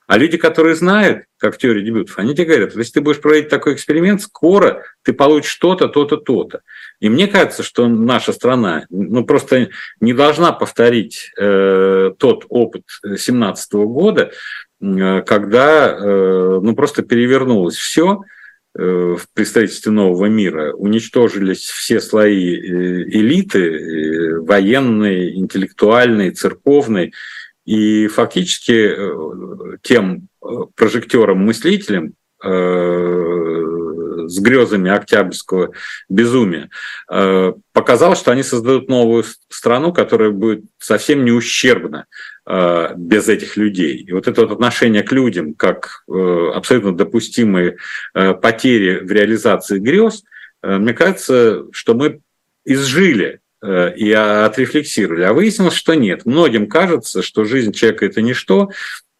А 0.07 0.19
люди, 0.19 0.37
которые 0.37 0.75
знают, 0.75 1.25
как 1.39 1.55
в 1.55 1.59
теории 1.59 1.83
дебютов, 1.83 2.19
они 2.19 2.35
тебе 2.35 2.45
говорят, 2.45 2.77
если 2.77 2.95
ты 2.95 3.01
будешь 3.01 3.21
проводить 3.21 3.49
такой 3.49 3.75
эксперимент, 3.75 4.21
скоро 4.21 4.83
ты 5.03 5.15
получишь 5.15 5.55
то-то, 5.55 5.89
то-то, 5.89 6.19
то-то. 6.19 6.61
И 7.01 7.09
мне 7.09 7.29
кажется, 7.29 7.63
что 7.63 7.89
наша 7.89 8.35
страна 8.35 8.85
ну, 8.91 9.25
просто 9.25 9.71
не 10.01 10.13
должна 10.13 10.53
повторить 10.53 11.33
э, 11.41 12.13
тот 12.19 12.45
опыт 12.51 12.83
2017 13.03 13.73
года, 13.73 14.33
э, 14.83 15.23
когда 15.23 15.89
э, 15.89 16.61
ну, 16.63 16.75
просто 16.75 17.03
перевернулось 17.03 17.77
все, 17.77 18.21
в 18.75 19.23
представительстве 19.35 19.91
нового 19.91 20.27
мира 20.27 20.73
уничтожились 20.75 21.65
все 21.65 22.01
слои 22.01 22.55
э, 22.55 23.03
элиты, 23.09 23.59
э, 23.59 24.39
военной, 24.41 25.35
интеллектуальной, 25.35 26.31
церковной, 26.31 27.13
и 27.67 28.07
фактически 28.07 28.97
тем 29.83 30.29
прожектором-мыслителем 30.75 32.15
с 32.43 34.39
грезами 34.41 34.91
октябрьского 34.91 35.73
безумия, 36.09 36.71
показал, 37.07 38.17
что 38.17 38.33
они 38.33 38.43
создают 38.43 38.89
новую 38.89 39.25
страну, 39.51 39.93
которая 39.93 40.31
будет 40.31 40.65
совсем 40.79 41.25
не 41.25 41.33
ущербна. 41.33 42.07
Э, 42.07 42.30
без 42.47 43.29
этих 43.29 43.57
людей. 43.57 43.97
И 43.99 44.13
вот 44.13 44.27
это 44.27 44.41
вот 44.41 44.53
отношение 44.53 45.03
к 45.03 45.13
людям 45.13 45.55
как 45.55 46.05
э, 46.09 46.51
абсолютно 46.55 46.97
допустимые 46.97 47.77
э, 48.15 48.35
потери 48.35 49.01
в 49.05 49.13
реализации 49.13 49.79
грез, 49.79 50.25
мне 50.63 50.93
кажется, 50.93 51.65
что 51.73 51.95
мы 51.95 52.21
изжили 52.67 53.41
и 53.63 54.13
отрефлексировали. 54.13 55.23
А 55.23 55.33
выяснилось, 55.33 55.75
что 55.75 55.95
нет. 55.95 56.27
Многим 56.27 56.69
кажется, 56.69 57.23
что 57.23 57.45
жизнь 57.45 57.73
человека– 57.73 58.05
это 58.07 58.21
ничто, 58.21 58.71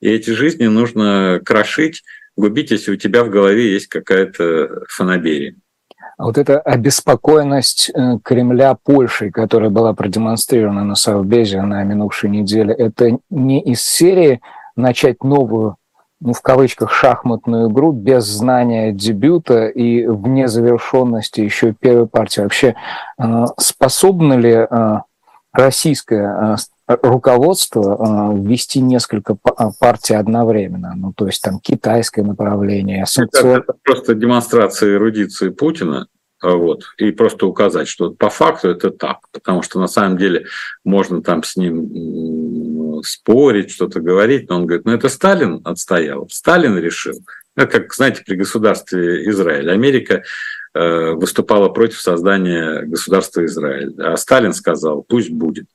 и 0.01 0.11
эти 0.11 0.31
жизни 0.31 0.67
нужно 0.67 1.41
крошить, 1.45 2.03
губить, 2.37 2.71
если 2.71 2.93
у 2.93 2.97
тебя 2.97 3.25
в 3.25 3.31
голове 3.31 3.73
есть 3.73 3.87
какая-то 3.87 4.85
фанаберия. 4.89 5.55
А 6.21 6.25
вот 6.25 6.37
эта 6.37 6.61
обеспокоенность 6.61 7.91
э, 7.95 8.19
Кремля 8.23 8.75
Польшей, 8.75 9.31
которая 9.31 9.71
была 9.71 9.95
продемонстрирована 9.95 10.85
на 10.85 10.95
Совбезе 10.95 11.63
на 11.63 11.83
минувшей 11.83 12.29
неделе, 12.29 12.75
это 12.75 13.19
не 13.31 13.63
из 13.63 13.83
серии 13.83 14.43
начать 14.77 15.25
новую 15.25 15.77
ну, 16.21 16.35
в 16.35 16.43
кавычках, 16.43 16.93
шахматную 16.93 17.71
игру 17.71 17.93
без 17.93 18.25
знания 18.25 18.93
дебюта 18.93 19.69
и 19.69 20.07
вне 20.07 20.47
завершенности 20.49 21.41
еще 21.41 21.73
первой 21.73 22.07
партии. 22.07 22.43
Вообще, 22.43 22.75
э, 23.19 23.45
способно 23.57 24.35
ли 24.35 24.67
э, 24.71 24.99
российское 25.55 26.59
руководство 27.03 28.33
ввести 28.35 28.81
несколько 28.81 29.37
партий 29.79 30.15
одновременно? 30.15 30.95
Ну, 30.97 31.13
то 31.13 31.27
есть 31.27 31.43
там 31.43 31.61
китайское 31.61 32.25
направление, 32.25 33.07
санкцион... 33.07 33.51
Это, 33.51 33.61
это 33.63 33.75
просто 33.83 34.15
демонстрация 34.15 34.95
эрудиции 34.95 35.51
Путина, 35.51 36.09
а, 36.43 36.55
вот, 36.55 36.85
и 36.97 37.11
просто 37.11 37.47
указать, 37.47 37.87
что 37.87 38.13
по 38.13 38.31
факту 38.31 38.71
это 38.71 38.91
так, 38.91 39.19
потому 39.31 39.63
что 39.63 39.79
на 39.79 39.89
самом 39.89 40.17
деле 40.17 40.47
можно 40.85 41.23
там 41.23 41.43
с 41.43 41.57
ним 41.57 43.03
спорить, 43.05 43.71
что-то 43.71 44.01
говорить, 44.01 44.49
но 44.49 44.57
он 44.57 44.67
говорит, 44.67 44.87
ну 44.87 44.93
это 44.93 45.09
Сталин 45.09 45.61
отстоял, 45.65 46.29
Сталин 46.31 46.79
решил. 46.79 47.21
Это 47.57 47.81
как, 47.81 47.93
знаете, 47.95 48.23
при 48.25 48.37
государстве 48.37 49.29
Израиль. 49.29 49.71
Америка 49.71 50.23
э, 50.73 51.11
выступала 51.13 51.69
против 51.69 52.01
создания 52.01 52.83
государства 52.83 53.45
Израиль, 53.45 53.95
а 53.99 54.17
Сталин 54.17 54.55
сказал, 54.55 55.05
пусть 55.07 55.31
будет. 55.31 55.67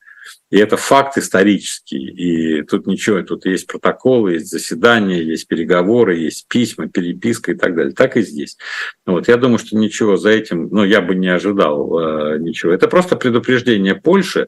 И 0.51 0.57
это 0.57 0.77
факт 0.77 1.17
исторический. 1.17 1.97
И 1.97 2.61
тут 2.63 2.87
ничего, 2.87 3.21
тут 3.23 3.45
есть 3.45 3.67
протоколы, 3.67 4.33
есть 4.33 4.49
заседания, 4.49 5.21
есть 5.21 5.47
переговоры, 5.47 6.17
есть 6.17 6.47
письма, 6.47 6.87
переписка 6.87 7.51
и 7.51 7.55
так 7.55 7.75
далее. 7.75 7.93
Так 7.93 8.17
и 8.17 8.21
здесь. 8.21 8.57
Вот. 9.05 9.27
Я 9.27 9.37
думаю, 9.37 9.59
что 9.59 9.75
ничего 9.75 10.17
за 10.17 10.29
этим, 10.29 10.69
ну, 10.71 10.83
я 10.83 11.01
бы 11.01 11.15
не 11.15 11.27
ожидал 11.27 11.99
э, 11.99 12.37
ничего. 12.39 12.71
Это 12.71 12.87
просто 12.87 13.15
предупреждение 13.15 13.95
Польши, 13.95 14.47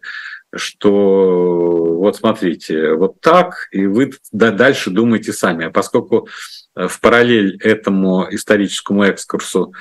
что 0.56 1.96
вот 1.98 2.16
смотрите, 2.16 2.94
вот 2.94 3.20
так, 3.20 3.68
и 3.72 3.86
вы 3.86 4.14
дальше 4.32 4.92
думаете 4.92 5.34
сами. 5.34 5.66
А 5.66 5.72
поскольку 5.72 6.28
э, 6.76 6.88
в 6.88 7.00
параллель 7.02 7.58
этому 7.62 8.28
историческому 8.30 9.10
экскурсу 9.10 9.74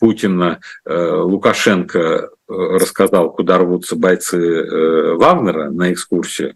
Путина 0.00 0.60
э, 0.84 0.94
Лукашенко 0.94 2.30
рассказал, 2.50 3.32
куда 3.32 3.58
рвутся 3.58 3.96
бойцы 3.96 4.36
э, 4.36 5.14
Вагнера 5.14 5.70
на 5.70 5.92
экскурсию 5.92 6.54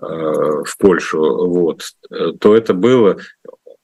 э, 0.00 0.04
в 0.04 0.76
Польшу, 0.78 1.18
вот, 1.20 1.82
то 2.40 2.56
это 2.56 2.74
было 2.74 3.18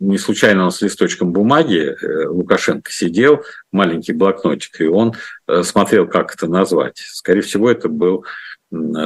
не 0.00 0.16
случайно 0.16 0.64
он 0.64 0.70
с 0.70 0.80
листочком 0.80 1.32
бумаги, 1.32 1.80
э, 1.80 2.28
Лукашенко 2.28 2.92
сидел, 2.92 3.42
маленький 3.72 4.12
блокнотик, 4.12 4.80
и 4.80 4.86
он 4.86 5.14
смотрел, 5.62 6.06
как 6.06 6.32
это 6.32 6.46
назвать. 6.46 6.98
Скорее 6.98 7.40
всего, 7.40 7.68
это 7.68 7.88
был 7.88 8.24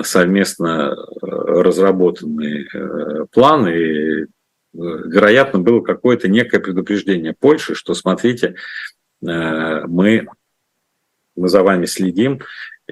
совместно 0.03 0.95
разработанный 1.23 2.69
план, 3.31 3.69
и, 3.69 4.27
вероятно, 4.75 5.61
было 5.61 5.81
какое-то 5.81 6.29
некое 6.29 6.59
предупреждение 6.59 7.35
Польши, 7.39 7.75
что, 7.75 7.95
смотрите, 7.95 8.57
мы 9.23 10.27
мы 11.37 11.49
за 11.49 11.63
вами 11.63 11.87
следим, 11.87 12.41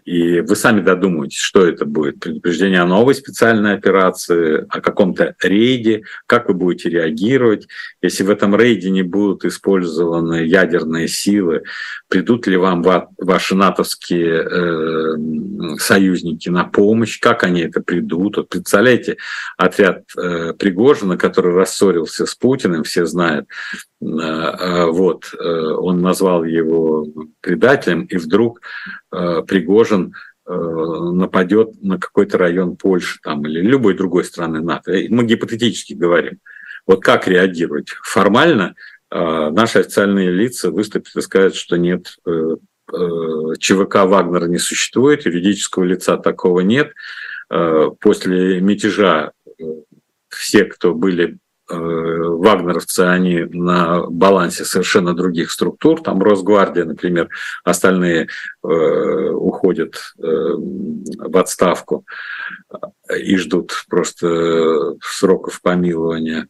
и 0.05 0.41
вы 0.41 0.57
сами 0.57 0.81
додумаетесь, 0.81 1.39
что 1.39 1.67
это 1.67 1.85
будет. 1.85 2.21
Предупреждение 2.21 2.81
о 2.81 2.87
новой 2.87 3.15
специальной 3.15 3.75
операции, 3.75 4.67
о 4.69 4.81
каком-то 4.81 5.35
рейде, 5.43 6.03
как 6.27 6.49
вы 6.49 6.55
будете 6.55 6.91
реагировать. 6.91 7.69
Если 8.03 8.23
в 8.23 8.31
этом 8.31 8.57
рейде 8.57 8.91
не 8.91 9.03
будут 9.03 9.45
использованы 9.45 10.45
ядерные 10.45 11.09
силы, 11.09 11.63
придут 12.09 12.47
ли 12.47 12.57
вам 12.57 12.85
ваши 13.19 13.55
натовские 13.55 14.43
э, 14.43 15.79
союзники 15.79 16.49
на 16.49 16.65
помощь, 16.65 17.19
как 17.21 17.45
они 17.45 17.63
это 17.63 17.81
придут. 17.81 18.37
Вот 18.37 18.49
представляете, 18.49 19.17
отряд 19.57 20.03
э, 20.17 20.55
Пригожина, 20.55 21.17
который 21.17 21.55
рассорился 21.55 22.27
с 22.27 22.35
Путиным, 22.35 22.85
все 22.85 23.07
знают, 23.07 23.47
э, 24.01 24.07
э 24.07 24.87
вот, 24.87 25.33
э, 25.39 25.45
он 25.45 26.01
назвал 26.01 26.45
его 26.45 27.07
предателем, 27.41 28.05
и 28.05 28.17
вдруг 28.17 28.61
Пригожин 29.11 30.15
э, 30.47 30.53
нападет 30.53 31.83
на 31.83 31.99
какой-то 31.99 32.39
район 32.39 32.77
Польши 32.77 33.19
там, 33.23 33.45
или 33.47 33.61
любой 33.61 33.95
другой 33.95 34.25
страны 34.25 34.61
НАТО. 34.61 34.93
Мы 35.09 35.25
гипотетически 35.25 35.95
говорим. 35.95 36.39
Вот 36.87 37.03
как 37.03 37.29
реагировать? 37.29 37.89
Формально 38.03 38.75
э, 39.11 39.51
наши 39.51 39.81
официальные 39.81 40.31
лица 40.31 40.71
выступят 40.71 41.15
и 41.17 41.21
скажут, 41.21 41.57
что 41.57 41.77
нет, 41.77 42.17
ЧВК 43.61 43.95
Вагнера 44.07 44.47
не 44.47 44.59
существует, 44.59 45.25
юридического 45.25 45.85
лица 45.85 46.17
такого 46.17 46.61
нет. 46.61 46.93
После 47.49 48.61
мятежа 48.61 49.31
все, 50.29 50.65
кто 50.65 50.95
были 50.95 51.39
вагнеровцы, 51.71 53.01
они 53.01 53.45
на 53.45 54.03
балансе 54.07 54.65
совершенно 54.65 55.15
других 55.15 55.51
структур, 55.51 56.03
там 56.03 56.23
Росгвардия, 56.23 56.85
например, 56.85 57.29
остальные 57.65 58.29
уходят 58.63 60.15
в 60.17 61.37
отставку 61.39 62.05
и 63.17 63.37
ждут 63.37 63.73
просто 63.89 64.97
сроков 65.03 65.63
помилования. 65.63 66.49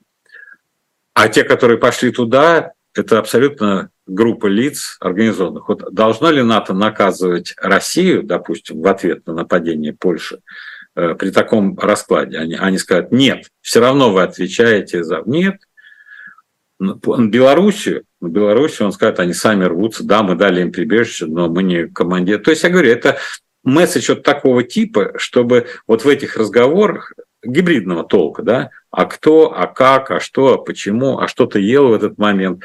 А 1.14 1.28
те, 1.28 1.44
которые 1.44 1.78
пошли 1.78 2.10
туда, 2.12 2.72
это 2.94 3.18
абсолютно 3.18 3.90
группа 4.06 4.46
лиц 4.46 4.96
организованных. 5.00 5.68
Вот 5.68 5.92
должно 5.92 6.30
ли 6.30 6.42
НАТО 6.42 6.74
наказывать 6.74 7.54
Россию, 7.58 8.22
допустим, 8.24 8.80
в 8.82 8.86
ответ 8.88 9.26
на 9.26 9.34
нападение 9.34 9.92
Польши 9.92 10.36
э, 10.36 10.40
при 11.18 11.30
таком 11.30 11.78
раскладе? 11.78 12.38
Они, 12.38 12.54
они 12.54 12.78
скажут, 12.78 13.12
нет, 13.12 13.46
все 13.60 13.80
равно 13.80 14.12
вы 14.12 14.22
отвечаете 14.22 15.04
за... 15.04 15.22
Нет. 15.26 15.56
На 16.78 16.94
Белоруссию, 17.26 18.04
на 18.20 18.28
Белоруссию 18.28 18.86
он 18.86 18.92
скажет, 18.92 19.20
они 19.20 19.34
сами 19.34 19.64
рвутся, 19.64 20.02
да, 20.02 20.22
мы 20.22 20.34
дали 20.34 20.62
им 20.62 20.72
прибежище, 20.72 21.26
но 21.26 21.48
мы 21.48 21.62
не 21.62 21.86
командир. 21.88 22.38
То 22.38 22.50
есть 22.50 22.62
я 22.62 22.70
говорю, 22.70 22.90
это 22.90 23.18
месседж 23.64 24.12
вот 24.12 24.22
такого 24.22 24.62
типа, 24.62 25.12
чтобы 25.16 25.66
вот 25.86 26.04
в 26.04 26.08
этих 26.08 26.36
разговорах 26.36 27.12
гибридного 27.42 28.04
толка, 28.04 28.42
да, 28.42 28.70
а 28.90 29.06
кто, 29.06 29.54
а 29.54 29.66
как, 29.66 30.10
а 30.10 30.20
что, 30.20 30.54
а 30.54 30.58
почему, 30.58 31.18
а 31.18 31.28
что 31.28 31.46
ты 31.46 31.60
ел 31.60 31.88
в 31.88 31.92
этот 31.92 32.18
момент, 32.18 32.64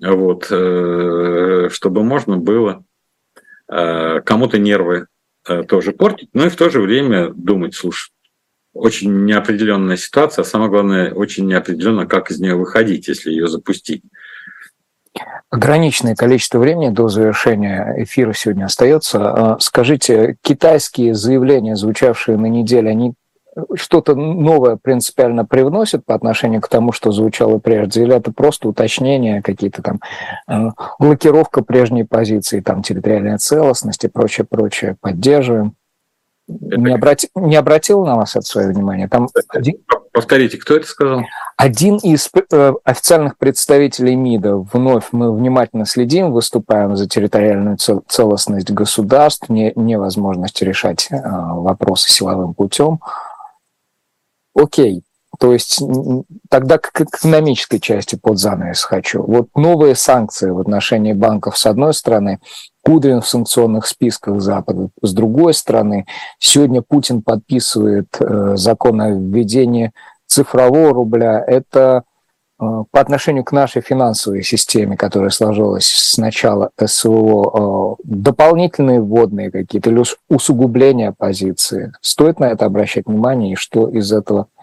вот, 0.00 0.46
э, 0.50 1.68
чтобы 1.70 2.02
можно 2.02 2.36
было 2.36 2.84
э, 3.68 4.20
кому-то 4.20 4.58
нервы 4.58 4.96
э, 4.98 5.04
тоже 5.68 5.92
портить, 5.92 6.30
но 6.32 6.46
и 6.46 6.50
в 6.50 6.56
то 6.56 6.70
же 6.70 6.80
время 6.80 7.30
думать, 7.30 7.74
слушай, 7.74 8.10
очень 8.72 9.24
неопределенная 9.24 9.96
ситуация, 9.96 10.42
а 10.42 10.46
самое 10.46 10.70
главное, 10.70 11.12
очень 11.12 11.46
неопределенно, 11.46 12.06
как 12.06 12.30
из 12.30 12.40
нее 12.40 12.54
выходить, 12.54 13.08
если 13.08 13.30
ее 13.30 13.48
запустить. 13.48 14.02
Ограниченное 15.48 16.14
количество 16.14 16.60
времени 16.60 16.90
до 16.90 17.08
завершения 17.08 17.96
эфира 17.98 18.32
сегодня 18.32 18.66
остается. 18.66 19.56
Скажите, 19.58 20.36
китайские 20.42 21.14
заявления, 21.14 21.74
звучавшие 21.74 22.38
на 22.38 22.46
неделе, 22.46 22.90
они 22.90 23.14
что-то 23.74 24.14
новое 24.14 24.76
принципиально 24.76 25.44
привносит 25.44 26.04
по 26.04 26.14
отношению 26.14 26.60
к 26.60 26.68
тому, 26.68 26.92
что 26.92 27.12
звучало 27.12 27.58
прежде, 27.58 28.02
или 28.02 28.14
это 28.14 28.32
просто 28.32 28.68
уточнение, 28.68 29.42
какие-то 29.42 29.82
там 29.82 30.00
э, 30.48 30.70
блокировка 30.98 31.62
прежней 31.62 32.04
позиции, 32.04 32.60
там 32.60 32.82
территориальная 32.82 33.38
целостность 33.38 34.04
и 34.04 34.08
прочее, 34.08 34.46
прочее, 34.48 34.96
поддерживаем. 35.00 35.74
Это... 36.48 36.80
Не, 36.80 36.94
обрати... 36.94 37.28
не 37.34 37.56
обратил 37.56 38.04
на 38.04 38.16
вас 38.16 38.36
это 38.36 38.44
свое 38.44 38.68
внимание? 38.68 39.08
Там 39.08 39.28
один... 39.48 39.76
Повторите, 40.12 40.58
кто 40.58 40.74
это 40.76 40.86
сказал? 40.86 41.22
Один 41.56 41.96
из 41.98 42.28
э, 42.50 42.72
официальных 42.84 43.38
представителей 43.38 44.16
МИДа, 44.16 44.56
вновь 44.56 45.08
мы 45.12 45.32
внимательно 45.32 45.86
следим, 45.86 46.32
выступаем 46.32 46.96
за 46.96 47.08
территориальную 47.08 47.76
целостность 47.76 48.70
государств, 48.72 49.48
не, 49.48 49.72
невозможность 49.76 50.60
решать 50.62 51.08
э, 51.10 51.16
вопросы 51.22 52.10
силовым 52.10 52.54
путем 52.54 53.00
окей, 54.60 55.02
то 55.38 55.52
есть 55.52 55.82
тогда 56.50 56.78
к 56.78 57.00
экономической 57.00 57.78
части 57.78 58.16
под 58.16 58.38
занавес 58.38 58.82
хочу. 58.82 59.22
Вот 59.22 59.48
новые 59.54 59.94
санкции 59.94 60.50
в 60.50 60.58
отношении 60.58 61.12
банков 61.12 61.56
с 61.56 61.66
одной 61.66 61.94
стороны, 61.94 62.40
Кудрин 62.82 63.20
в 63.20 63.28
санкционных 63.28 63.86
списках 63.86 64.40
Запада 64.40 64.88
с 65.02 65.12
другой 65.12 65.54
стороны. 65.54 66.06
Сегодня 66.38 66.82
Путин 66.82 67.22
подписывает 67.22 68.08
э, 68.18 68.56
закон 68.56 69.00
о 69.00 69.10
введении 69.10 69.92
цифрового 70.26 70.92
рубля. 70.92 71.42
Это 71.46 72.04
по 72.60 73.00
отношению 73.00 73.44
к 73.44 73.52
нашей 73.52 73.80
финансовой 73.80 74.42
системе, 74.42 74.96
которая 74.96 75.30
сложилась 75.30 75.86
с 75.86 76.18
начала 76.18 76.70
СВО, 76.78 77.96
э, 77.98 78.02
дополнительные 78.04 79.00
вводные 79.00 79.50
какие-то 79.50 79.90
или 79.90 80.02
усугубления 80.28 81.12
позиции. 81.16 81.92
Стоит 82.02 82.38
на 82.38 82.50
это 82.50 82.66
обращать 82.66 83.06
внимание 83.06 83.54
и 83.54 83.56
что 83.56 83.88
из 83.88 84.12
этого– 84.12 84.48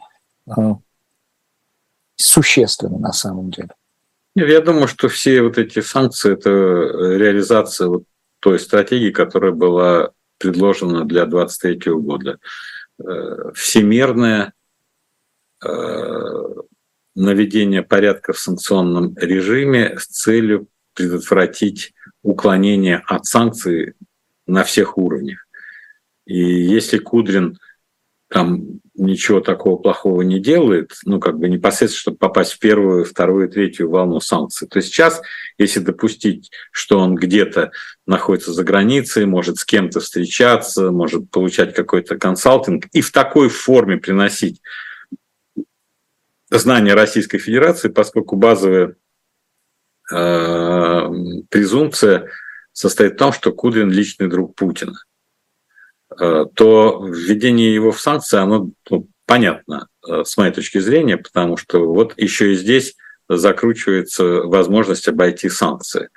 существенно 2.18 2.98
на 2.98 3.14
самом 3.14 3.52
деле. 3.52 3.70
Я 4.36 4.62
думаю, 4.62 4.88
что 4.88 5.08
все 5.08 5.42
вот 5.42 5.58
эти 5.58 5.82
санкции– 5.82 6.34
это 6.34 6.50
реализация 6.50 7.88
вот 7.88 8.04
той 8.40 8.60
стратегии, 8.60 9.12
которая 9.12 9.52
была 9.52 10.12
предложена 10.38 11.06
для 11.06 11.26
2023 11.26 11.94
года. 11.94 12.38
Э, 13.00 13.52
наведение 17.18 17.82
порядка 17.82 18.32
в 18.32 18.40
санкционном 18.40 19.18
режиме 19.18 19.98
с 19.98 20.06
целью 20.06 20.68
предотвратить 20.94 21.94
уклонение 22.22 23.02
от 23.08 23.26
санкций 23.26 23.96
на 24.46 24.64
всех 24.64 25.00
уровнях. 25.00 25.48
И 26.26 26.38
если 26.38 27.00
Кудрин 27.00 27.58
там 28.30 28.82
ничего 28.94 29.40
такого 29.40 29.78
плохого 29.78 30.22
не 30.22 30.40
делает, 30.40 30.92
ну, 31.06 31.20
как 31.20 31.40
бы 31.40 31.50
непосредственно, 31.50 32.02
чтобы 32.02 32.18
попасть 32.18 32.54
в 32.54 32.60
первую, 32.60 33.04
вторую, 33.04 33.50
третью 33.50 33.90
волну 33.90 34.20
санкций. 34.20 34.68
То 34.68 34.82
сейчас, 34.82 35.22
если 35.58 35.80
допустить, 35.80 36.52
что 36.72 37.00
он 37.00 37.16
где-то 37.16 37.72
находится 38.06 38.54
за 38.54 38.64
границей, 38.64 39.26
может 39.26 39.58
с 39.58 39.66
кем-то 39.66 40.02
встречаться, 40.02 40.92
может 40.92 41.32
получать 41.32 41.74
какой-то 41.74 42.18
консалтинг 42.18 42.86
и 42.92 43.02
в 43.02 43.12
такой 43.12 43.50
форме 43.50 43.98
приносить 43.98 44.62
знания 46.50 46.94
Российской 46.94 47.38
Федерации, 47.38 47.90
поскольку 47.90 48.36
базовая 48.36 48.96
э, 50.12 51.10
презумпция 51.50 52.30
состоит 52.72 53.14
в 53.14 53.18
том, 53.18 53.34
что 53.34 53.52
Кудрин 53.52 53.90
личный 53.90 54.28
друг 54.28 54.56
Путина. 54.56 54.98
Э, 56.20 56.46
то 56.54 57.06
введение 57.06 57.74
его 57.74 57.92
в 57.92 58.00
санкции, 58.00 58.38
оно 58.38 58.72
ну, 58.90 59.08
понятно 59.26 59.88
э, 60.08 60.24
с 60.24 60.38
моей 60.38 60.54
точки 60.54 60.80
зрения, 60.80 61.18
потому 61.18 61.58
что 61.58 61.86
вот 61.94 62.14
еще 62.18 62.54
и 62.54 62.56
здесь 62.56 62.96
закручивается 63.30 64.24
возможность 64.44 65.08
обойти 65.08 65.50
санкции. 65.50 66.10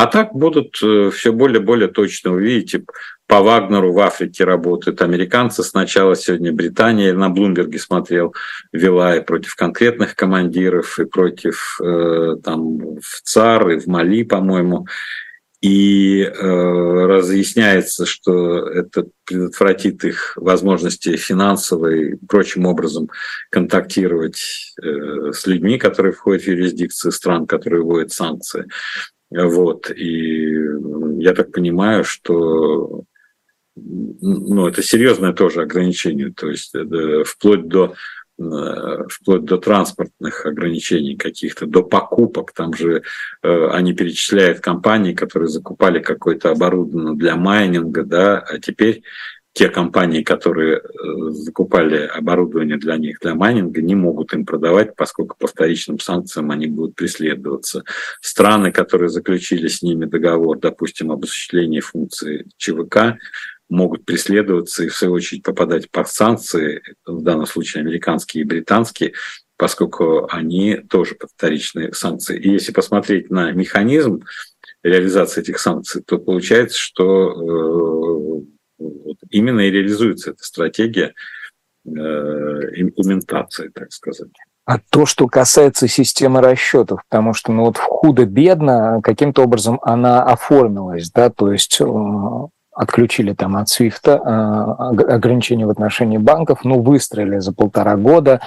А 0.00 0.06
так 0.06 0.32
будут 0.32 0.78
э, 0.82 1.10
все 1.12 1.30
более 1.30 1.60
и 1.60 1.64
более 1.64 1.88
точно. 1.88 2.32
увидеть 2.32 2.84
по 3.26 3.40
Вагнеру 3.40 3.92
в 3.92 3.98
Африке 4.00 4.44
работают 4.44 5.02
американцы. 5.02 5.62
Сначала 5.62 6.16
сегодня 6.16 6.54
Британия 6.54 7.12
на 7.12 7.28
Блумберге 7.28 7.78
смотрел, 7.78 8.34
вела 8.72 9.16
и 9.16 9.20
против 9.22 9.54
конкретных 9.56 10.16
командиров, 10.16 10.98
и 10.98 11.04
против 11.04 11.78
там 11.78 12.96
в 12.98 13.20
ЦАР, 13.24 13.70
и 13.70 13.78
в 13.78 13.86
Мали, 13.88 14.24
по-моему 14.24 14.86
и 15.60 16.22
э, 16.22 16.30
разъясняется, 16.32 18.06
что 18.06 18.66
это 18.66 19.08
предотвратит 19.26 20.04
их 20.04 20.32
возможности 20.36 21.16
финансово 21.16 21.88
и 21.88 22.14
прочим 22.14 22.64
образом 22.64 23.10
контактировать 23.50 24.72
э, 24.82 25.32
с 25.32 25.46
людьми, 25.46 25.76
которые 25.76 26.14
входят 26.14 26.44
в 26.44 26.48
юрисдикцию 26.48 27.12
стран, 27.12 27.46
которые 27.46 27.82
вводят 27.82 28.10
санкции. 28.10 28.64
Вот. 29.30 29.90
И 29.90 30.54
я 31.18 31.34
так 31.34 31.52
понимаю, 31.52 32.04
что 32.04 33.04
ну, 33.76 34.66
это 34.66 34.82
серьезное 34.82 35.32
тоже 35.32 35.62
ограничение, 35.62 36.32
то 36.32 36.50
есть 36.50 36.74
это 36.74 37.24
вплоть 37.24 37.66
до 37.68 37.94
Э, 38.40 39.04
вплоть 39.10 39.44
до 39.44 39.58
транспортных 39.58 40.46
ограничений 40.46 41.14
каких-то, 41.14 41.66
до 41.66 41.82
покупок. 41.82 42.52
Там 42.52 42.72
же 42.72 43.02
э, 43.42 43.68
они 43.68 43.92
перечисляют 43.92 44.60
компании, 44.60 45.12
которые 45.12 45.50
закупали 45.50 45.98
какое-то 45.98 46.50
оборудование 46.50 47.16
для 47.16 47.36
майнинга, 47.36 48.02
да, 48.02 48.38
а 48.38 48.58
теперь 48.58 49.02
те 49.52 49.68
компании, 49.68 50.22
которые 50.22 50.78
э, 50.78 50.80
закупали 51.30 52.06
оборудование 52.06 52.76
для 52.76 52.96
них, 52.96 53.18
для 53.20 53.34
майнинга, 53.34 53.82
не 53.82 53.94
могут 53.94 54.32
им 54.32 54.46
продавать, 54.46 54.94
поскольку 54.94 55.36
по 55.38 55.48
вторичным 55.48 55.98
санкциям 55.98 56.50
они 56.50 56.66
будут 56.66 56.94
преследоваться. 56.94 57.84
Страны, 58.20 58.70
которые 58.70 59.08
заключили 59.08 59.66
с 59.66 59.82
ними 59.82 60.04
договор, 60.04 60.58
допустим, 60.58 61.10
об 61.10 61.24
осуществлении 61.24 61.80
функции 61.80 62.46
ЧВК, 62.58 63.18
могут 63.68 64.04
преследоваться 64.04 64.84
и, 64.84 64.88
в 64.88 64.96
свою 64.96 65.14
очередь, 65.14 65.42
попадать 65.42 65.90
под 65.90 66.08
санкции, 66.08 66.82
в 67.04 67.22
данном 67.22 67.46
случае 67.46 67.82
американские 67.82 68.42
и 68.42 68.46
британские, 68.46 69.14
поскольку 69.56 70.28
они 70.30 70.76
тоже 70.76 71.14
под 71.16 71.30
вторичные 71.30 71.92
санкции. 71.92 72.38
И 72.38 72.50
если 72.50 72.72
посмотреть 72.72 73.30
на 73.30 73.52
механизм 73.52 74.22
реализации 74.82 75.42
этих 75.42 75.58
санкций, 75.58 76.02
то 76.02 76.18
получается, 76.18 76.78
что 76.78 78.42
э, 78.80 78.84
именно 79.30 79.60
и 79.60 79.70
реализуется 79.70 80.30
эта 80.30 80.42
стратегия 80.42 81.14
э, 81.84 81.90
имплементации, 81.90 83.68
так 83.68 83.92
сказать. 83.92 84.30
А 84.64 84.78
то, 84.90 85.06
что 85.06 85.26
касается 85.26 85.88
системы 85.88 86.40
расчетов, 86.40 87.00
потому 87.08 87.34
что 87.34 87.52
ну 87.52 87.64
вот 87.64 87.78
худо-бедно 87.78 89.00
каким-то 89.02 89.42
образом 89.42 89.80
она 89.82 90.22
оформилась, 90.22 91.10
да, 91.10 91.30
то 91.30 91.52
есть 91.52 91.80
э, 91.80 91.84
отключили 92.72 93.34
там 93.34 93.56
от 93.56 93.68
свифта 93.68 94.16
ограничения 94.16 95.66
в 95.66 95.70
отношении 95.70 96.18
банков, 96.18 96.60
ну, 96.64 96.80
выстроили 96.80 97.38
за 97.38 97.52
полтора 97.52 97.96
года 97.96 98.40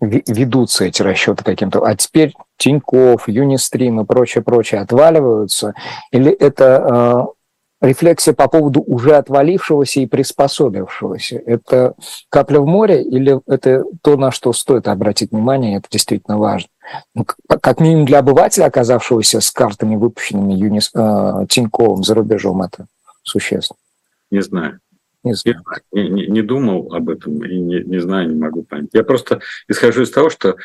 ведутся 0.00 0.84
эти 0.84 1.02
расчеты 1.02 1.44
каким-то, 1.44 1.84
а 1.84 1.94
теперь 1.96 2.34
Тиньков, 2.56 3.28
Юнистрим 3.28 4.00
и 4.00 4.04
прочее, 4.04 4.42
прочее 4.42 4.80
отваливаются, 4.80 5.74
или 6.10 6.30
это 6.30 7.26
э, 7.26 7.41
рефлексия 7.82 8.32
по 8.32 8.48
поводу 8.48 8.82
уже 8.82 9.16
отвалившегося 9.16 10.00
и 10.00 10.06
приспособившегося? 10.06 11.36
Это 11.44 11.94
капля 12.30 12.60
в 12.60 12.66
море 12.66 13.02
или 13.02 13.40
это 13.46 13.84
то, 14.02 14.16
на 14.16 14.30
что 14.30 14.52
стоит 14.52 14.88
обратить 14.88 15.32
внимание, 15.32 15.78
это 15.78 15.88
действительно 15.90 16.38
важно? 16.38 16.68
Ну, 17.14 17.26
как 17.46 17.80
минимум 17.80 18.06
для 18.06 18.20
обывателя, 18.20 18.64
оказавшегося 18.64 19.40
с 19.40 19.50
картами, 19.50 19.96
выпущенными 19.96 20.54
Юнис, 20.54 20.90
э, 20.94 21.46
Тиньковым 21.48 22.02
за 22.02 22.14
рубежом, 22.14 22.62
это 22.62 22.86
существенно. 23.22 23.78
Не 24.30 24.42
знаю. 24.42 24.80
Не, 25.24 25.34
знаю. 25.34 25.62
Не, 25.92 26.08
не, 26.08 26.26
не 26.26 26.42
думал 26.42 26.92
об 26.92 27.08
этом 27.08 27.44
и 27.44 27.58
не, 27.58 27.82
не 27.84 27.98
знаю, 28.00 28.28
не 28.28 28.34
могу 28.34 28.62
понять. 28.62 28.90
Я 28.92 29.04
просто 29.04 29.40
исхожу 29.68 30.02
из 30.02 30.10
того, 30.10 30.30
что 30.30 30.56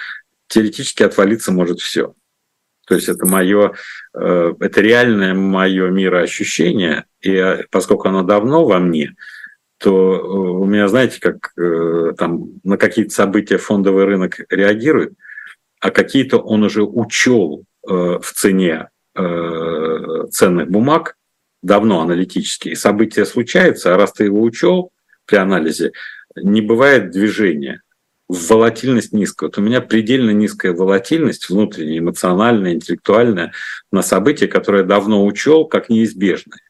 теоретически 0.47 1.03
отвалиться 1.03 1.51
может 1.51 1.79
все. 1.79 2.13
То 2.87 2.95
есть 2.95 3.09
это 3.09 3.27
мое, 3.27 3.73
э, 4.13 4.53
это 4.59 4.81
реальное 4.81 5.33
мое 5.33 5.89
мироощущение, 5.89 7.03
и 7.19 7.31
э, 7.31 7.65
поскольку 7.69 8.07
оно 8.07 8.23
давно 8.23 8.65
во 8.65 8.79
мне, 8.79 9.13
то 9.77 10.15
э, 10.15 10.19
у 10.19 10.63
меня, 10.63 10.87
знаете, 10.87 11.19
как 11.19 11.53
там 12.17 12.49
на 12.63 12.77
какие-то 12.77 13.13
события 13.13 13.57
фондовый 13.57 14.05
рынок 14.05 14.39
реагирует, 14.49 15.13
а 15.81 15.91
какие-то 15.91 16.37
он 16.37 16.63
уже 16.63 16.83
учел 16.83 17.65
в 17.83 18.23
цене 18.33 18.89
ценных 19.13 20.69
бумаг, 20.69 21.15
давно 21.61 22.01
аналитически, 22.01 22.69
и 22.69 22.75
события 22.75 23.25
случаются, 23.25 23.93
а 23.93 23.97
раз 23.97 24.13
ты 24.13 24.25
его 24.25 24.41
учел 24.41 24.91
при 25.25 25.35
анализе, 25.35 25.91
не 26.35 26.61
бывает 26.61 27.11
движения. 27.11 27.81
Волатильность 28.29 29.13
низкая. 29.13 29.47
Вот 29.47 29.57
у 29.57 29.61
меня 29.61 29.79
предельно 29.79 30.31
низкая 30.31 30.73
волатильность 30.73 31.49
внутренняя, 31.49 31.99
эмоциональная, 31.99 32.73
интеллектуальная 32.73 33.53
на 33.91 34.01
события, 34.01 34.47
которые 34.47 34.81
я 34.81 34.87
давно 34.87 35.25
учел 35.25 35.65
как 35.65 35.89
неизбежные. 35.89 36.61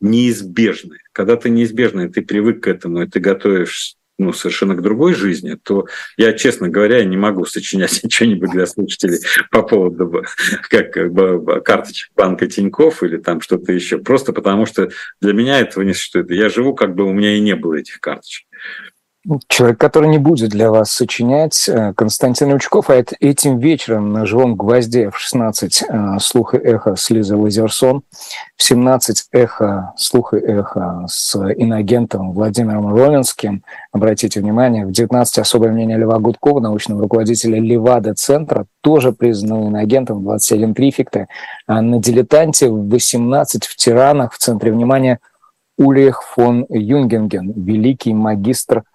Неизбежные. 0.00 1.00
Когда 1.12 1.36
ты 1.36 1.48
неизбежный, 1.48 2.10
ты 2.10 2.20
привык 2.22 2.64
к 2.64 2.68
этому, 2.68 3.02
и 3.02 3.06
ты 3.06 3.18
готовишь 3.18 3.96
ну, 4.18 4.32
совершенно 4.32 4.74
к 4.74 4.82
другой 4.82 5.14
жизни, 5.14 5.56
то 5.62 5.86
я, 6.16 6.32
честно 6.32 6.68
говоря, 6.68 7.04
не 7.04 7.16
могу 7.16 7.44
сочинять 7.44 8.02
что-нибудь 8.12 8.50
для 8.50 8.66
слушателей 8.66 9.20
по 9.50 9.62
поводу 9.62 10.24
как, 10.68 10.92
карточек 11.64 12.10
банка 12.14 12.46
Тиньков 12.46 13.02
или 13.02 13.16
там 13.16 13.40
что-то 13.40 13.72
еще. 13.72 13.98
Просто 13.98 14.32
потому 14.32 14.66
что 14.66 14.90
для 15.20 15.32
меня 15.32 15.60
этого 15.60 15.84
не 15.84 15.94
существует. 15.94 16.30
Я 16.30 16.48
живу, 16.48 16.74
как 16.74 16.94
бы 16.94 17.04
у 17.04 17.12
меня 17.12 17.36
и 17.36 17.40
не 17.40 17.54
было 17.54 17.76
этих 17.76 18.00
карточек. 18.00 18.46
Человек, 19.48 19.78
который 19.78 20.08
не 20.08 20.16
будет 20.16 20.50
для 20.50 20.70
вас 20.70 20.90
сочинять, 20.90 21.68
э, 21.68 21.92
Константин 21.94 22.50
Лючков, 22.50 22.88
а 22.88 22.94
это 22.94 23.14
этим 23.20 23.58
вечером 23.58 24.10
на 24.10 24.24
«Живом 24.24 24.56
гвозде» 24.56 25.10
в 25.10 25.18
16 25.18 25.82
э, 25.86 26.18
«Слух 26.18 26.54
и 26.54 26.56
эхо» 26.56 26.96
с 26.96 27.10
Лизой 27.10 27.36
Лазерсон, 27.36 28.04
в 28.56 28.62
17 28.62 29.26
«Эхо», 29.32 29.92
«Слух 29.96 30.32
и 30.32 30.38
эхо» 30.38 31.04
с 31.08 31.36
иногентом 31.36 32.32
Владимиром 32.32 32.88
Ровенским. 32.88 33.64
Обратите 33.92 34.40
внимание, 34.40 34.86
в 34.86 34.92
19 34.92 35.38
особое 35.40 35.72
мнение 35.72 35.98
Льва 35.98 36.18
Гудкова, 36.18 36.60
научного 36.60 37.02
руководителя 37.02 37.60
Левада-центра, 37.60 38.64
тоже 38.80 39.12
признанного 39.12 39.68
иногентом, 39.68 40.22
21 40.22 40.72
префекта. 40.72 41.26
А 41.66 41.82
на 41.82 41.98
«Дилетанте» 41.98 42.70
в 42.70 42.88
18 42.88 43.66
в 43.66 43.76
«Тиранах» 43.76 44.32
в 44.32 44.38
центре 44.38 44.72
внимания 44.72 45.18
Ульрих 45.76 46.22
фон 46.22 46.64
Юнгенген, 46.70 47.52
великий 47.52 48.14
магистр– 48.14 48.84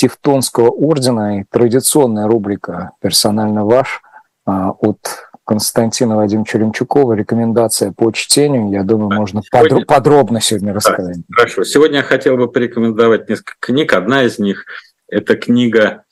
Тевтонского 0.00 0.70
ордена 0.70 1.40
и 1.40 1.44
традиционная 1.50 2.26
рубрика 2.26 2.92
«Персонально 3.02 3.66
ваш» 3.66 4.00
а, 4.46 4.70
от 4.70 4.96
Константина 5.44 6.16
Вадимовича 6.16 6.58
Ремчукова. 6.58 7.12
Рекомендация 7.12 7.92
по 7.92 8.10
чтению. 8.10 8.70
Я 8.70 8.82
думаю, 8.82 9.12
можно 9.12 9.42
сегодня... 9.42 9.84
подробно 9.84 10.40
сегодня 10.40 10.72
рассказать. 10.72 11.18
Хорошо. 11.30 11.64
Сегодня 11.64 11.98
я 11.98 12.02
хотел 12.02 12.38
бы 12.38 12.50
порекомендовать 12.50 13.28
несколько 13.28 13.56
книг. 13.60 13.92
Одна 13.92 14.22
из 14.22 14.38
них– 14.38 14.64
это 15.08 15.36
книга 15.36 16.04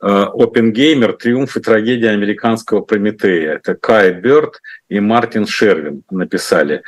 Опенгеймер 0.00 1.12
«Триумф 1.12 1.56
и 1.56 1.60
трагедия 1.60 2.10
американского 2.10 2.80
Прометея». 2.80 3.52
Это 3.52 3.76
Кай 3.76 4.12
Бёрд 4.12 4.60
и 4.88 4.98
Мартин 4.98 5.46
Шервин 5.46 6.02
написали 6.10 6.82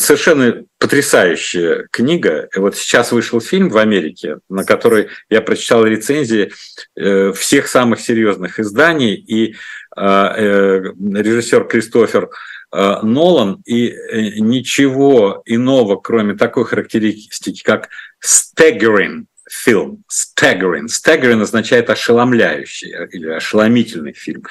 совершенно 0.00 0.64
потрясающая 0.78 1.86
книга. 1.90 2.48
Вот 2.56 2.76
сейчас 2.76 3.12
вышел 3.12 3.40
фильм 3.40 3.68
в 3.68 3.76
Америке, 3.76 4.38
на 4.48 4.64
который 4.64 5.08
я 5.28 5.40
прочитал 5.42 5.84
рецензии 5.84 6.52
э, 6.96 7.32
всех 7.32 7.68
самых 7.68 8.00
серьезных 8.00 8.58
изданий, 8.58 9.14
и 9.14 9.52
э, 9.52 10.00
э, 10.00 10.82
режиссер 10.98 11.64
Кристофер 11.64 12.30
Нолан, 12.72 13.60
и 13.66 13.94
ничего 14.40 15.42
иного, 15.44 15.96
кроме 15.96 16.34
такой 16.34 16.64
характеристики, 16.64 17.62
как 17.62 17.90
staggering, 18.24 19.26
фильм, 19.52 20.02
staggering. 20.10 20.86
Staggering 20.86 21.42
означает 21.42 21.90
ошеломляющий 21.90 22.94
или 23.10 23.28
ошеломительный 23.28 24.14
фильм. 24.14 24.44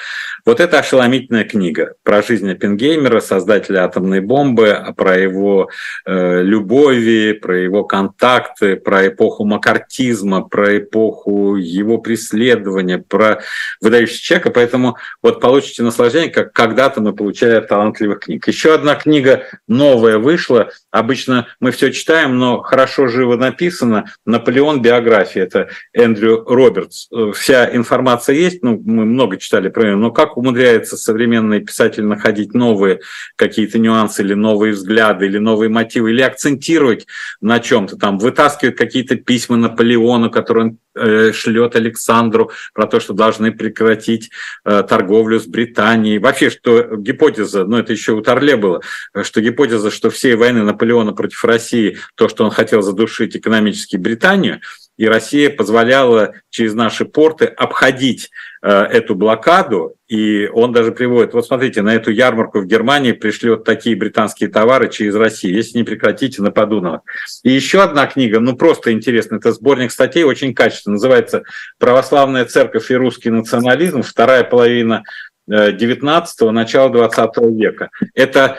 Вот 0.46 0.60
это 0.60 0.78
ошеломительная 0.78 1.44
книга 1.44 1.94
про 2.04 2.22
жизнь 2.22 2.50
Оппенгеймера, 2.50 3.20
создателя 3.20 3.84
атомной 3.84 4.20
бомбы, 4.20 4.94
про 4.96 5.18
его 5.18 5.68
э, 6.06 6.42
любови, 6.42 7.32
про 7.32 7.58
его 7.58 7.82
контакты, 7.82 8.76
про 8.76 9.08
эпоху 9.08 9.44
макартизма, 9.44 10.42
про 10.42 10.78
эпоху 10.78 11.56
его 11.56 11.98
преследования, 11.98 12.98
про 12.98 13.42
выдающийся 13.80 14.22
человека. 14.22 14.50
Поэтому 14.50 14.96
вот 15.20 15.40
получите 15.40 15.82
наслаждение, 15.82 16.30
как 16.30 16.52
когда-то 16.52 17.00
мы 17.00 17.12
получали 17.12 17.60
талантливых 17.60 18.20
книг. 18.20 18.46
Еще 18.46 18.72
одна 18.72 18.94
книга 18.94 19.46
новая 19.66 20.18
вышла. 20.18 20.70
Обычно 20.92 21.48
мы 21.58 21.72
все 21.72 21.90
читаем, 21.90 22.38
но 22.38 22.60
хорошо 22.60 23.08
живо 23.08 23.36
написано. 23.36 24.04
Наполеон 24.24 24.80
биография, 24.92 25.44
это 25.44 25.68
Эндрю 25.92 26.44
Робертс. 26.44 27.08
Э, 27.12 27.32
вся 27.34 27.74
информация 27.74 28.36
есть, 28.36 28.62
ну, 28.62 28.80
мы 28.84 29.04
много 29.04 29.36
читали 29.38 29.68
про 29.68 29.88
него, 29.88 29.96
но 29.96 30.10
как 30.10 30.36
умудряется 30.36 30.96
современный 30.96 31.60
писатель 31.60 32.04
находить 32.04 32.54
новые 32.54 33.00
какие-то 33.36 33.78
нюансы 33.78 34.22
или 34.22 34.34
новые 34.34 34.72
взгляды, 34.72 35.26
или 35.26 35.38
новые 35.38 35.68
мотивы, 35.68 36.10
или 36.10 36.22
акцентировать 36.22 37.06
на 37.40 37.60
чем-то 37.60 37.96
там, 37.96 38.18
вытаскивает 38.18 38.76
какие-то 38.76 39.16
письма 39.16 39.56
Наполеону, 39.56 40.30
которые 40.30 40.66
он 40.66 40.78
Э, 40.94 41.32
шлет 41.32 41.74
Александру 41.74 42.50
про 42.74 42.86
то, 42.86 43.00
что 43.00 43.14
должны 43.14 43.50
прекратить 43.50 44.30
э, 44.66 44.82
торговлю 44.86 45.40
с 45.40 45.46
Британией. 45.46 46.18
Вообще, 46.18 46.50
что 46.50 46.96
гипотеза, 46.96 47.64
ну 47.64 47.78
это 47.78 47.94
еще 47.94 48.12
у 48.12 48.20
Торле 48.20 48.56
было, 48.56 48.82
что 49.22 49.40
гипотеза, 49.40 49.90
что 49.90 50.10
все 50.10 50.36
войны 50.36 50.62
Наполеона 50.64 51.14
против 51.14 51.46
России, 51.46 51.96
то, 52.14 52.28
что 52.28 52.44
он 52.44 52.50
хотел 52.50 52.82
задушить 52.82 53.34
экономически 53.34 53.96
Британию, 53.96 54.60
и 54.96 55.06
Россия 55.06 55.50
позволяла 55.50 56.34
через 56.50 56.74
наши 56.74 57.04
порты 57.04 57.46
обходить 57.46 58.30
э, 58.62 58.68
эту 58.70 59.14
блокаду, 59.14 59.94
и 60.06 60.46
он 60.52 60.72
даже 60.72 60.92
приводит, 60.92 61.32
вот 61.32 61.46
смотрите, 61.46 61.82
на 61.82 61.94
эту 61.94 62.10
ярмарку 62.10 62.60
в 62.60 62.66
Германии 62.66 63.12
пришли 63.12 63.50
вот 63.50 63.64
такие 63.64 63.96
британские 63.96 64.50
товары 64.50 64.90
через 64.90 65.14
Россию, 65.14 65.54
если 65.54 65.78
не 65.78 65.84
прекратите, 65.84 66.42
нападу 66.42 66.80
на 66.80 66.90
вас. 66.90 67.40
И 67.42 67.50
еще 67.50 67.82
одна 67.82 68.06
книга, 68.06 68.38
ну 68.38 68.54
просто 68.54 68.92
интересно, 68.92 69.36
это 69.36 69.52
сборник 69.52 69.90
статей, 69.90 70.24
очень 70.24 70.54
качественно, 70.54 70.94
называется 70.94 71.44
«Православная 71.78 72.44
церковь 72.44 72.90
и 72.90 72.94
русский 72.94 73.30
национализм. 73.30 74.02
Вторая 74.02 74.44
половина 74.44 75.02
19-го, 75.48 76.48
э, 76.48 76.52
начала 76.52 76.90
20 76.90 77.36
века». 77.56 77.90
Это 78.14 78.58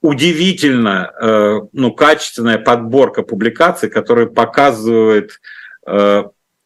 удивительно 0.00 1.12
э, 1.20 1.60
ну, 1.72 1.92
качественная 1.92 2.58
подборка 2.58 3.22
публикаций, 3.22 3.88
которая 3.88 4.26
показывает 4.26 5.40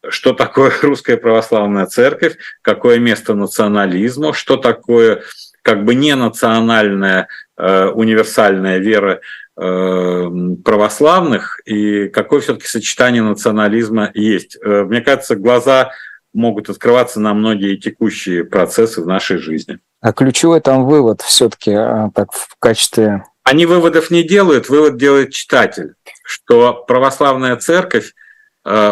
что 0.09 0.33
такое 0.33 0.73
русская 0.83 1.17
православная 1.17 1.87
церковь, 1.87 2.37
какое 2.63 2.99
место 2.99 3.35
национализму, 3.35 4.33
что 4.33 4.57
такое 4.57 5.23
как 5.63 5.85
бы 5.85 5.95
не 5.95 6.15
национальная 6.15 7.29
э, 7.57 7.87
универсальная 7.89 8.79
вера 8.79 9.21
э, 9.57 10.29
православных 10.65 11.61
и 11.67 12.09
какое 12.09 12.41
все-таки 12.41 12.67
сочетание 12.67 13.23
национализма 13.23 14.11
есть. 14.15 14.57
Мне 14.63 15.01
кажется, 15.03 15.37
глаза 15.37 15.91
могут 16.33 16.71
открываться 16.71 17.21
на 17.21 17.35
многие 17.35 17.77
текущие 17.77 18.45
процессы 18.45 19.03
в 19.03 19.07
нашей 19.07 19.39
жизни. 19.39 19.79
А 20.01 20.13
ключевой 20.13 20.61
там 20.61 20.87
вывод 20.87 21.23
все-таки 21.23 21.73
так 22.15 22.33
в 22.33 22.57
качестве... 22.59 23.25
Они 23.43 23.67
выводов 23.67 24.11
не 24.11 24.23
делают, 24.23 24.69
вывод 24.69 24.97
делает 24.97 25.33
читатель, 25.33 25.95
что 26.25 26.85
православная 26.87 27.57
церковь 27.57 28.13
Э, 28.13 28.28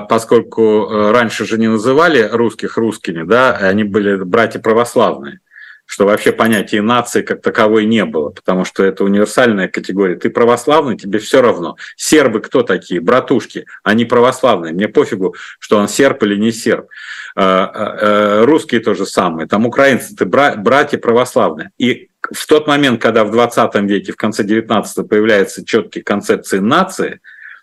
поскольку 0.08 0.62
э, 0.62 1.10
раньше 1.12 1.44
же 1.44 1.58
не 1.58 1.68
называли 1.68 2.28
русских 2.32 2.76
русскими, 2.76 3.24
да, 3.24 3.56
они 3.56 3.84
были 3.84 4.16
братья 4.16 4.58
православные. 4.58 5.40
что 5.84 6.04
вообще 6.06 6.32
понятия 6.32 6.82
нации 6.82 7.22
как 7.22 7.42
таковой 7.42 7.84
не 7.84 8.04
было, 8.04 8.30
потому 8.30 8.64
что 8.64 8.82
это 8.82 9.04
универсальная 9.04 9.68
категория. 9.68 10.16
Ты 10.16 10.30
православный, 10.30 10.96
тебе 10.96 11.18
все 11.18 11.42
равно. 11.42 11.76
Сербы 11.96 12.40
кто 12.40 12.62
такие? 12.62 13.00
Братушки. 13.00 13.66
Они 13.84 14.04
православные. 14.04 14.72
Мне 14.72 14.88
пофигу, 14.88 15.36
что 15.60 15.78
он 15.78 15.88
серб 15.88 16.22
или 16.24 16.36
не 16.36 16.50
серб. 16.50 16.88
А, 17.36 18.44
русские 18.44 18.80
то 18.80 18.94
же 18.94 19.06
самое. 19.06 19.46
Там 19.46 19.64
украинцы, 19.66 20.16
ты 20.16 20.24
братья 20.24 20.98
православные. 20.98 21.70
И 21.78 22.08
в 22.32 22.46
тот 22.46 22.66
момент, 22.66 23.00
когда 23.00 23.24
в 23.24 23.30
20 23.30 23.74
веке, 23.82 24.12
в 24.12 24.16
конце 24.16 24.42
19 24.42 25.08
появляются 25.08 25.64
четкие 25.64 26.02
концепции 26.02 26.58
нации, 26.58 27.20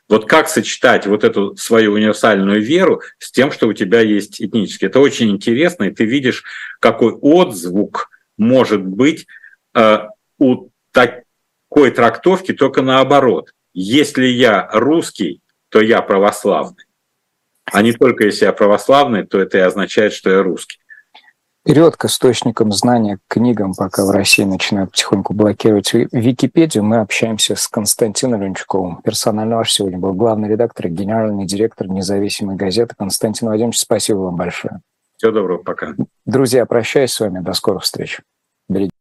вот 0.10 0.28
как 0.28 0.49
сочетать 0.49 1.08
вот 1.08 1.24
эту 1.24 1.56
свою 1.56 1.93
универсальную 1.93 2.62
веру 2.62 3.01
с 3.20 3.32
тем, 3.32 3.51
что 3.51 3.68
у 3.68 3.74
тебя 3.74 4.01
есть 4.01 4.41
этнический. 4.41 4.88
Это 4.88 4.99
очень 4.99 5.30
интересно, 5.30 5.86
и 5.86 5.91
ты 5.91 6.06
видишь, 6.06 6.43
какой 6.80 7.14
отзвук 7.14 8.10
может 8.38 8.84
быть 8.84 9.26
э, 9.76 9.99
у 10.39 10.70
такой 10.91 11.91
трактовки, 11.91 12.54
только 12.54 12.82
наоборот. 12.82 13.54
Если 13.74 14.26
я 14.26 14.70
русский, 14.72 15.41
то 15.70 15.82
я 15.82 16.01
православный. 16.01 16.86
А 17.66 17.82
не 17.82 17.93
только 17.93 18.26
если 18.26 18.45
я 18.45 18.54
православный, 18.54 19.26
то 19.26 19.39
это 19.39 19.58
и 19.58 19.62
означает, 19.62 20.14
что 20.14 20.30
я 20.30 20.43
русский. 20.43 20.80
Вперед 21.66 21.95
к 21.95 22.03
источникам 22.03 22.74
знания, 22.74 23.20
к 23.26 23.36
книгам, 23.36 23.74
пока 23.74 24.05
в 24.05 24.11
России 24.11 24.43
начинают 24.43 24.91
потихоньку 24.91 25.34
блокировать 25.34 25.93
Википедию, 25.93 26.84
мы 26.84 26.97
общаемся 26.97 27.55
с 27.55 27.70
Константином 27.70 28.41
Ленчуковым. 28.41 29.01
Персонально 29.01 29.55
ваш 29.55 29.72
сегодня 29.72 29.97
был 29.97 30.11
главный 30.11 30.49
редактор 30.49 30.88
и 30.88 30.89
генеральный 30.89 31.45
директор 31.45 31.88
независимой 31.88 32.57
газеты. 32.57 32.95
Константин 32.97 33.47
Владимирович, 33.47 33.80
спасибо 33.80 34.18
вам 34.18 34.36
большое. 34.36 34.82
Всего 35.16 35.32
доброго, 35.32 35.59
пока. 35.59 35.93
Друзья, 36.26 36.66
прощаюсь 36.66 37.14
с 37.14 37.20
вами, 37.22 37.39
до 37.39 37.53
скорых 37.53 37.84
встреч. 37.84 38.20
Берегите 38.68 38.92